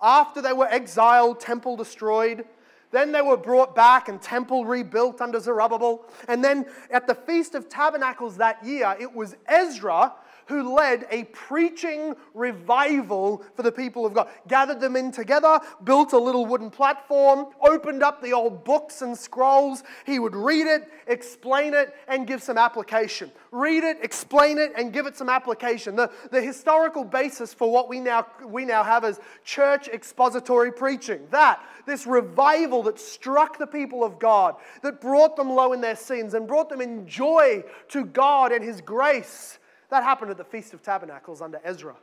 after 0.02 0.42
they 0.42 0.54
were 0.54 0.68
exiled, 0.68 1.40
temple 1.40 1.78
destroyed. 1.78 2.46
Then 2.92 3.12
they 3.12 3.22
were 3.22 3.38
brought 3.38 3.74
back 3.74 4.08
and 4.08 4.22
temple 4.22 4.66
rebuilt 4.66 5.20
under 5.20 5.40
Zerubbabel. 5.40 6.06
And 6.28 6.44
then 6.44 6.66
at 6.92 7.08
the 7.08 7.16
Feast 7.16 7.56
of 7.56 7.68
Tabernacles 7.68 8.38
that 8.38 8.64
year, 8.64 8.96
it 9.00 9.12
was 9.12 9.36
Ezra 9.48 10.14
who 10.48 10.76
led 10.76 11.06
a 11.10 11.26
preaching 11.26 12.16
revival 12.34 13.44
for 13.56 13.64
the 13.64 13.72
people 13.72 14.06
of 14.06 14.14
God. 14.14 14.30
Gathered 14.48 14.80
them 14.80 14.96
in 14.96 15.12
together, 15.12 15.60
built 15.84 16.14
a 16.14 16.18
little 16.18 16.46
wooden 16.46 16.70
platform, 16.70 17.48
opened 17.62 18.04
up 18.04 18.22
the 18.22 18.34
old 18.34 18.64
books 18.64 19.02
and 19.02 19.18
scrolls. 19.18 19.84
He 20.06 20.20
would 20.20 20.36
read 20.36 20.68
it, 20.68 20.92
explain 21.08 21.74
it, 21.74 21.96
and 22.08 22.28
give 22.28 22.42
some 22.42 22.58
application. 22.58 23.32
Read 23.52 23.84
it, 23.84 23.98
explain 24.02 24.58
it, 24.58 24.74
and 24.76 24.92
give 24.92 25.06
it 25.06 25.16
some 25.16 25.30
application. 25.30 25.96
The, 25.96 26.12
the 26.32 26.42
historical 26.42 27.04
basis 27.04 27.54
for 27.54 27.72
what 27.72 27.88
we 27.90 28.00
now, 28.00 28.26
we 28.46 28.66
now 28.66 28.84
have 28.84 29.04
as 29.04 29.20
church 29.44 29.88
expository 29.88 30.72
preaching. 30.72 31.22
That, 31.32 31.62
this 31.86 32.08
revival 32.08 32.84
that 32.84 33.00
struck 33.00 33.58
the 33.58 33.68
people 33.68 34.04
of 34.04 34.20
God, 34.20 34.56
that 34.82 35.02
brought 35.02 35.36
them 35.36 35.50
low 35.50 35.74
in 35.74 35.82
their 35.82 35.96
sins 35.96 36.34
and 36.34 36.48
brought 36.48 36.70
them 36.70 36.82
in 36.82 37.08
joy 37.08 37.64
to 37.90 38.06
God 38.06 38.52
and 38.52 38.64
His 38.64 38.82
grace 38.82 39.60
that 39.94 40.04
happened 40.04 40.32
at 40.32 40.38
the 40.38 40.44
Feast 40.44 40.74
of 40.74 40.82
Tabernacles 40.82 41.40
under 41.40 41.62
Ezra. 41.64 41.96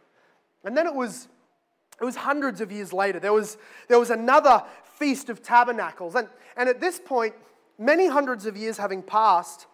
And 0.63 0.77
then 0.77 0.87
it 0.87 0.95
was, 0.95 1.27
it 2.01 2.05
was 2.05 2.15
hundreds 2.15 2.61
of 2.61 2.71
years 2.71 2.93
later. 2.93 3.19
There 3.19 3.33
was, 3.33 3.59
there 3.89 3.99
was 3.99 4.11
another 4.11 4.63
Feast 4.85 5.29
of 5.29 5.43
Tabernacles. 5.43 6.15
And, 6.15 6.29
and 6.57 6.69
at 6.69 6.81
this 6.81 7.01
point, 7.05 7.35
many 7.81 8.07
hundreds 8.07 8.47
of 8.47 8.57
years 8.57 8.79
having 8.79 9.03
passed, 9.03 9.67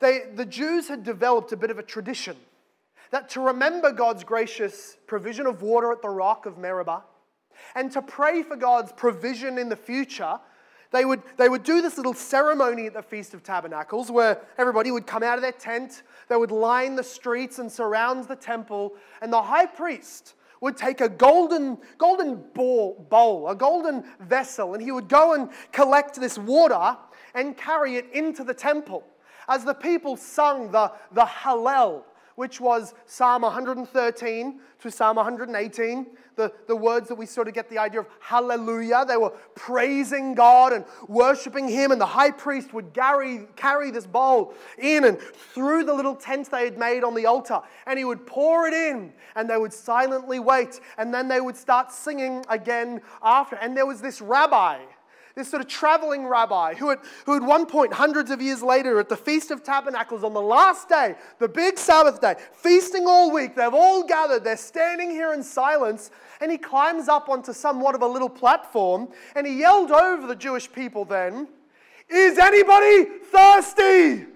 they, 0.00 0.22
the 0.34 0.46
Jews 0.46 0.88
had 0.88 1.04
developed 1.04 1.52
a 1.52 1.56
bit 1.58 1.70
of 1.70 1.78
a 1.78 1.82
tradition 1.82 2.36
that 3.10 3.28
to 3.30 3.42
remember 3.42 3.92
God's 3.92 4.24
gracious 4.24 4.96
provision 5.06 5.46
of 5.46 5.60
water 5.60 5.92
at 5.92 6.00
the 6.00 6.08
rock 6.08 6.46
of 6.46 6.56
Meribah 6.56 7.02
and 7.74 7.92
to 7.92 8.00
pray 8.00 8.42
for 8.42 8.56
God's 8.56 8.90
provision 8.90 9.58
in 9.58 9.68
the 9.68 9.76
future, 9.76 10.40
they 10.94 11.04
would, 11.04 11.22
they 11.36 11.48
would 11.48 11.64
do 11.64 11.82
this 11.82 11.96
little 11.96 12.14
ceremony 12.14 12.86
at 12.86 12.94
the 12.94 13.02
Feast 13.02 13.34
of 13.34 13.42
Tabernacles 13.42 14.12
where 14.12 14.40
everybody 14.58 14.92
would 14.92 15.08
come 15.08 15.24
out 15.24 15.36
of 15.36 15.42
their 15.42 15.50
tent, 15.50 16.04
they 16.28 16.36
would 16.36 16.52
line 16.52 16.94
the 16.94 17.02
streets 17.02 17.58
and 17.58 17.70
surround 17.70 18.28
the 18.28 18.36
temple, 18.36 18.94
and 19.20 19.32
the 19.32 19.42
high 19.42 19.66
priest 19.66 20.34
would 20.60 20.76
take 20.76 21.00
a 21.00 21.08
golden, 21.08 21.78
golden 21.98 22.36
bowl, 22.54 23.06
bowl, 23.10 23.48
a 23.48 23.56
golden 23.56 24.04
vessel, 24.20 24.74
and 24.74 24.82
he 24.82 24.92
would 24.92 25.08
go 25.08 25.34
and 25.34 25.50
collect 25.72 26.14
this 26.20 26.38
water 26.38 26.96
and 27.34 27.56
carry 27.56 27.96
it 27.96 28.06
into 28.12 28.44
the 28.44 28.54
temple. 28.54 29.04
As 29.48 29.64
the 29.64 29.74
people 29.74 30.16
sung 30.16 30.70
the, 30.70 30.92
the 31.10 31.24
Hallel, 31.24 32.04
which 32.36 32.60
was 32.60 32.94
Psalm 33.06 33.42
113 33.42 34.60
to 34.80 34.90
Psalm 34.90 35.16
118, 35.16 36.06
the, 36.36 36.52
the 36.66 36.76
words 36.76 37.08
that 37.08 37.14
we 37.14 37.26
sort 37.26 37.48
of 37.48 37.54
get 37.54 37.70
the 37.70 37.78
idea 37.78 38.00
of 38.00 38.06
hallelujah. 38.20 39.04
They 39.06 39.16
were 39.16 39.32
praising 39.54 40.34
God 40.34 40.72
and 40.72 40.84
worshiping 41.08 41.68
Him, 41.68 41.92
and 41.92 42.00
the 42.00 42.06
high 42.06 42.30
priest 42.30 42.74
would 42.74 42.92
carry, 42.92 43.46
carry 43.56 43.90
this 43.90 44.06
bowl 44.06 44.54
in 44.78 45.04
and 45.04 45.18
through 45.18 45.84
the 45.84 45.94
little 45.94 46.16
tent 46.16 46.50
they 46.50 46.64
had 46.64 46.78
made 46.78 47.04
on 47.04 47.14
the 47.14 47.26
altar, 47.26 47.60
and 47.86 47.98
he 47.98 48.04
would 48.04 48.26
pour 48.26 48.66
it 48.66 48.74
in, 48.74 49.12
and 49.36 49.48
they 49.48 49.56
would 49.56 49.72
silently 49.72 50.40
wait, 50.40 50.80
and 50.98 51.14
then 51.14 51.28
they 51.28 51.40
would 51.40 51.56
start 51.56 51.92
singing 51.92 52.44
again 52.48 53.00
after. 53.22 53.56
And 53.56 53.76
there 53.76 53.86
was 53.86 54.00
this 54.00 54.20
rabbi 54.20 54.80
this 55.34 55.48
sort 55.48 55.60
of 55.60 55.68
traveling 55.68 56.26
rabbi 56.26 56.74
who 56.74 56.90
at, 56.90 57.00
who 57.26 57.36
at 57.36 57.42
one 57.42 57.66
point, 57.66 57.92
hundreds 57.92 58.30
of 58.30 58.40
years 58.40 58.62
later, 58.62 59.00
at 59.00 59.08
the 59.08 59.16
Feast 59.16 59.50
of 59.50 59.64
Tabernacles 59.64 60.22
on 60.22 60.32
the 60.32 60.40
last 60.40 60.88
day, 60.88 61.16
the 61.40 61.48
big 61.48 61.76
Sabbath 61.76 62.20
day, 62.20 62.36
feasting 62.52 63.04
all 63.06 63.32
week, 63.32 63.56
they've 63.56 63.74
all 63.74 64.06
gathered, 64.06 64.44
they're 64.44 64.56
standing 64.56 65.10
here 65.10 65.32
in 65.32 65.42
silence, 65.42 66.12
and 66.40 66.52
he 66.52 66.58
climbs 66.58 67.08
up 67.08 67.28
onto 67.28 67.52
somewhat 67.52 67.96
of 67.96 68.02
a 68.02 68.06
little 68.06 68.28
platform 68.28 69.08
and 69.34 69.46
he 69.46 69.58
yelled 69.58 69.90
over 69.90 70.26
the 70.26 70.36
Jewish 70.36 70.70
people 70.70 71.04
then, 71.04 71.48
Is 72.08 72.38
anybody 72.38 73.04
thirsty? 73.24 74.26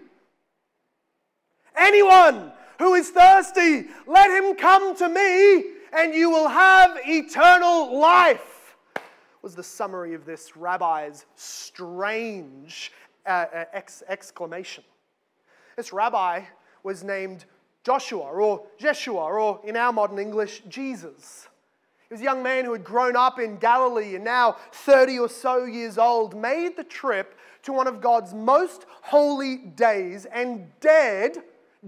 Anyone 1.77 2.53
who 2.81 2.95
is 2.95 3.11
thirsty, 3.11 3.87
let 4.07 4.31
him 4.31 4.57
come 4.57 4.97
to 4.97 5.09
me 5.09 5.65
and 5.93 6.13
you 6.13 6.29
will 6.29 6.49
have 6.49 6.99
eternal 7.07 7.99
life 7.99 8.58
was 9.49 9.55
the 9.55 9.63
summary 9.63 10.13
of 10.13 10.27
this 10.27 10.59
rabbi's 10.59 11.25
strange 11.35 12.93
uh, 13.25 13.47
uh, 13.51 13.65
ex- 13.73 14.03
exclamation. 14.07 14.85
This 15.75 15.91
rabbi 15.91 16.43
was 16.83 17.03
named 17.03 17.47
Joshua 17.83 18.25
or 18.25 18.67
Jeshua, 18.77 19.25
or 19.25 19.59
in 19.65 19.75
our 19.75 19.91
modern 19.91 20.19
English, 20.19 20.65
Jesus. 20.69 21.49
He 22.11 22.13
was 22.13 22.21
a 22.21 22.25
young 22.25 22.43
man 22.43 22.67
who 22.67 22.75
had 22.75 22.85
grown 22.85 23.17
up 23.17 23.39
in 23.39 23.57
Galilee 23.57 24.17
and 24.17 24.23
now 24.23 24.57
30 24.73 25.19
or 25.19 25.31
so 25.31 25.65
years 25.65 25.97
old, 25.97 26.37
made 26.37 26.77
the 26.77 26.85
trip 26.85 27.35
to 27.63 27.73
one 27.73 27.87
of 27.87 28.03
God's 28.03 28.35
most 28.35 28.85
holy 29.01 29.57
days 29.57 30.27
and 30.27 30.67
dared, 30.81 31.39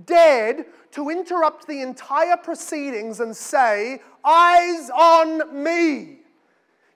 dared 0.06 0.64
to 0.92 1.10
interrupt 1.10 1.66
the 1.66 1.82
entire 1.82 2.38
proceedings 2.38 3.20
and 3.20 3.36
say, 3.36 4.00
Eyes 4.24 4.88
on 4.88 5.62
me. 5.62 6.19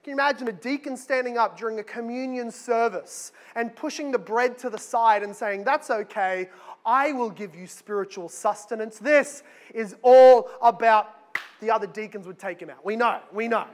Can 0.04 0.10
you 0.10 0.16
imagine 0.16 0.48
a 0.48 0.52
deacon 0.52 0.98
standing 0.98 1.38
up 1.38 1.56
during 1.56 1.78
a 1.78 1.82
communion 1.82 2.50
service 2.50 3.32
and 3.54 3.74
pushing 3.74 4.12
the 4.12 4.18
bread 4.18 4.58
to 4.58 4.68
the 4.68 4.76
side 4.76 5.22
and 5.22 5.34
saying, 5.34 5.64
That's 5.64 5.88
okay, 5.88 6.50
I 6.84 7.12
will 7.12 7.30
give 7.30 7.54
you 7.54 7.66
spiritual 7.66 8.28
sustenance. 8.28 8.98
This 8.98 9.42
is 9.72 9.96
all 10.02 10.50
about 10.60 11.38
the 11.62 11.70
other 11.70 11.86
deacons 11.86 12.26
would 12.26 12.38
take 12.38 12.60
him 12.60 12.68
out. 12.68 12.84
We 12.84 12.96
know, 12.96 13.20
we 13.32 13.48
know. 13.48 13.64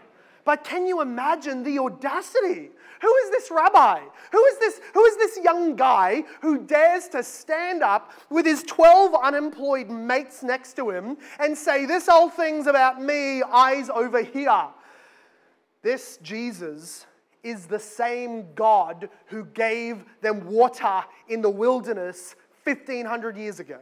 But 0.45 0.62
can 0.62 0.87
you 0.87 1.01
imagine 1.01 1.64
the 1.64 1.81
audacity? 1.81 2.70
Who 3.03 3.16
is 3.24 3.31
this 3.31 3.51
rabbi? 3.51 4.01
Who 4.31 4.45
is 4.45 4.59
this, 4.59 4.81
who 4.95 5.05
is 5.07 5.16
this 5.16 5.39
young 5.43 5.74
guy 5.74 6.22
who 6.43 6.59
dares 6.59 7.09
to 7.09 7.24
stand 7.24 7.83
up 7.83 8.12
with 8.31 8.47
his 8.47 8.62
12 8.62 9.16
unemployed 9.20 9.91
mates 9.91 10.45
next 10.45 10.74
to 10.74 10.91
him 10.91 11.16
and 11.41 11.59
say, 11.59 11.87
This 11.87 12.07
whole 12.07 12.31
thing's 12.31 12.68
about 12.68 13.03
me, 13.03 13.43
eyes 13.43 13.91
over 13.91 14.22
here? 14.22 14.68
This 15.83 16.18
Jesus 16.22 17.07
is 17.43 17.66
the 17.66 17.78
same 17.78 18.53
God 18.55 19.09
who 19.26 19.45
gave 19.45 20.05
them 20.20 20.47
water 20.47 21.03
in 21.28 21.41
the 21.41 21.51
wilderness 21.51 22.37
1500 22.64 23.37
years 23.37 23.61
ago. 23.61 23.78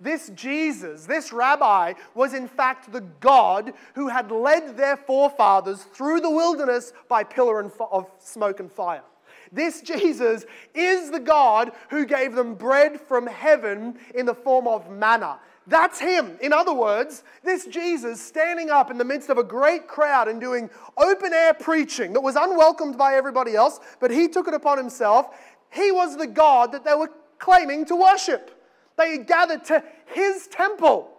This 0.00 0.30
Jesus, 0.34 1.06
this 1.06 1.32
rabbi, 1.32 1.94
was 2.14 2.32
in 2.32 2.46
fact 2.46 2.92
the 2.92 3.00
God 3.00 3.72
who 3.94 4.08
had 4.08 4.30
led 4.30 4.76
their 4.76 4.96
forefathers 4.96 5.82
through 5.82 6.20
the 6.20 6.30
wilderness 6.30 6.92
by 7.08 7.24
pillar 7.24 7.60
of 7.90 8.06
smoke 8.20 8.60
and 8.60 8.70
fire. 8.70 9.02
This 9.50 9.80
Jesus 9.80 10.44
is 10.74 11.10
the 11.10 11.20
God 11.20 11.72
who 11.90 12.04
gave 12.04 12.34
them 12.34 12.54
bread 12.54 13.00
from 13.00 13.26
heaven 13.26 13.98
in 14.14 14.26
the 14.26 14.34
form 14.34 14.68
of 14.68 14.90
manna. 14.90 15.40
That's 15.68 16.00
him. 16.00 16.38
In 16.40 16.54
other 16.54 16.72
words, 16.72 17.24
this 17.44 17.66
Jesus 17.66 18.22
standing 18.22 18.70
up 18.70 18.90
in 18.90 18.96
the 18.96 19.04
midst 19.04 19.28
of 19.28 19.36
a 19.36 19.44
great 19.44 19.86
crowd 19.86 20.26
and 20.26 20.40
doing 20.40 20.70
open 20.96 21.34
air 21.34 21.52
preaching 21.52 22.14
that 22.14 22.22
was 22.22 22.36
unwelcomed 22.36 22.96
by 22.96 23.14
everybody 23.14 23.54
else, 23.54 23.78
but 24.00 24.10
he 24.10 24.28
took 24.28 24.48
it 24.48 24.54
upon 24.54 24.78
himself. 24.78 25.36
He 25.70 25.92
was 25.92 26.16
the 26.16 26.26
God 26.26 26.72
that 26.72 26.84
they 26.84 26.94
were 26.94 27.10
claiming 27.38 27.84
to 27.86 27.96
worship. 27.96 28.50
They 28.96 29.12
had 29.12 29.26
gathered 29.26 29.64
to 29.66 29.84
his 30.06 30.46
temple. 30.46 31.10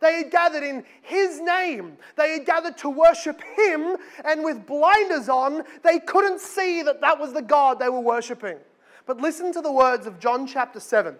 They 0.00 0.18
had 0.18 0.30
gathered 0.30 0.64
in 0.64 0.84
his 1.00 1.40
name. 1.40 1.96
They 2.16 2.34
had 2.34 2.44
gathered 2.44 2.76
to 2.78 2.90
worship 2.90 3.40
him, 3.56 3.96
and 4.22 4.44
with 4.44 4.66
blinders 4.66 5.30
on, 5.30 5.62
they 5.82 5.98
couldn't 5.98 6.40
see 6.40 6.82
that 6.82 7.00
that 7.00 7.18
was 7.18 7.32
the 7.32 7.40
God 7.40 7.78
they 7.78 7.88
were 7.88 8.00
worshiping. 8.00 8.58
But 9.06 9.18
listen 9.22 9.50
to 9.54 9.62
the 9.62 9.72
words 9.72 10.06
of 10.06 10.20
John 10.20 10.46
chapter 10.46 10.78
7. 10.78 11.16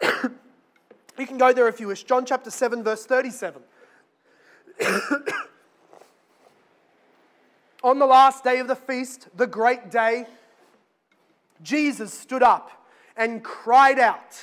You 1.18 1.26
can 1.26 1.38
go 1.38 1.52
there 1.52 1.68
if 1.68 1.80
you 1.80 1.88
wish. 1.88 2.04
John 2.04 2.24
chapter 2.24 2.50
7, 2.50 2.82
verse 2.82 3.04
37. 3.04 3.62
On 7.82 7.98
the 7.98 8.06
last 8.06 8.44
day 8.44 8.58
of 8.58 8.68
the 8.68 8.76
feast, 8.76 9.28
the 9.36 9.46
great 9.46 9.90
day, 9.90 10.26
Jesus 11.62 12.12
stood 12.12 12.42
up 12.42 12.70
and 13.16 13.42
cried 13.42 13.98
out, 13.98 14.38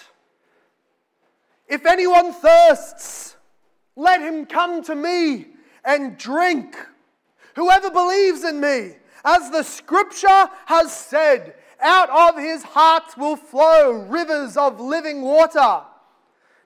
If 1.68 1.86
anyone 1.86 2.34
thirsts, 2.34 3.38
let 3.96 4.22
him 4.22 4.46
come 4.46 4.84
to 4.84 4.96
me 4.96 5.48
and 5.84 6.18
drink. 6.18 6.76
Whoever 7.56 7.90
believes 7.90 8.44
in 8.44 8.60
me, 8.60 8.98
as 9.26 9.50
the 9.50 9.64
scripture 9.64 10.50
has 10.66 10.96
said, 10.96 11.56
out 11.80 12.10
of 12.10 12.40
his 12.40 12.64
heart 12.64 13.18
will 13.18 13.36
flow 13.36 13.92
rivers 13.92 14.58
of 14.58 14.80
living 14.80 15.22
water. 15.22 15.82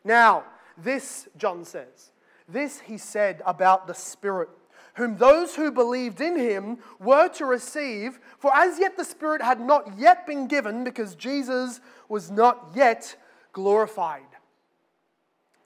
Now, 0.04 0.46
this, 0.78 1.28
John 1.38 1.66
says, 1.66 2.12
this 2.48 2.80
he 2.82 2.98
said 2.98 3.42
about 3.46 3.88
the 3.88 3.94
Spirit, 3.94 4.50
whom 4.96 5.18
those 5.18 5.56
who 5.56 5.72
believed 5.72 6.20
in 6.20 6.38
him 6.38 6.80
were 7.00 7.30
to 7.30 7.46
receive, 7.46 8.20
for 8.40 8.56
as 8.56 8.80
yet 8.80 8.98
the 8.98 9.06
Spirit 9.06 9.42
had 9.42 9.60
not 9.60 9.98
yet 9.98 10.28
been 10.28 10.48
given 10.48 10.84
because 10.84 11.16
Jesus 11.16 11.80
was 12.10 12.30
not 12.30 12.72
yet 12.76 13.16
glorified. 13.54 14.24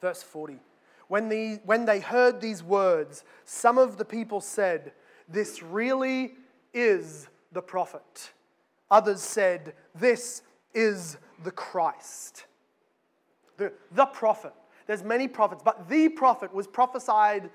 Verse 0.01 0.21
40. 0.21 0.59
When, 1.07 1.29
the, 1.29 1.59
when 1.65 1.85
they 1.85 1.99
heard 1.99 2.41
these 2.41 2.63
words, 2.63 3.23
some 3.45 3.77
of 3.77 3.97
the 3.97 4.05
people 4.05 4.41
said, 4.41 4.91
This 5.29 5.61
really 5.61 6.33
is 6.73 7.27
the 7.51 7.61
prophet. 7.61 8.31
Others 8.89 9.21
said, 9.21 9.73
This 9.93 10.41
is 10.73 11.17
the 11.43 11.51
Christ. 11.51 12.45
The, 13.57 13.71
the 13.91 14.05
prophet. 14.05 14.53
There's 14.87 15.03
many 15.03 15.27
prophets, 15.27 15.61
but 15.63 15.89
the 15.89 16.09
prophet 16.09 16.53
was 16.53 16.67
prophesied 16.67 17.49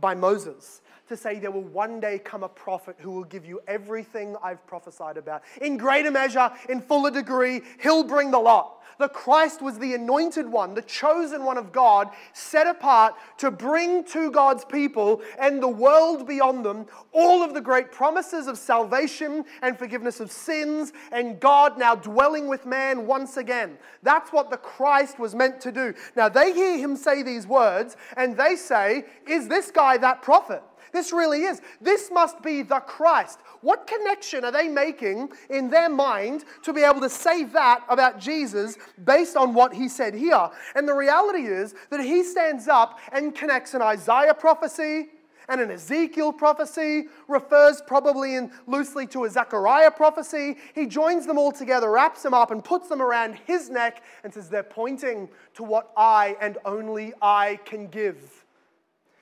by 0.00 0.14
Moses 0.14 0.82
to 1.08 1.16
say 1.16 1.38
there 1.38 1.50
will 1.50 1.62
one 1.62 2.00
day 2.00 2.18
come 2.18 2.42
a 2.42 2.48
prophet 2.48 2.96
who 2.98 3.10
will 3.10 3.24
give 3.24 3.44
you 3.44 3.60
everything 3.66 4.36
I've 4.42 4.66
prophesied 4.66 5.16
about. 5.16 5.42
In 5.60 5.76
greater 5.76 6.10
measure, 6.10 6.50
in 6.68 6.80
fuller 6.80 7.10
degree, 7.10 7.62
he'll 7.80 8.04
bring 8.04 8.30
the 8.30 8.38
lot. 8.38 8.82
The 8.98 9.08
Christ 9.08 9.60
was 9.60 9.78
the 9.78 9.94
anointed 9.94 10.46
one, 10.46 10.74
the 10.74 10.82
chosen 10.82 11.44
one 11.44 11.58
of 11.58 11.72
God, 11.72 12.10
set 12.32 12.66
apart 12.66 13.14
to 13.38 13.50
bring 13.50 14.04
to 14.04 14.30
God's 14.30 14.64
people 14.64 15.20
and 15.38 15.62
the 15.62 15.68
world 15.68 16.26
beyond 16.26 16.64
them 16.64 16.86
all 17.12 17.42
of 17.42 17.54
the 17.54 17.60
great 17.60 17.90
promises 17.90 18.46
of 18.46 18.56
salvation 18.56 19.44
and 19.62 19.78
forgiveness 19.78 20.20
of 20.20 20.30
sins, 20.30 20.92
and 21.10 21.40
God 21.40 21.78
now 21.78 21.94
dwelling 21.94 22.46
with 22.46 22.66
man 22.66 23.06
once 23.06 23.36
again. 23.36 23.78
That's 24.02 24.32
what 24.32 24.50
the 24.50 24.56
Christ 24.56 25.18
was 25.18 25.34
meant 25.34 25.60
to 25.62 25.72
do. 25.72 25.94
Now 26.16 26.28
they 26.28 26.52
hear 26.52 26.78
him 26.78 26.96
say 26.96 27.22
these 27.22 27.46
words, 27.46 27.96
and 28.16 28.36
they 28.36 28.56
say, 28.56 29.06
Is 29.26 29.48
this 29.48 29.70
guy 29.70 29.96
that 29.98 30.22
prophet? 30.22 30.62
This 30.94 31.12
really 31.12 31.42
is. 31.42 31.60
This 31.80 32.08
must 32.12 32.40
be 32.40 32.62
the 32.62 32.78
Christ. 32.78 33.40
What 33.62 33.88
connection 33.88 34.44
are 34.44 34.52
they 34.52 34.68
making 34.68 35.30
in 35.50 35.68
their 35.68 35.88
mind 35.88 36.44
to 36.62 36.72
be 36.72 36.82
able 36.82 37.00
to 37.00 37.10
say 37.10 37.42
that 37.42 37.84
about 37.88 38.20
Jesus 38.20 38.78
based 39.04 39.36
on 39.36 39.54
what 39.54 39.74
he 39.74 39.88
said 39.88 40.14
here? 40.14 40.48
And 40.76 40.86
the 40.86 40.94
reality 40.94 41.46
is 41.46 41.74
that 41.90 41.98
he 41.98 42.22
stands 42.22 42.68
up 42.68 43.00
and 43.10 43.34
connects 43.34 43.74
an 43.74 43.82
Isaiah 43.82 44.34
prophecy 44.34 45.08
and 45.48 45.60
an 45.60 45.72
Ezekiel 45.72 46.32
prophecy, 46.32 47.08
refers 47.26 47.82
probably 47.86 48.36
in 48.36 48.52
loosely 48.68 49.06
to 49.08 49.24
a 49.24 49.30
Zechariah 49.30 49.90
prophecy. 49.90 50.56
He 50.76 50.86
joins 50.86 51.26
them 51.26 51.38
all 51.38 51.52
together, 51.52 51.90
wraps 51.90 52.22
them 52.22 52.32
up, 52.34 52.52
and 52.52 52.64
puts 52.64 52.88
them 52.88 53.02
around 53.02 53.34
his 53.46 53.68
neck 53.68 54.04
and 54.22 54.32
says, 54.32 54.48
They're 54.48 54.62
pointing 54.62 55.28
to 55.54 55.64
what 55.64 55.90
I 55.96 56.36
and 56.40 56.56
only 56.64 57.12
I 57.20 57.58
can 57.64 57.88
give. 57.88 58.43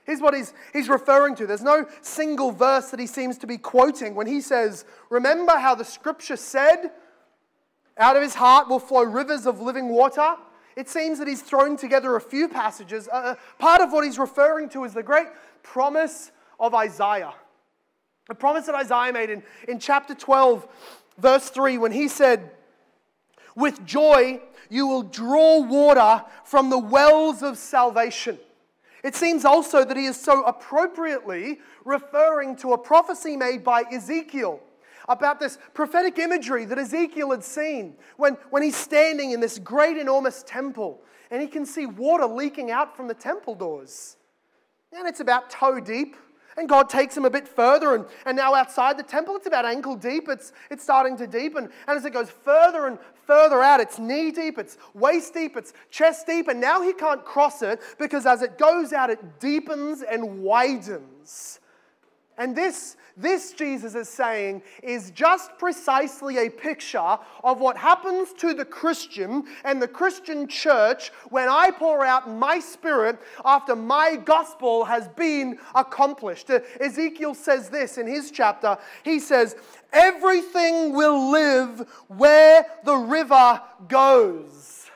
Here's 0.04 0.20
what 0.20 0.34
he's, 0.34 0.52
he's 0.72 0.88
referring 0.88 1.36
to. 1.36 1.46
There's 1.46 1.62
no 1.62 1.86
single 2.00 2.50
verse 2.50 2.90
that 2.90 2.98
he 2.98 3.06
seems 3.06 3.38
to 3.38 3.46
be 3.46 3.56
quoting 3.56 4.14
when 4.14 4.26
he 4.26 4.40
says, 4.40 4.84
Remember 5.10 5.56
how 5.56 5.74
the 5.74 5.84
scripture 5.84 6.36
said, 6.36 6.90
out 7.96 8.16
of 8.16 8.22
his 8.22 8.34
heart 8.34 8.68
will 8.68 8.78
flow 8.78 9.02
rivers 9.02 9.46
of 9.46 9.60
living 9.60 9.88
water. 9.88 10.34
It 10.76 10.88
seems 10.88 11.18
that 11.18 11.28
he's 11.28 11.42
thrown 11.42 11.76
together 11.76 12.16
a 12.16 12.20
few 12.20 12.48
passages. 12.48 13.08
Uh, 13.08 13.16
uh 13.16 13.34
part 13.58 13.80
of 13.80 13.92
what 13.92 14.04
he's 14.04 14.18
referring 14.18 14.68
to 14.70 14.84
is 14.84 14.94
the 14.94 15.02
great 15.02 15.28
promise 15.62 16.32
of 16.58 16.74
Isaiah. 16.74 17.34
The 18.28 18.34
promise 18.34 18.66
that 18.66 18.74
Isaiah 18.74 19.12
made 19.12 19.30
in, 19.30 19.42
in 19.68 19.78
chapter 19.78 20.14
12, 20.14 20.66
verse 21.18 21.50
3, 21.50 21.78
when 21.78 21.92
he 21.92 22.08
said, 22.08 22.50
With 23.54 23.84
joy 23.84 24.40
you 24.70 24.86
will 24.86 25.02
draw 25.02 25.60
water 25.60 26.24
from 26.44 26.70
the 26.70 26.78
wells 26.78 27.42
of 27.42 27.58
salvation. 27.58 28.38
It 29.02 29.16
seems 29.16 29.44
also 29.44 29.84
that 29.84 29.96
he 29.96 30.06
is 30.06 30.20
so 30.20 30.44
appropriately 30.44 31.60
referring 31.84 32.56
to 32.56 32.72
a 32.72 32.78
prophecy 32.78 33.36
made 33.36 33.64
by 33.64 33.82
Ezekiel 33.92 34.60
about 35.08 35.40
this 35.40 35.58
prophetic 35.74 36.18
imagery 36.18 36.64
that 36.64 36.78
Ezekiel 36.78 37.32
had 37.32 37.42
seen 37.42 37.96
when, 38.16 38.34
when 38.50 38.62
he's 38.62 38.76
standing 38.76 39.32
in 39.32 39.40
this 39.40 39.58
great, 39.58 39.96
enormous 39.96 40.44
temple 40.44 41.02
and 41.32 41.42
he 41.42 41.48
can 41.48 41.66
see 41.66 41.86
water 41.86 42.26
leaking 42.26 42.70
out 42.70 42.96
from 42.96 43.08
the 43.08 43.14
temple 43.14 43.54
doors. 43.54 44.16
And 44.92 45.08
it's 45.08 45.20
about 45.20 45.50
toe 45.50 45.80
deep. 45.80 46.16
And 46.58 46.68
God 46.68 46.90
takes 46.90 47.16
him 47.16 47.24
a 47.24 47.30
bit 47.30 47.48
further, 47.48 47.94
and, 47.94 48.04
and 48.26 48.36
now 48.36 48.54
outside 48.54 48.98
the 48.98 49.02
temple, 49.02 49.36
it's 49.36 49.46
about 49.46 49.64
ankle 49.64 49.96
deep. 49.96 50.28
It's, 50.28 50.52
it's 50.70 50.82
starting 50.82 51.16
to 51.16 51.26
deepen. 51.26 51.70
And 51.88 51.98
as 51.98 52.04
it 52.04 52.12
goes 52.12 52.30
further 52.30 52.86
and 52.86 52.98
further 53.26 53.62
out, 53.62 53.80
it's 53.80 53.98
knee 53.98 54.30
deep, 54.30 54.58
it's 54.58 54.78
waist 54.94 55.34
deep, 55.34 55.56
it's 55.56 55.72
chest 55.90 56.26
deep. 56.26 56.48
And 56.48 56.60
now 56.60 56.82
he 56.82 56.92
can't 56.92 57.24
cross 57.24 57.62
it 57.62 57.80
because 57.98 58.26
as 58.26 58.42
it 58.42 58.58
goes 58.58 58.92
out, 58.92 59.10
it 59.10 59.40
deepens 59.40 60.02
and 60.02 60.42
widens. 60.42 61.60
And 62.38 62.56
this, 62.56 62.96
this, 63.16 63.52
Jesus 63.52 63.94
is 63.94 64.08
saying, 64.08 64.62
is 64.82 65.10
just 65.10 65.58
precisely 65.58 66.38
a 66.38 66.50
picture 66.50 67.18
of 67.44 67.60
what 67.60 67.76
happens 67.76 68.32
to 68.38 68.54
the 68.54 68.64
Christian 68.64 69.44
and 69.64 69.82
the 69.82 69.88
Christian 69.88 70.48
church 70.48 71.10
when 71.28 71.48
I 71.48 71.70
pour 71.70 72.04
out 72.04 72.30
my 72.30 72.58
spirit 72.58 73.20
after 73.44 73.76
my 73.76 74.16
gospel 74.16 74.84
has 74.86 75.08
been 75.08 75.58
accomplished. 75.74 76.50
Ezekiel 76.80 77.34
says 77.34 77.68
this 77.68 77.98
in 77.98 78.06
his 78.06 78.30
chapter. 78.30 78.78
He 79.04 79.20
says, 79.20 79.56
Everything 79.92 80.94
will 80.94 81.30
live 81.30 81.86
where 82.08 82.66
the 82.84 82.96
river 82.96 83.60
goes. 83.88 84.90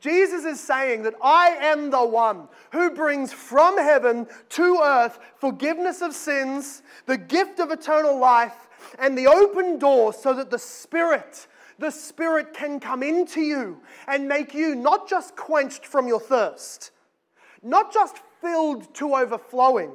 Jesus 0.00 0.44
is 0.44 0.60
saying 0.60 1.02
that 1.04 1.14
I 1.22 1.56
am 1.60 1.88
the 1.88 2.04
one 2.04 2.48
who 2.72 2.90
brings 2.90 3.32
from 3.32 3.78
heaven 3.78 4.26
to 4.50 4.80
earth 4.82 5.18
forgiveness 5.38 6.02
of 6.02 6.14
sins, 6.14 6.82
the 7.06 7.16
gift 7.16 7.58
of 7.58 7.70
eternal 7.70 8.18
life, 8.18 8.68
and 8.98 9.16
the 9.16 9.26
open 9.26 9.78
door 9.78 10.12
so 10.12 10.34
that 10.34 10.50
the 10.50 10.58
Spirit, 10.58 11.46
the 11.78 11.90
Spirit 11.90 12.52
can 12.52 12.80
come 12.80 13.02
into 13.02 13.40
you 13.40 13.80
and 14.06 14.28
make 14.28 14.52
you 14.52 14.74
not 14.74 15.08
just 15.08 15.36
quenched 15.36 15.86
from 15.86 16.06
your 16.06 16.20
thirst, 16.20 16.90
not 17.62 17.90
just 17.90 18.18
filled 18.42 18.94
to 18.96 19.14
overflowing, 19.14 19.92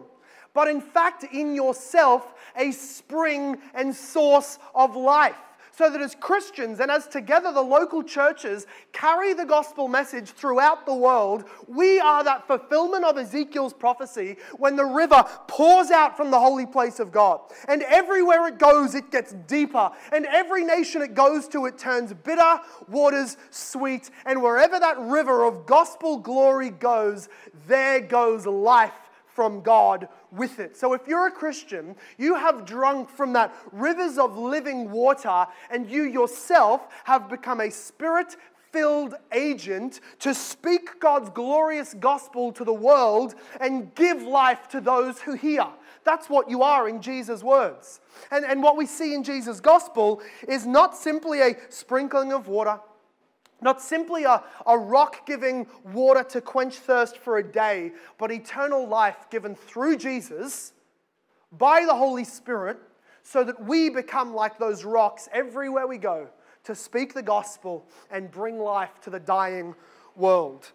but 0.54 0.68
in 0.68 0.82
fact 0.82 1.24
in 1.32 1.56
yourself 1.56 2.34
a 2.56 2.72
spring 2.72 3.58
and 3.74 3.96
source 3.96 4.60
of 4.74 4.96
life 4.96 5.38
so 5.80 5.90
that 5.90 6.02
as 6.02 6.14
Christians 6.14 6.82
and 6.82 6.92
as 6.92 7.08
together 7.08 7.54
the 7.54 7.62
local 7.62 8.04
churches 8.04 8.68
carry 8.92 9.34
the 9.34 9.46
gospel 9.46 9.88
message 9.88 10.28
throughout 10.32 10.86
the 10.86 10.94
world, 10.94 11.46
we 11.70 12.02
are 12.02 12.22
that 12.22 12.46
fulfillment 12.46 13.06
of 13.06 13.18
Ezekiel's 13.18 13.72
prophecy 13.72 14.36
when 14.58 14.76
the 14.76 14.84
river 14.84 15.24
pours 15.48 15.90
out 15.90 16.18
from 16.18 16.32
the 16.32 16.40
holy 16.40 16.66
place 16.66 17.00
of 17.00 17.14
God. 17.14 17.40
And 17.70 17.82
everywhere 17.84 18.46
it 18.48 18.60
goes, 18.60 18.94
it 18.94 19.10
gets 19.10 19.32
deeper. 19.48 19.90
And 20.12 20.26
every 20.26 20.66
nation 20.66 21.02
it 21.02 21.14
goes 21.14 21.48
to, 21.48 21.66
it 21.66 21.78
turns 21.78 22.14
bitter 22.14 22.60
waters 22.90 23.38
sweet. 23.50 24.10
And 24.26 24.42
wherever 24.42 24.82
that 24.82 25.00
river 25.00 25.46
of 25.46 25.66
gospel 25.66 26.18
glory 26.18 26.72
goes, 26.72 27.30
there 27.70 28.02
goes 28.02 28.46
life 28.46 28.92
from 29.40 29.62
God 29.62 30.10
with 30.34 30.60
it. 30.60 30.76
So 30.76 30.92
if 30.92 31.08
you're 31.08 31.28
a 31.28 31.32
Christian, 31.32 31.96
you 32.18 32.36
have 32.36 32.66
drunk 32.66 33.10
from 33.10 33.32
that 33.32 33.56
rivers 33.72 34.18
of 34.18 34.38
living 34.38 34.92
water, 34.92 35.48
and 35.72 35.90
you 35.90 36.04
yourself 36.04 36.90
have 37.06 37.30
become 37.30 37.62
a 37.62 37.72
spirit 37.72 38.36
filled 38.74 39.16
agent 39.32 40.02
to 40.20 40.34
speak 40.34 41.00
God's 41.00 41.30
glorious 41.30 41.94
gospel 41.94 42.52
to 42.52 42.66
the 42.66 42.74
world 42.74 43.34
and 43.62 43.96
give 43.96 44.24
life 44.24 44.68
to 44.72 44.82
those 44.82 45.22
who 45.22 45.36
hear. 45.36 45.66
That's 46.04 46.30
what 46.30 46.50
you 46.50 46.62
are 46.62 46.90
in 46.90 47.02
Jesus' 47.02 47.42
words. 47.42 48.02
And, 48.32 48.44
and 48.44 48.62
what 48.62 48.76
we 48.76 48.86
see 48.86 49.14
in 49.14 49.24
Jesus' 49.24 49.62
gospel 49.62 50.22
is 50.50 50.66
not 50.66 50.98
simply 50.98 51.40
a 51.40 51.56
sprinkling 51.70 52.34
of 52.34 52.50
water, 52.50 52.82
not 53.62 53.82
simply 53.82 54.24
a, 54.24 54.44
a 54.66 54.78
rock 54.78 55.26
giving 55.26 55.68
water 55.84 56.24
to 56.24 56.42
quench 56.42 56.76
thirst 56.76 57.18
for 57.18 57.38
a 57.38 57.44
day, 57.44 57.92
but 58.18 58.32
eternal 58.32 58.88
life 58.88 59.30
given 59.30 59.56
through 59.56 59.98
Jesus 59.98 60.74
by 61.52 61.86
the 61.86 61.96
Holy 61.96 62.24
Spirit 62.24 62.78
so 63.24 63.44
that 63.44 63.64
we 63.64 63.90
become 63.90 64.34
like 64.34 64.58
those 64.58 64.84
rocks 64.84 65.30
everywhere 65.32 65.88
we 65.88 65.98
go 65.98 66.28
to 66.64 66.76
speak 66.76 67.14
the 67.14 67.22
gospel 67.22 67.86
and 68.12 68.32
bring 68.32 68.60
life 68.60 69.00
to 69.02 69.10
the 69.10 69.20
dying 69.20 69.76
world. 70.16 70.72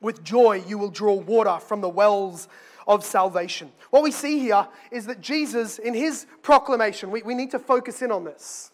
With 0.00 0.22
joy, 0.22 0.62
you 0.66 0.78
will 0.78 0.90
draw 0.90 1.14
water 1.14 1.58
from 1.58 1.80
the 1.80 1.88
wells 1.88 2.48
of 2.86 3.04
salvation. 3.04 3.70
What 3.90 4.02
we 4.02 4.10
see 4.10 4.38
here 4.38 4.66
is 4.90 5.06
that 5.06 5.20
Jesus, 5.20 5.78
in 5.78 5.94
his 5.94 6.26
proclamation, 6.42 7.10
we, 7.10 7.22
we 7.22 7.34
need 7.34 7.50
to 7.50 7.58
focus 7.58 8.02
in 8.02 8.10
on 8.10 8.24
this. 8.24 8.70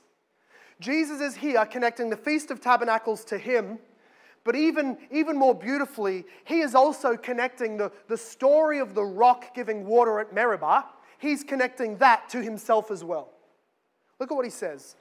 Jesus 0.80 1.20
is 1.20 1.36
here 1.36 1.64
connecting 1.66 2.10
the 2.10 2.16
Feast 2.16 2.50
of 2.50 2.60
Tabernacles 2.60 3.24
to 3.26 3.38
him, 3.38 3.78
but 4.44 4.54
even, 4.54 4.98
even 5.10 5.36
more 5.36 5.54
beautifully, 5.54 6.24
he 6.44 6.60
is 6.60 6.74
also 6.74 7.16
connecting 7.16 7.76
the, 7.76 7.90
the 8.08 8.16
story 8.16 8.78
of 8.78 8.94
the 8.94 9.04
rock 9.04 9.54
giving 9.54 9.86
water 9.86 10.20
at 10.20 10.34
Meribah. 10.34 10.84
He's 11.18 11.42
connecting 11.42 11.96
that 11.98 12.28
to 12.30 12.42
himself 12.42 12.90
as 12.90 13.02
well. 13.02 13.30
Look 14.20 14.30
at 14.30 14.34
what 14.34 14.44
he 14.44 14.50
says. 14.50 14.96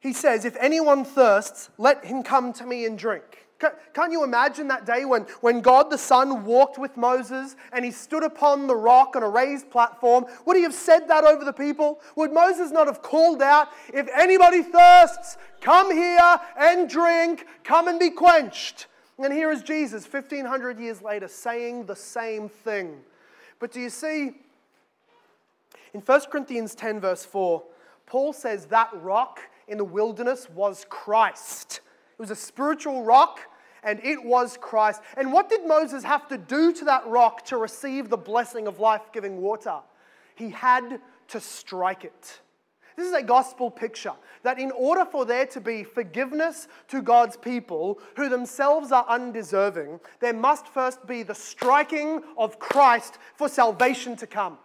He 0.00 0.12
says, 0.12 0.44
If 0.44 0.56
anyone 0.58 1.04
thirsts, 1.04 1.70
let 1.78 2.04
him 2.04 2.22
come 2.22 2.52
to 2.54 2.66
me 2.66 2.86
and 2.86 2.98
drink. 2.98 3.46
Can't 3.92 4.12
you 4.12 4.24
imagine 4.24 4.68
that 4.68 4.86
day 4.86 5.04
when, 5.04 5.22
when 5.40 5.60
God 5.60 5.90
the 5.90 5.98
Son 5.98 6.44
walked 6.44 6.78
with 6.78 6.96
Moses 6.96 7.56
and 7.72 7.84
he 7.84 7.90
stood 7.90 8.22
upon 8.22 8.66
the 8.66 8.74
rock 8.74 9.16
on 9.16 9.22
a 9.22 9.28
raised 9.28 9.70
platform? 9.70 10.24
Would 10.46 10.56
he 10.56 10.62
have 10.62 10.74
said 10.74 11.08
that 11.08 11.24
over 11.24 11.44
the 11.44 11.52
people? 11.52 12.00
Would 12.16 12.32
Moses 12.32 12.70
not 12.70 12.86
have 12.86 13.02
called 13.02 13.42
out, 13.42 13.68
If 13.92 14.08
anybody 14.16 14.62
thirsts, 14.62 15.36
come 15.60 15.92
here 15.92 16.40
and 16.58 16.88
drink, 16.88 17.46
come 17.64 17.88
and 17.88 17.98
be 18.00 18.10
quenched? 18.10 18.86
And 19.18 19.32
here 19.32 19.52
is 19.52 19.62
Jesus, 19.62 20.10
1500 20.10 20.78
years 20.78 21.02
later, 21.02 21.28
saying 21.28 21.84
the 21.84 21.96
same 21.96 22.48
thing. 22.48 23.00
But 23.58 23.72
do 23.72 23.80
you 23.80 23.90
see, 23.90 24.32
in 25.92 26.00
1 26.00 26.20
Corinthians 26.30 26.74
10, 26.74 27.00
verse 27.00 27.26
4, 27.26 27.62
Paul 28.06 28.32
says 28.32 28.64
that 28.66 28.88
rock 28.94 29.40
in 29.68 29.76
the 29.76 29.84
wilderness 29.84 30.48
was 30.48 30.86
Christ. 30.88 31.80
It 32.12 32.22
was 32.22 32.30
a 32.30 32.36
spiritual 32.36 33.04
rock 33.04 33.40
and 33.82 34.00
it 34.02 34.24
was 34.24 34.56
Christ. 34.60 35.00
And 35.16 35.32
what 35.32 35.48
did 35.48 35.66
Moses 35.66 36.04
have 36.04 36.28
to 36.28 36.38
do 36.38 36.72
to 36.72 36.84
that 36.86 37.06
rock 37.06 37.44
to 37.46 37.56
receive 37.56 38.08
the 38.08 38.16
blessing 38.16 38.66
of 38.66 38.80
life 38.80 39.12
giving 39.12 39.40
water? 39.40 39.78
He 40.34 40.50
had 40.50 41.00
to 41.28 41.40
strike 41.40 42.04
it. 42.04 42.40
This 42.96 43.06
is 43.06 43.14
a 43.14 43.22
gospel 43.22 43.70
picture 43.70 44.12
that 44.42 44.58
in 44.58 44.70
order 44.72 45.04
for 45.04 45.24
there 45.24 45.46
to 45.46 45.60
be 45.60 45.84
forgiveness 45.84 46.68
to 46.88 47.00
God's 47.00 47.36
people 47.36 47.98
who 48.16 48.28
themselves 48.28 48.92
are 48.92 49.06
undeserving, 49.08 50.00
there 50.20 50.34
must 50.34 50.66
first 50.66 51.06
be 51.06 51.22
the 51.22 51.34
striking 51.34 52.22
of 52.36 52.58
Christ 52.58 53.18
for 53.36 53.48
salvation 53.48 54.16
to 54.16 54.26
come. 54.26 54.58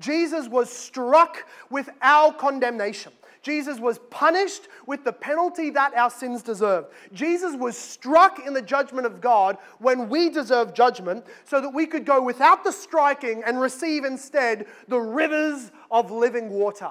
Jesus 0.00 0.48
was 0.48 0.70
struck 0.70 1.46
with 1.70 1.88
our 2.02 2.32
condemnation. 2.32 3.12
Jesus 3.48 3.78
was 3.78 3.98
punished 4.10 4.68
with 4.86 5.04
the 5.04 5.12
penalty 5.12 5.70
that 5.70 5.94
our 5.94 6.10
sins 6.10 6.42
deserved. 6.42 6.88
Jesus 7.14 7.56
was 7.56 7.78
struck 7.78 8.46
in 8.46 8.52
the 8.52 8.60
judgment 8.60 9.06
of 9.06 9.22
God 9.22 9.56
when 9.78 10.10
we 10.10 10.28
deserve 10.28 10.74
judgment, 10.74 11.24
so 11.46 11.58
that 11.58 11.70
we 11.70 11.86
could 11.86 12.04
go 12.04 12.22
without 12.22 12.62
the 12.62 12.70
striking 12.70 13.42
and 13.46 13.58
receive 13.58 14.04
instead 14.04 14.66
the 14.88 15.00
rivers 15.00 15.72
of 15.90 16.10
living 16.10 16.50
water. 16.50 16.90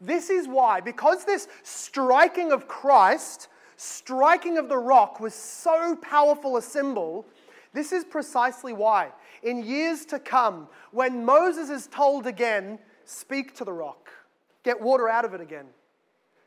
This 0.00 0.30
is 0.30 0.46
why, 0.46 0.80
because 0.80 1.24
this 1.24 1.48
striking 1.64 2.52
of 2.52 2.68
Christ, 2.68 3.48
striking 3.76 4.58
of 4.58 4.68
the 4.68 4.78
rock, 4.78 5.18
was 5.18 5.34
so 5.34 5.96
powerful 5.96 6.56
a 6.56 6.62
symbol, 6.62 7.26
this 7.72 7.90
is 7.90 8.04
precisely 8.04 8.72
why, 8.72 9.10
in 9.42 9.64
years 9.64 10.04
to 10.06 10.20
come, 10.20 10.68
when 10.92 11.24
Moses 11.24 11.68
is 11.68 11.88
told 11.88 12.28
again, 12.28 12.78
speak 13.04 13.56
to 13.56 13.64
the 13.64 13.72
rock 13.72 14.08
Get 14.62 14.80
water 14.80 15.08
out 15.08 15.24
of 15.24 15.34
it 15.34 15.40
again. 15.40 15.66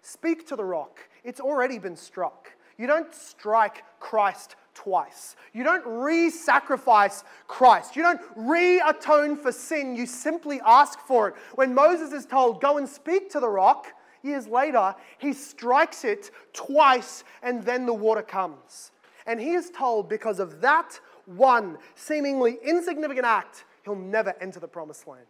Speak 0.03 0.45
to 0.49 0.55
the 0.55 0.65
rock. 0.65 0.99
It's 1.23 1.39
already 1.39 1.79
been 1.79 1.95
struck. 1.95 2.51
You 2.77 2.87
don't 2.87 3.13
strike 3.13 3.83
Christ 4.01 4.57
twice. 4.73 5.37
You 5.53 5.63
don't 5.63 5.85
re 5.85 6.29
sacrifice 6.29 7.23
Christ. 7.47 7.95
You 7.95 8.03
don't 8.03 8.21
re 8.35 8.81
atone 8.81 9.37
for 9.37 9.53
sin. 9.53 9.95
You 9.95 10.05
simply 10.05 10.59
ask 10.65 10.99
for 10.99 11.29
it. 11.29 11.35
When 11.55 11.73
Moses 11.73 12.11
is 12.11 12.25
told, 12.25 12.61
go 12.61 12.77
and 12.77 12.87
speak 12.87 13.29
to 13.31 13.39
the 13.39 13.47
rock, 13.47 13.87
years 14.23 14.45
later, 14.45 14.93
he 15.19 15.31
strikes 15.31 16.03
it 16.03 16.31
twice 16.51 17.23
and 17.41 17.63
then 17.63 17.85
the 17.85 17.93
water 17.93 18.23
comes. 18.23 18.91
And 19.25 19.39
he 19.39 19.51
is 19.51 19.69
told, 19.69 20.09
because 20.09 20.39
of 20.39 20.59
that 20.59 20.99
one 21.25 21.77
seemingly 21.95 22.57
insignificant 22.61 23.25
act, 23.25 23.63
he'll 23.85 23.95
never 23.95 24.33
enter 24.41 24.59
the 24.59 24.67
promised 24.67 25.07
land. 25.07 25.27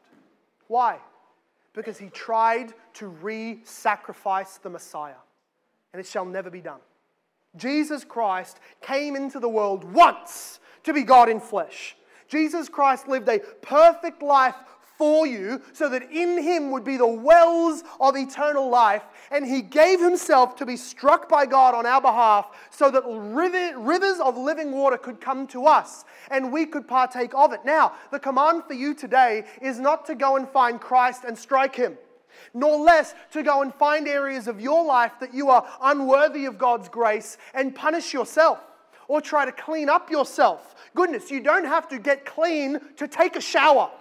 Why? 0.68 0.98
Because 1.74 1.98
he 1.98 2.10
tried 2.10 2.74
to 2.96 3.08
re 3.08 3.60
sacrifice 3.64 4.58
the 4.58 4.70
Messiah, 4.70 5.22
and 5.92 6.00
it 6.00 6.08
shall 6.08 6.26
never 6.26 6.50
be 6.50 6.62
done. 6.62 6.80
Jesus 7.56 8.04
Christ 8.04 8.60
came 8.82 9.16
into 9.16 9.40
the 9.40 9.50
world 9.50 9.84
once 9.84 10.60
to 10.84 10.94
be 10.94 11.04
God 11.04 11.30
in 11.30 11.40
flesh. 11.40 11.96
Jesus 12.28 12.68
Christ 12.70 13.08
lived 13.08 13.30
a 13.30 13.40
perfect 13.62 14.24
life 14.24 14.56
for 14.98 15.26
you 15.26 15.62
so 15.74 15.90
that 15.90 16.12
in 16.12 16.42
him 16.42 16.72
would 16.72 16.84
be 16.84 16.98
the 16.98 17.08
wells 17.08 17.84
of 18.00 18.16
eternal 18.16 18.70
life. 18.70 19.04
And 19.32 19.46
he 19.46 19.62
gave 19.62 20.00
himself 20.00 20.56
to 20.58 20.66
be 20.66 20.78
struck 20.78 21.28
by 21.28 21.46
God 21.46 21.74
on 21.76 21.86
our 21.86 22.02
behalf 22.02 22.50
so 22.70 22.92
that 22.92 23.04
rivers 23.06 24.20
of 24.20 24.38
living 24.38 24.72
water 24.72 24.98
could 24.98 25.20
come 25.20 25.48
to 25.48 25.66
us 25.66 26.06
and 26.30 26.52
we 26.52 26.66
could 26.66 26.88
partake 26.88 27.34
of 27.34 27.54
it. 27.54 27.62
Now, 27.66 27.94
the 28.12 28.20
command 28.20 28.64
for 28.66 28.74
you 28.74 28.94
today 28.94 29.46
is 29.62 29.80
not 29.80 30.06
to 30.06 30.16
go 30.16 30.36
and 30.36 30.48
find 30.48 30.80
Christ 30.80 31.24
and 31.26 31.38
strike 31.38 31.76
him 31.76 31.98
nor 32.54 32.80
less 32.80 33.14
to 33.32 33.44
go 33.44 33.62
and 33.62 33.74
find 33.74 34.08
areas 34.08 34.48
of 34.48 34.60
your 34.60 34.84
life 34.84 35.14
that 35.20 35.34
you 35.34 35.50
are 35.50 35.68
unworthy 35.82 36.46
of 36.46 36.58
God's 36.58 36.90
grace 36.90 37.38
and 37.54 37.76
punish 37.76 38.14
yourself 38.14 38.60
or 39.08 39.22
try 39.22 39.46
to 39.46 39.52
clean 39.52 39.90
up 39.90 40.10
yourself. 40.10 40.76
Goodness, 40.96 41.32
you 41.32 41.42
don't 41.42 41.66
have 41.66 41.88
to 41.90 42.00
get 42.00 42.26
clean 42.26 42.80
to 42.98 43.08
take 43.08 43.36
a 43.36 43.42
shower. 43.42 43.92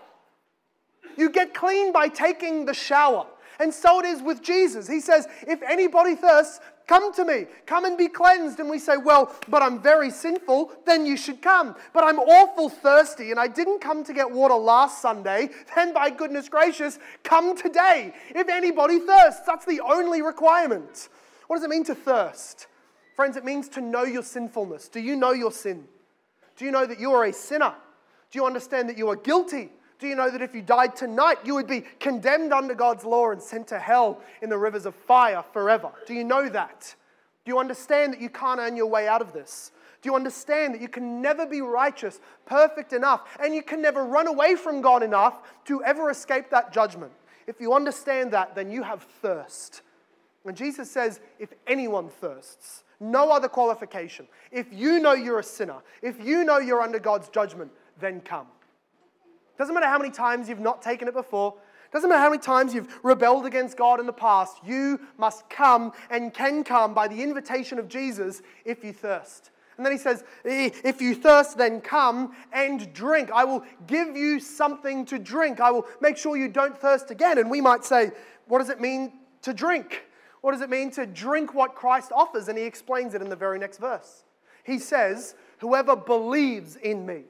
You 1.17 1.31
get 1.31 1.55
clean 1.55 1.93
by 1.93 2.09
taking 2.09 2.65
the 2.65 2.75
shower. 2.75 3.27
And 3.61 3.73
so 3.73 4.01
it 4.01 4.07
is 4.07 4.23
with 4.23 4.43
Jesus. 4.43 4.89
He 4.89 5.01
says, 5.01 5.29
If 5.47 5.63
anybody 5.63 6.15
thirsts, 6.15 6.61
come 6.87 7.13
to 7.15 7.25
me. 7.25 7.47
Come 7.67 7.85
and 7.85 7.97
be 7.97 8.09
cleansed. 8.09 8.59
And 8.59 8.69
we 8.69 8.79
say, 8.79 8.97
Well, 8.97 9.33
but 9.49 9.63
I'm 9.63 9.81
very 9.81 10.11
sinful. 10.11 10.73
Then 10.85 11.07
you 11.07 11.17
should 11.17 11.43
come. 11.43 11.77
But 11.93 12.05
I'm 12.05 12.19
awful 12.19 12.69
thirsty 12.69 13.31
and 13.31 13.39
I 13.39 13.47
didn't 13.47 13.81
come 13.81 14.05
to 14.05 14.13
get 14.13 14.31
water 14.31 14.55
last 14.55 15.01
Sunday. 15.01 15.51
Then, 15.75 15.93
by 15.93 16.11
goodness 16.11 16.49
gracious, 16.49 16.99
come 17.23 17.57
today. 17.57 18.13
If 18.31 18.49
anybody 18.49 18.99
thirsts, 18.99 19.43
that's 19.47 19.65
the 19.65 19.81
only 19.81 20.23
requirement. 20.23 21.09
What 21.47 21.57
does 21.57 21.65
it 21.65 21.71
mean 21.71 21.85
to 21.85 21.95
thirst? 21.95 22.67
Friends, 23.15 23.37
it 23.37 23.45
means 23.45 23.69
to 23.71 23.81
know 23.81 24.05
your 24.05 24.23
sinfulness. 24.23 24.89
Do 24.89 25.01
you 25.01 25.17
know 25.17 25.33
your 25.33 25.53
sin? 25.53 25.85
Do 26.57 26.65
you 26.65 26.71
know 26.71 26.87
that 26.87 26.99
you 26.99 27.13
are 27.13 27.25
a 27.25 27.33
sinner? 27.33 27.75
Do 28.31 28.39
you 28.39 28.47
understand 28.47 28.89
that 28.89 28.97
you 28.97 29.09
are 29.11 29.17
guilty? 29.17 29.71
Do 30.03 30.09
you 30.09 30.17
know 30.17 30.33
that 30.33 30.43
if 30.43 30.53
you 30.53 30.63
died 30.63 30.97
tonight, 30.97 31.39
you 31.45 31.55
would 31.55 31.69
be 31.69 31.83
condemned 32.01 32.53
under 32.53 32.75
God's 32.75 33.05
law 33.05 33.31
and 33.31 33.41
sent 33.41 33.69
to 33.69 33.79
hell 33.79 34.21
in 34.43 34.51
the 34.51 34.59
rivers 34.59 34.85
of 34.85 34.97
fire 34.97 35.45
forever? 35.53 35.93
Do 36.09 36.13
you 36.13 36.25
know 36.25 36.49
that? 36.49 36.97
Do 37.45 37.53
you 37.53 37.61
understand 37.61 38.13
that 38.13 38.21
you 38.21 38.29
can't 38.29 38.59
earn 38.59 38.77
your 38.77 38.89
way 38.89 39.07
out 39.07 39.23
of 39.23 39.33
this? 39.33 39.71
Do 40.01 40.09
you 40.09 40.17
understand 40.17 40.75
that 40.75 40.81
you 40.81 40.89
can 40.89 41.23
never 41.23 41.47
be 41.47 41.61
righteous, 41.61 42.19
perfect 42.47 42.93
enough, 42.93 43.29
and 43.39 43.55
you 43.55 43.63
can 43.63 43.81
never 43.81 44.05
run 44.05 44.27
away 44.27 44.57
from 44.57 44.81
God 44.81 45.05
enough 45.05 45.39
to 45.67 45.85
ever 45.85 46.11
escape 46.11 46.51
that 46.51 46.73
judgment? 46.73 47.13
If 47.47 47.61
you 47.61 47.73
understand 47.73 48.33
that, 48.33 48.57
then 48.57 48.73
you 48.73 48.83
have 48.83 49.05
thirst. 49.05 49.83
And 50.45 50.57
Jesus 50.57 50.91
says, 50.91 51.21
if 51.39 51.53
anyone 51.69 52.09
thirsts, 52.09 52.83
no 52.99 53.31
other 53.31 53.49
qualification. 53.49 54.27
If 54.51 54.67
you 54.73 54.99
know 54.99 55.13
you're 55.13 55.39
a 55.39 55.45
sinner, 55.45 55.77
if 56.03 56.21
you 56.21 56.43
know 56.43 56.59
you're 56.59 56.83
under 56.83 56.99
God's 56.99 57.29
judgment, 57.29 57.71
then 58.01 58.21
come. 58.21 58.49
Doesn't 59.63 59.77
matter 59.77 59.87
how 59.87 59.99
many 59.99 60.11
times 60.11 60.49
you've 60.49 60.59
not 60.59 60.83
taken 60.83 61.07
it 61.07 61.15
before. 61.15 61.55
Doesn't 61.93 62.11
matter 62.11 62.21
how 62.21 62.31
many 62.31 62.43
times 62.43 62.75
you've 62.75 62.99
rebelled 63.05 63.47
against 63.47 63.77
God 63.77 64.01
in 64.01 64.07
the 64.07 64.13
past. 64.13 64.57
You 64.65 64.99
must 65.19 65.49
come 65.49 65.93
and 66.11 66.35
can 66.35 66.65
come 66.65 66.95
by 66.95 67.07
the 67.07 67.23
invitation 67.23 67.79
of 67.79 67.87
Jesus 67.87 68.43
if 68.65 68.83
you 68.83 68.93
thirst. 68.93 69.51
And 69.77 69.87
then 69.87 69.93
he 69.93 69.99
says, 69.99 70.25
If 70.45 71.01
you 71.01 71.15
thirst, 71.15 71.59
then 71.59 71.81
come 71.81 72.35
and 72.53 72.93
drink. 72.93 73.31
I 73.33 73.45
will 73.45 73.65
give 73.87 74.17
you 74.17 74.41
something 74.41 75.05
to 75.05 75.17
drink. 75.21 75.61
I 75.61 75.71
will 75.71 75.87
make 76.01 76.17
sure 76.17 76.37
you 76.37 76.49
don't 76.49 76.77
thirst 76.77 77.13
again. 77.13 77.39
And 77.39 77.49
we 77.49 77.61
might 77.61 77.85
say, 77.85 78.11
What 78.49 78.59
does 78.59 78.69
it 78.69 78.81
mean 78.81 79.13
to 79.43 79.55
drink? 79.55 80.07
What 80.41 80.51
does 80.51 80.61
it 80.61 80.71
mean 80.71 80.91
to 80.91 81.07
drink 81.07 81.55
what 81.55 81.77
Christ 81.77 82.11
offers? 82.11 82.49
And 82.49 82.59
he 82.59 82.65
explains 82.65 83.15
it 83.15 83.23
in 83.23 83.29
the 83.29 83.37
very 83.37 83.61
next 83.61 83.79
verse. 83.79 84.25
He 84.65 84.81
says, 84.81 85.37
Whoever 85.59 85.95
believes 85.95 86.75
in 86.75 87.07
me 87.07 87.27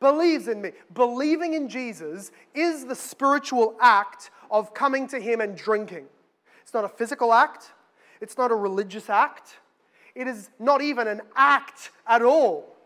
believes 0.00 0.48
in 0.48 0.60
me. 0.60 0.72
Believing 0.92 1.54
in 1.54 1.68
Jesus 1.68 2.30
is 2.54 2.84
the 2.84 2.94
spiritual 2.94 3.76
act 3.80 4.30
of 4.50 4.74
coming 4.74 5.06
to 5.08 5.18
Him 5.18 5.40
and 5.40 5.56
drinking. 5.56 6.06
It's 6.62 6.74
not 6.74 6.84
a 6.84 6.88
physical 6.88 7.32
act, 7.32 7.72
it's 8.20 8.38
not 8.38 8.50
a 8.50 8.54
religious 8.54 9.10
act, 9.10 9.58
it 10.14 10.26
is 10.26 10.50
not 10.58 10.82
even 10.82 11.08
an 11.08 11.22
act 11.36 11.90
at 12.06 12.22
all. 12.22 12.76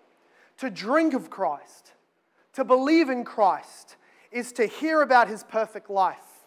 To 0.59 0.71
drink 0.71 1.15
of 1.15 1.31
Christ, 1.31 1.93
to 2.55 2.65
believe 2.65 3.09
in 3.09 3.25
Christ, 3.25 3.97
is 4.33 4.53
to 4.53 4.67
hear 4.67 5.03
about 5.03 5.29
His 5.29 5.45
perfect 5.45 5.89
life, 5.89 6.47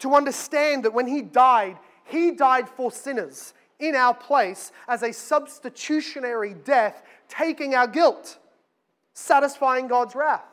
to 0.00 0.14
understand 0.14 0.84
that 0.84 0.92
when 0.92 1.06
He 1.06 1.22
died, 1.22 1.78
He 2.04 2.32
died 2.32 2.68
for 2.68 2.90
sinners 2.90 3.54
in 3.78 3.94
our 3.94 4.14
place 4.14 4.72
as 4.88 5.02
a 5.02 5.12
substitutionary 5.12 6.54
death, 6.54 7.02
taking 7.28 7.74
our 7.74 7.86
guilt 7.86 8.38
satisfying 9.14 9.88
God's 9.88 10.14
wrath. 10.14 10.44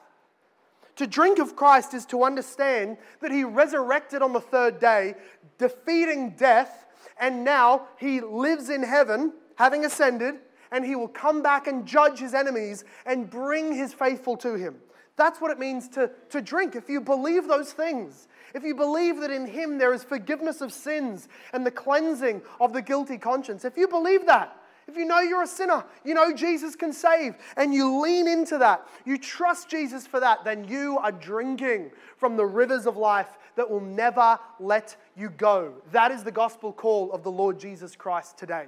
To 0.98 1.08
drink 1.08 1.40
of 1.40 1.56
Christ 1.56 1.94
is 1.94 2.06
to 2.08 2.24
understand 2.24 2.98
that 3.22 3.32
he 3.32 3.44
resurrected 3.44 4.22
on 4.22 4.34
the 4.34 4.42
third 4.42 4.80
day, 4.80 5.16
defeating 5.58 6.32
death, 6.32 6.86
and 7.20 7.44
now 7.44 7.88
he 7.98 8.22
lives 8.22 8.70
in 8.70 8.84
heaven, 8.84 9.34
having 9.56 9.86
ascended, 9.86 10.36
and 10.72 10.86
he 10.86 10.96
will 10.96 11.08
come 11.08 11.42
back 11.42 11.68
and 11.68 11.86
judge 11.86 12.20
his 12.20 12.34
enemies 12.34 12.86
and 13.06 13.30
bring 13.30 13.74
his 13.74 13.94
faithful 13.94 14.38
to 14.38 14.56
him. 14.56 14.76
That's 15.18 15.42
what 15.42 15.52
it 15.52 15.60
means 15.60 15.88
to, 15.90 16.12
to 16.30 16.42
drink. 16.42 16.76
If 16.76 16.90
you 16.90 17.02
believe 17.02 17.48
those 17.48 17.74
things, 17.74 18.28
if 18.56 18.64
you 18.64 18.74
believe 18.74 19.20
that 19.20 19.32
in 19.32 19.46
him 19.46 19.78
there 19.78 19.94
is 19.94 20.04
forgiveness 20.04 20.62
of 20.62 20.72
sins 20.72 21.28
and 21.54 21.66
the 21.66 21.72
cleansing 21.72 22.42
of 22.60 22.74
the 22.74 22.82
guilty 22.82 23.18
conscience, 23.18 23.66
if 23.66 23.78
you 23.78 23.88
believe 23.88 24.26
that, 24.26 24.58
if 24.88 24.98
you 24.98 25.06
know 25.06 25.20
you're 25.20 25.44
a 25.44 25.48
sinner, 25.48 25.84
you 26.04 26.14
know 26.14 26.34
Jesus 26.34 26.76
can 26.76 26.92
save, 26.92 27.36
and 27.56 27.74
you 27.74 28.02
lean 28.02 28.28
into 28.28 28.58
that, 28.58 28.88
you 29.06 29.18
trust 29.18 29.70
Jesus 29.70 30.06
for 30.08 30.20
that, 30.20 30.44
then 30.44 30.66
you 30.66 30.98
are 30.98 31.12
drinking 31.12 31.92
from 32.18 32.36
the 32.36 32.46
rivers 32.46 32.86
of 32.86 32.98
life 32.98 33.38
that 33.56 33.70
will 33.70 33.82
never 33.82 34.40
let 34.60 34.96
you 35.16 35.30
go. 35.30 35.74
That 35.92 36.12
is 36.12 36.24
the 36.24 36.32
gospel 36.32 36.74
call 36.74 37.12
of 37.12 37.24
the 37.24 37.32
Lord 37.32 37.60
Jesus 37.60 37.96
Christ 37.96 38.38
today. 38.38 38.66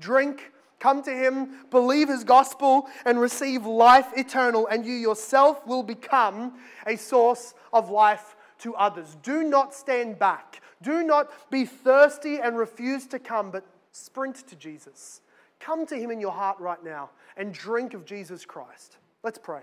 Drink, 0.00 0.52
come 0.78 1.02
to 1.02 1.10
Him, 1.10 1.66
believe 1.70 2.08
His 2.08 2.24
gospel, 2.24 2.88
and 3.04 3.20
receive 3.20 3.66
life 3.66 4.08
eternal, 4.16 4.66
and 4.66 4.84
you 4.84 4.94
yourself 4.94 5.66
will 5.66 5.82
become 5.82 6.54
a 6.86 6.96
source 6.96 7.54
of 7.72 7.90
life 7.90 8.36
to 8.60 8.74
others. 8.76 9.16
Do 9.22 9.42
not 9.42 9.74
stand 9.74 10.18
back. 10.18 10.62
Do 10.82 11.02
not 11.02 11.50
be 11.50 11.64
thirsty 11.64 12.38
and 12.38 12.56
refuse 12.56 13.06
to 13.08 13.18
come, 13.18 13.50
but 13.50 13.64
sprint 13.92 14.46
to 14.48 14.56
Jesus. 14.56 15.22
Come 15.60 15.86
to 15.86 15.96
Him 15.96 16.10
in 16.10 16.20
your 16.20 16.32
heart 16.32 16.58
right 16.60 16.82
now 16.84 17.10
and 17.36 17.52
drink 17.52 17.94
of 17.94 18.04
Jesus 18.04 18.44
Christ. 18.44 18.98
Let's 19.22 19.38
pray. 19.38 19.62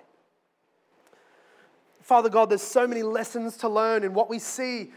Father 2.01 2.29
God, 2.29 2.49
there's 2.49 2.61
so 2.61 2.85
many 2.85 3.01
lessons 3.01 3.57
to 3.57 3.69
learn 3.69 4.03
in 4.03 4.13
what 4.13 4.29
we 4.29 4.37
see 4.37 4.91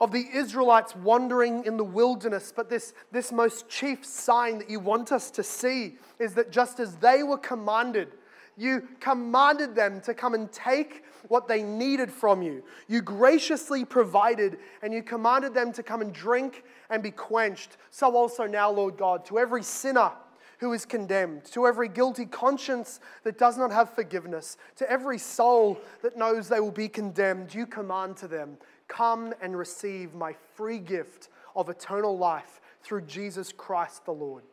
of 0.00 0.10
the 0.10 0.26
Israelites 0.32 0.96
wandering 0.96 1.64
in 1.64 1.76
the 1.76 1.84
wilderness. 1.84 2.52
But 2.54 2.70
this, 2.70 2.94
this 3.12 3.32
most 3.32 3.68
chief 3.68 4.04
sign 4.04 4.58
that 4.58 4.70
you 4.70 4.80
want 4.80 5.12
us 5.12 5.30
to 5.32 5.42
see 5.42 5.96
is 6.18 6.34
that 6.34 6.50
just 6.50 6.80
as 6.80 6.96
they 6.96 7.22
were 7.22 7.38
commanded, 7.38 8.08
you 8.56 8.88
commanded 9.00 9.74
them 9.74 10.00
to 10.02 10.14
come 10.14 10.34
and 10.34 10.50
take 10.50 11.04
what 11.28 11.48
they 11.48 11.62
needed 11.62 12.10
from 12.10 12.42
you. 12.42 12.62
You 12.88 13.02
graciously 13.02 13.84
provided, 13.84 14.58
and 14.82 14.94
you 14.94 15.02
commanded 15.02 15.54
them 15.54 15.72
to 15.72 15.82
come 15.82 16.00
and 16.00 16.12
drink 16.12 16.64
and 16.88 17.02
be 17.02 17.10
quenched. 17.10 17.76
So 17.90 18.16
also 18.16 18.46
now, 18.46 18.70
Lord 18.70 18.96
God, 18.96 19.24
to 19.26 19.38
every 19.38 19.62
sinner 19.62 20.12
who 20.58 20.72
is 20.72 20.84
condemned, 20.84 21.44
to 21.46 21.66
every 21.66 21.88
guilty 21.88 22.26
conscience 22.26 23.00
that 23.24 23.38
does 23.38 23.58
not 23.58 23.72
have 23.72 23.94
forgiveness, 23.94 24.56
to 24.76 24.90
every 24.90 25.18
soul 25.18 25.78
that 26.02 26.16
knows 26.16 26.48
they 26.48 26.60
will 26.60 26.70
be 26.70 26.88
condemned, 26.88 27.54
you 27.54 27.66
command 27.66 28.16
to 28.18 28.28
them, 28.28 28.56
Come 28.88 29.34
and 29.42 29.58
receive 29.58 30.14
my 30.14 30.34
free 30.54 30.78
gift 30.78 31.28
of 31.56 31.68
eternal 31.68 32.16
life 32.16 32.60
through 32.82 33.02
Jesus 33.02 33.52
Christ 33.52 34.04
the 34.04 34.12
Lord. 34.12 34.44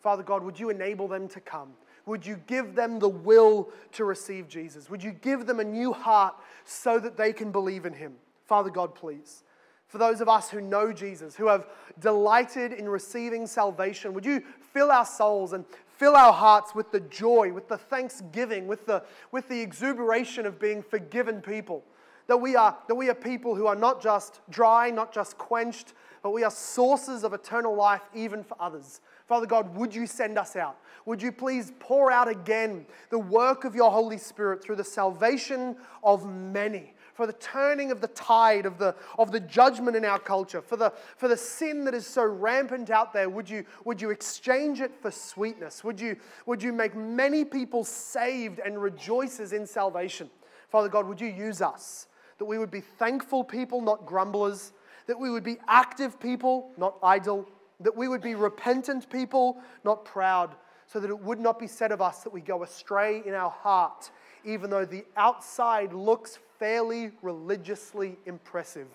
Father 0.00 0.22
God, 0.22 0.42
would 0.42 0.58
you 0.58 0.70
enable 0.70 1.08
them 1.08 1.28
to 1.28 1.40
come? 1.40 1.72
Would 2.06 2.24
you 2.24 2.40
give 2.46 2.74
them 2.74 2.98
the 2.98 3.08
will 3.08 3.68
to 3.92 4.04
receive 4.04 4.48
Jesus? 4.48 4.88
Would 4.88 5.02
you 5.02 5.12
give 5.12 5.46
them 5.46 5.60
a 5.60 5.64
new 5.64 5.92
heart 5.92 6.34
so 6.64 6.98
that 7.00 7.16
they 7.16 7.32
can 7.32 7.50
believe 7.50 7.84
in 7.86 7.92
him? 7.92 8.14
Father 8.46 8.70
God, 8.70 8.94
please. 8.94 9.42
For 9.88 9.98
those 9.98 10.20
of 10.20 10.28
us 10.28 10.50
who 10.50 10.60
know 10.60 10.92
Jesus, 10.92 11.36
who 11.36 11.46
have 11.46 11.68
delighted 12.00 12.72
in 12.72 12.88
receiving 12.88 13.46
salvation, 13.46 14.14
would 14.14 14.26
you 14.26 14.42
fill 14.72 14.90
our 14.90 15.06
souls 15.06 15.52
and 15.52 15.64
fill 15.96 16.16
our 16.16 16.32
hearts 16.32 16.74
with 16.74 16.90
the 16.90 17.00
joy, 17.00 17.52
with 17.52 17.68
the 17.68 17.78
thanksgiving, 17.78 18.66
with 18.66 18.84
the, 18.86 19.02
with 19.30 19.48
the 19.48 19.60
exuberation 19.60 20.44
of 20.44 20.58
being 20.58 20.82
forgiven 20.82 21.40
people? 21.40 21.84
That 22.26 22.38
we, 22.38 22.56
are, 22.56 22.76
that 22.88 22.96
we 22.96 23.08
are 23.08 23.14
people 23.14 23.54
who 23.54 23.68
are 23.68 23.76
not 23.76 24.02
just 24.02 24.40
dry, 24.50 24.90
not 24.90 25.14
just 25.14 25.38
quenched, 25.38 25.94
but 26.24 26.30
we 26.32 26.42
are 26.42 26.50
sources 26.50 27.22
of 27.22 27.32
eternal 27.32 27.76
life 27.76 28.02
even 28.12 28.42
for 28.42 28.56
others. 28.58 29.00
Father 29.28 29.46
God, 29.46 29.76
would 29.76 29.94
you 29.94 30.08
send 30.08 30.36
us 30.36 30.56
out? 30.56 30.76
Would 31.04 31.22
you 31.22 31.30
please 31.30 31.72
pour 31.78 32.10
out 32.10 32.26
again 32.26 32.84
the 33.10 33.18
work 33.20 33.64
of 33.64 33.76
your 33.76 33.92
Holy 33.92 34.18
Spirit 34.18 34.60
through 34.60 34.74
the 34.74 34.82
salvation 34.82 35.76
of 36.02 36.28
many? 36.28 36.94
For 37.16 37.26
the 37.26 37.32
turning 37.32 37.90
of 37.90 38.02
the 38.02 38.08
tide 38.08 38.66
of 38.66 38.76
the, 38.76 38.94
of 39.18 39.32
the 39.32 39.40
judgment 39.40 39.96
in 39.96 40.04
our 40.04 40.18
culture, 40.18 40.60
for 40.60 40.76
the, 40.76 40.92
for 41.16 41.28
the 41.28 41.36
sin 41.36 41.82
that 41.86 41.94
is 41.94 42.06
so 42.06 42.24
rampant 42.24 42.90
out 42.90 43.14
there. 43.14 43.30
Would 43.30 43.48
you, 43.48 43.64
would 43.86 44.02
you 44.02 44.10
exchange 44.10 44.82
it 44.82 44.92
for 45.00 45.10
sweetness? 45.10 45.82
Would 45.82 45.98
you, 45.98 46.16
would 46.44 46.62
you 46.62 46.74
make 46.74 46.94
many 46.94 47.42
people 47.42 47.84
saved 47.84 48.60
and 48.60 48.80
rejoices 48.80 49.54
in 49.54 49.66
salvation? 49.66 50.28
Father 50.68 50.90
God, 50.90 51.06
would 51.06 51.20
you 51.20 51.28
use 51.28 51.62
us 51.62 52.06
that 52.38 52.44
we 52.44 52.58
would 52.58 52.70
be 52.70 52.82
thankful 52.82 53.42
people, 53.42 53.80
not 53.80 54.04
grumblers, 54.04 54.72
that 55.06 55.18
we 55.18 55.30
would 55.30 55.44
be 55.44 55.56
active 55.68 56.20
people, 56.20 56.70
not 56.76 56.98
idle, 57.02 57.48
that 57.80 57.96
we 57.96 58.08
would 58.08 58.20
be 58.20 58.34
repentant 58.34 59.08
people, 59.08 59.56
not 59.84 60.04
proud, 60.04 60.54
so 60.86 61.00
that 61.00 61.08
it 61.08 61.18
would 61.18 61.40
not 61.40 61.58
be 61.58 61.66
said 61.66 61.92
of 61.92 62.02
us 62.02 62.18
that 62.24 62.32
we 62.32 62.42
go 62.42 62.62
astray 62.62 63.22
in 63.24 63.32
our 63.32 63.50
heart, 63.50 64.10
even 64.44 64.68
though 64.68 64.84
the 64.84 65.04
outside 65.16 65.94
looks 65.94 66.38
fairly 66.58 67.12
religiously 67.22 68.18
impressive. 68.26 68.88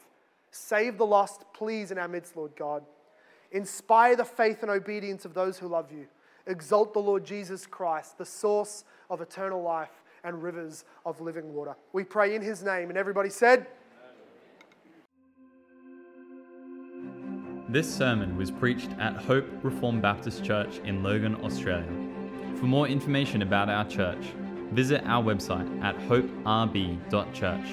Save 0.52 0.98
the 0.98 1.06
lost, 1.06 1.46
please, 1.54 1.92
in 1.92 1.98
our 1.98 2.08
midst, 2.08 2.36
Lord 2.36 2.56
God. 2.56 2.84
Inspire 3.52 4.16
the 4.16 4.26
faith 4.26 4.62
and 4.62 4.72
obedience 4.72 5.26
of 5.26 5.34
those 5.34 5.58
who 5.58 5.68
love 5.68 5.92
you. 5.92 6.08
Exalt 6.48 6.94
the 6.94 7.00
Lord 7.00 7.26
Jesus 7.26 7.66
Christ, 7.66 8.18
the 8.18 8.26
source 8.26 8.84
of 9.10 9.22
eternal 9.22 9.62
life 9.62 10.02
and 10.24 10.42
rivers 10.42 10.86
of 11.06 11.22
living 11.22 11.54
water. 11.54 11.76
We 11.94 12.04
pray 12.04 12.36
in 12.36 12.42
his 12.42 12.64
name. 12.64 12.90
And 12.90 12.98
everybody 12.98 13.30
said, 13.30 13.68
This 17.70 17.94
sermon 17.94 18.36
was 18.36 18.52
preached 18.52 18.92
at 19.00 19.16
Hope 19.16 19.48
Reformed 19.64 20.02
Baptist 20.02 20.44
Church 20.44 20.82
in 20.84 21.04
Logan, 21.04 21.36
Australia. 21.36 21.88
For 22.58 22.66
more 22.66 22.86
information 22.86 23.42
about 23.42 23.70
our 23.70 23.88
church, 23.88 24.34
visit 24.72 25.04
our 25.06 25.24
website 25.24 25.84
at 25.84 25.98
hoperb.church. 26.00 27.68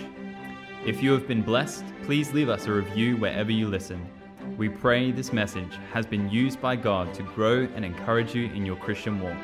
If 0.87 1.03
you 1.03 1.13
have 1.13 1.27
been 1.27 1.43
blessed, 1.43 1.85
please 2.05 2.33
leave 2.33 2.49
us 2.49 2.67
a 2.67 2.73
review 2.73 3.17
wherever 3.17 3.51
you 3.51 3.69
listen. 3.69 4.09
We 4.57 4.69
pray 4.69 5.13
this 5.13 5.33
message 5.33 5.73
has 5.93 6.07
been 6.07 6.31
used 6.31 6.61
by 6.61 6.77
God 6.77 7.15
to 7.15 7.23
grow 7.23 7.69
and 7.75 7.85
encourage 7.85 8.35
you 8.35 8.47
in 8.47 8.65
your 8.65 8.77
Christian 8.77 9.21
walk. 9.21 9.39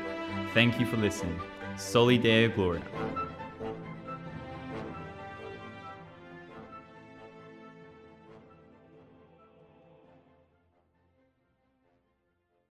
Thank 0.53 0.79
you 0.79 0.85
for 0.85 0.97
listening. 0.97 1.39
Soli 1.77 2.17
Deo 2.17 2.49
Gloria. 2.49 2.83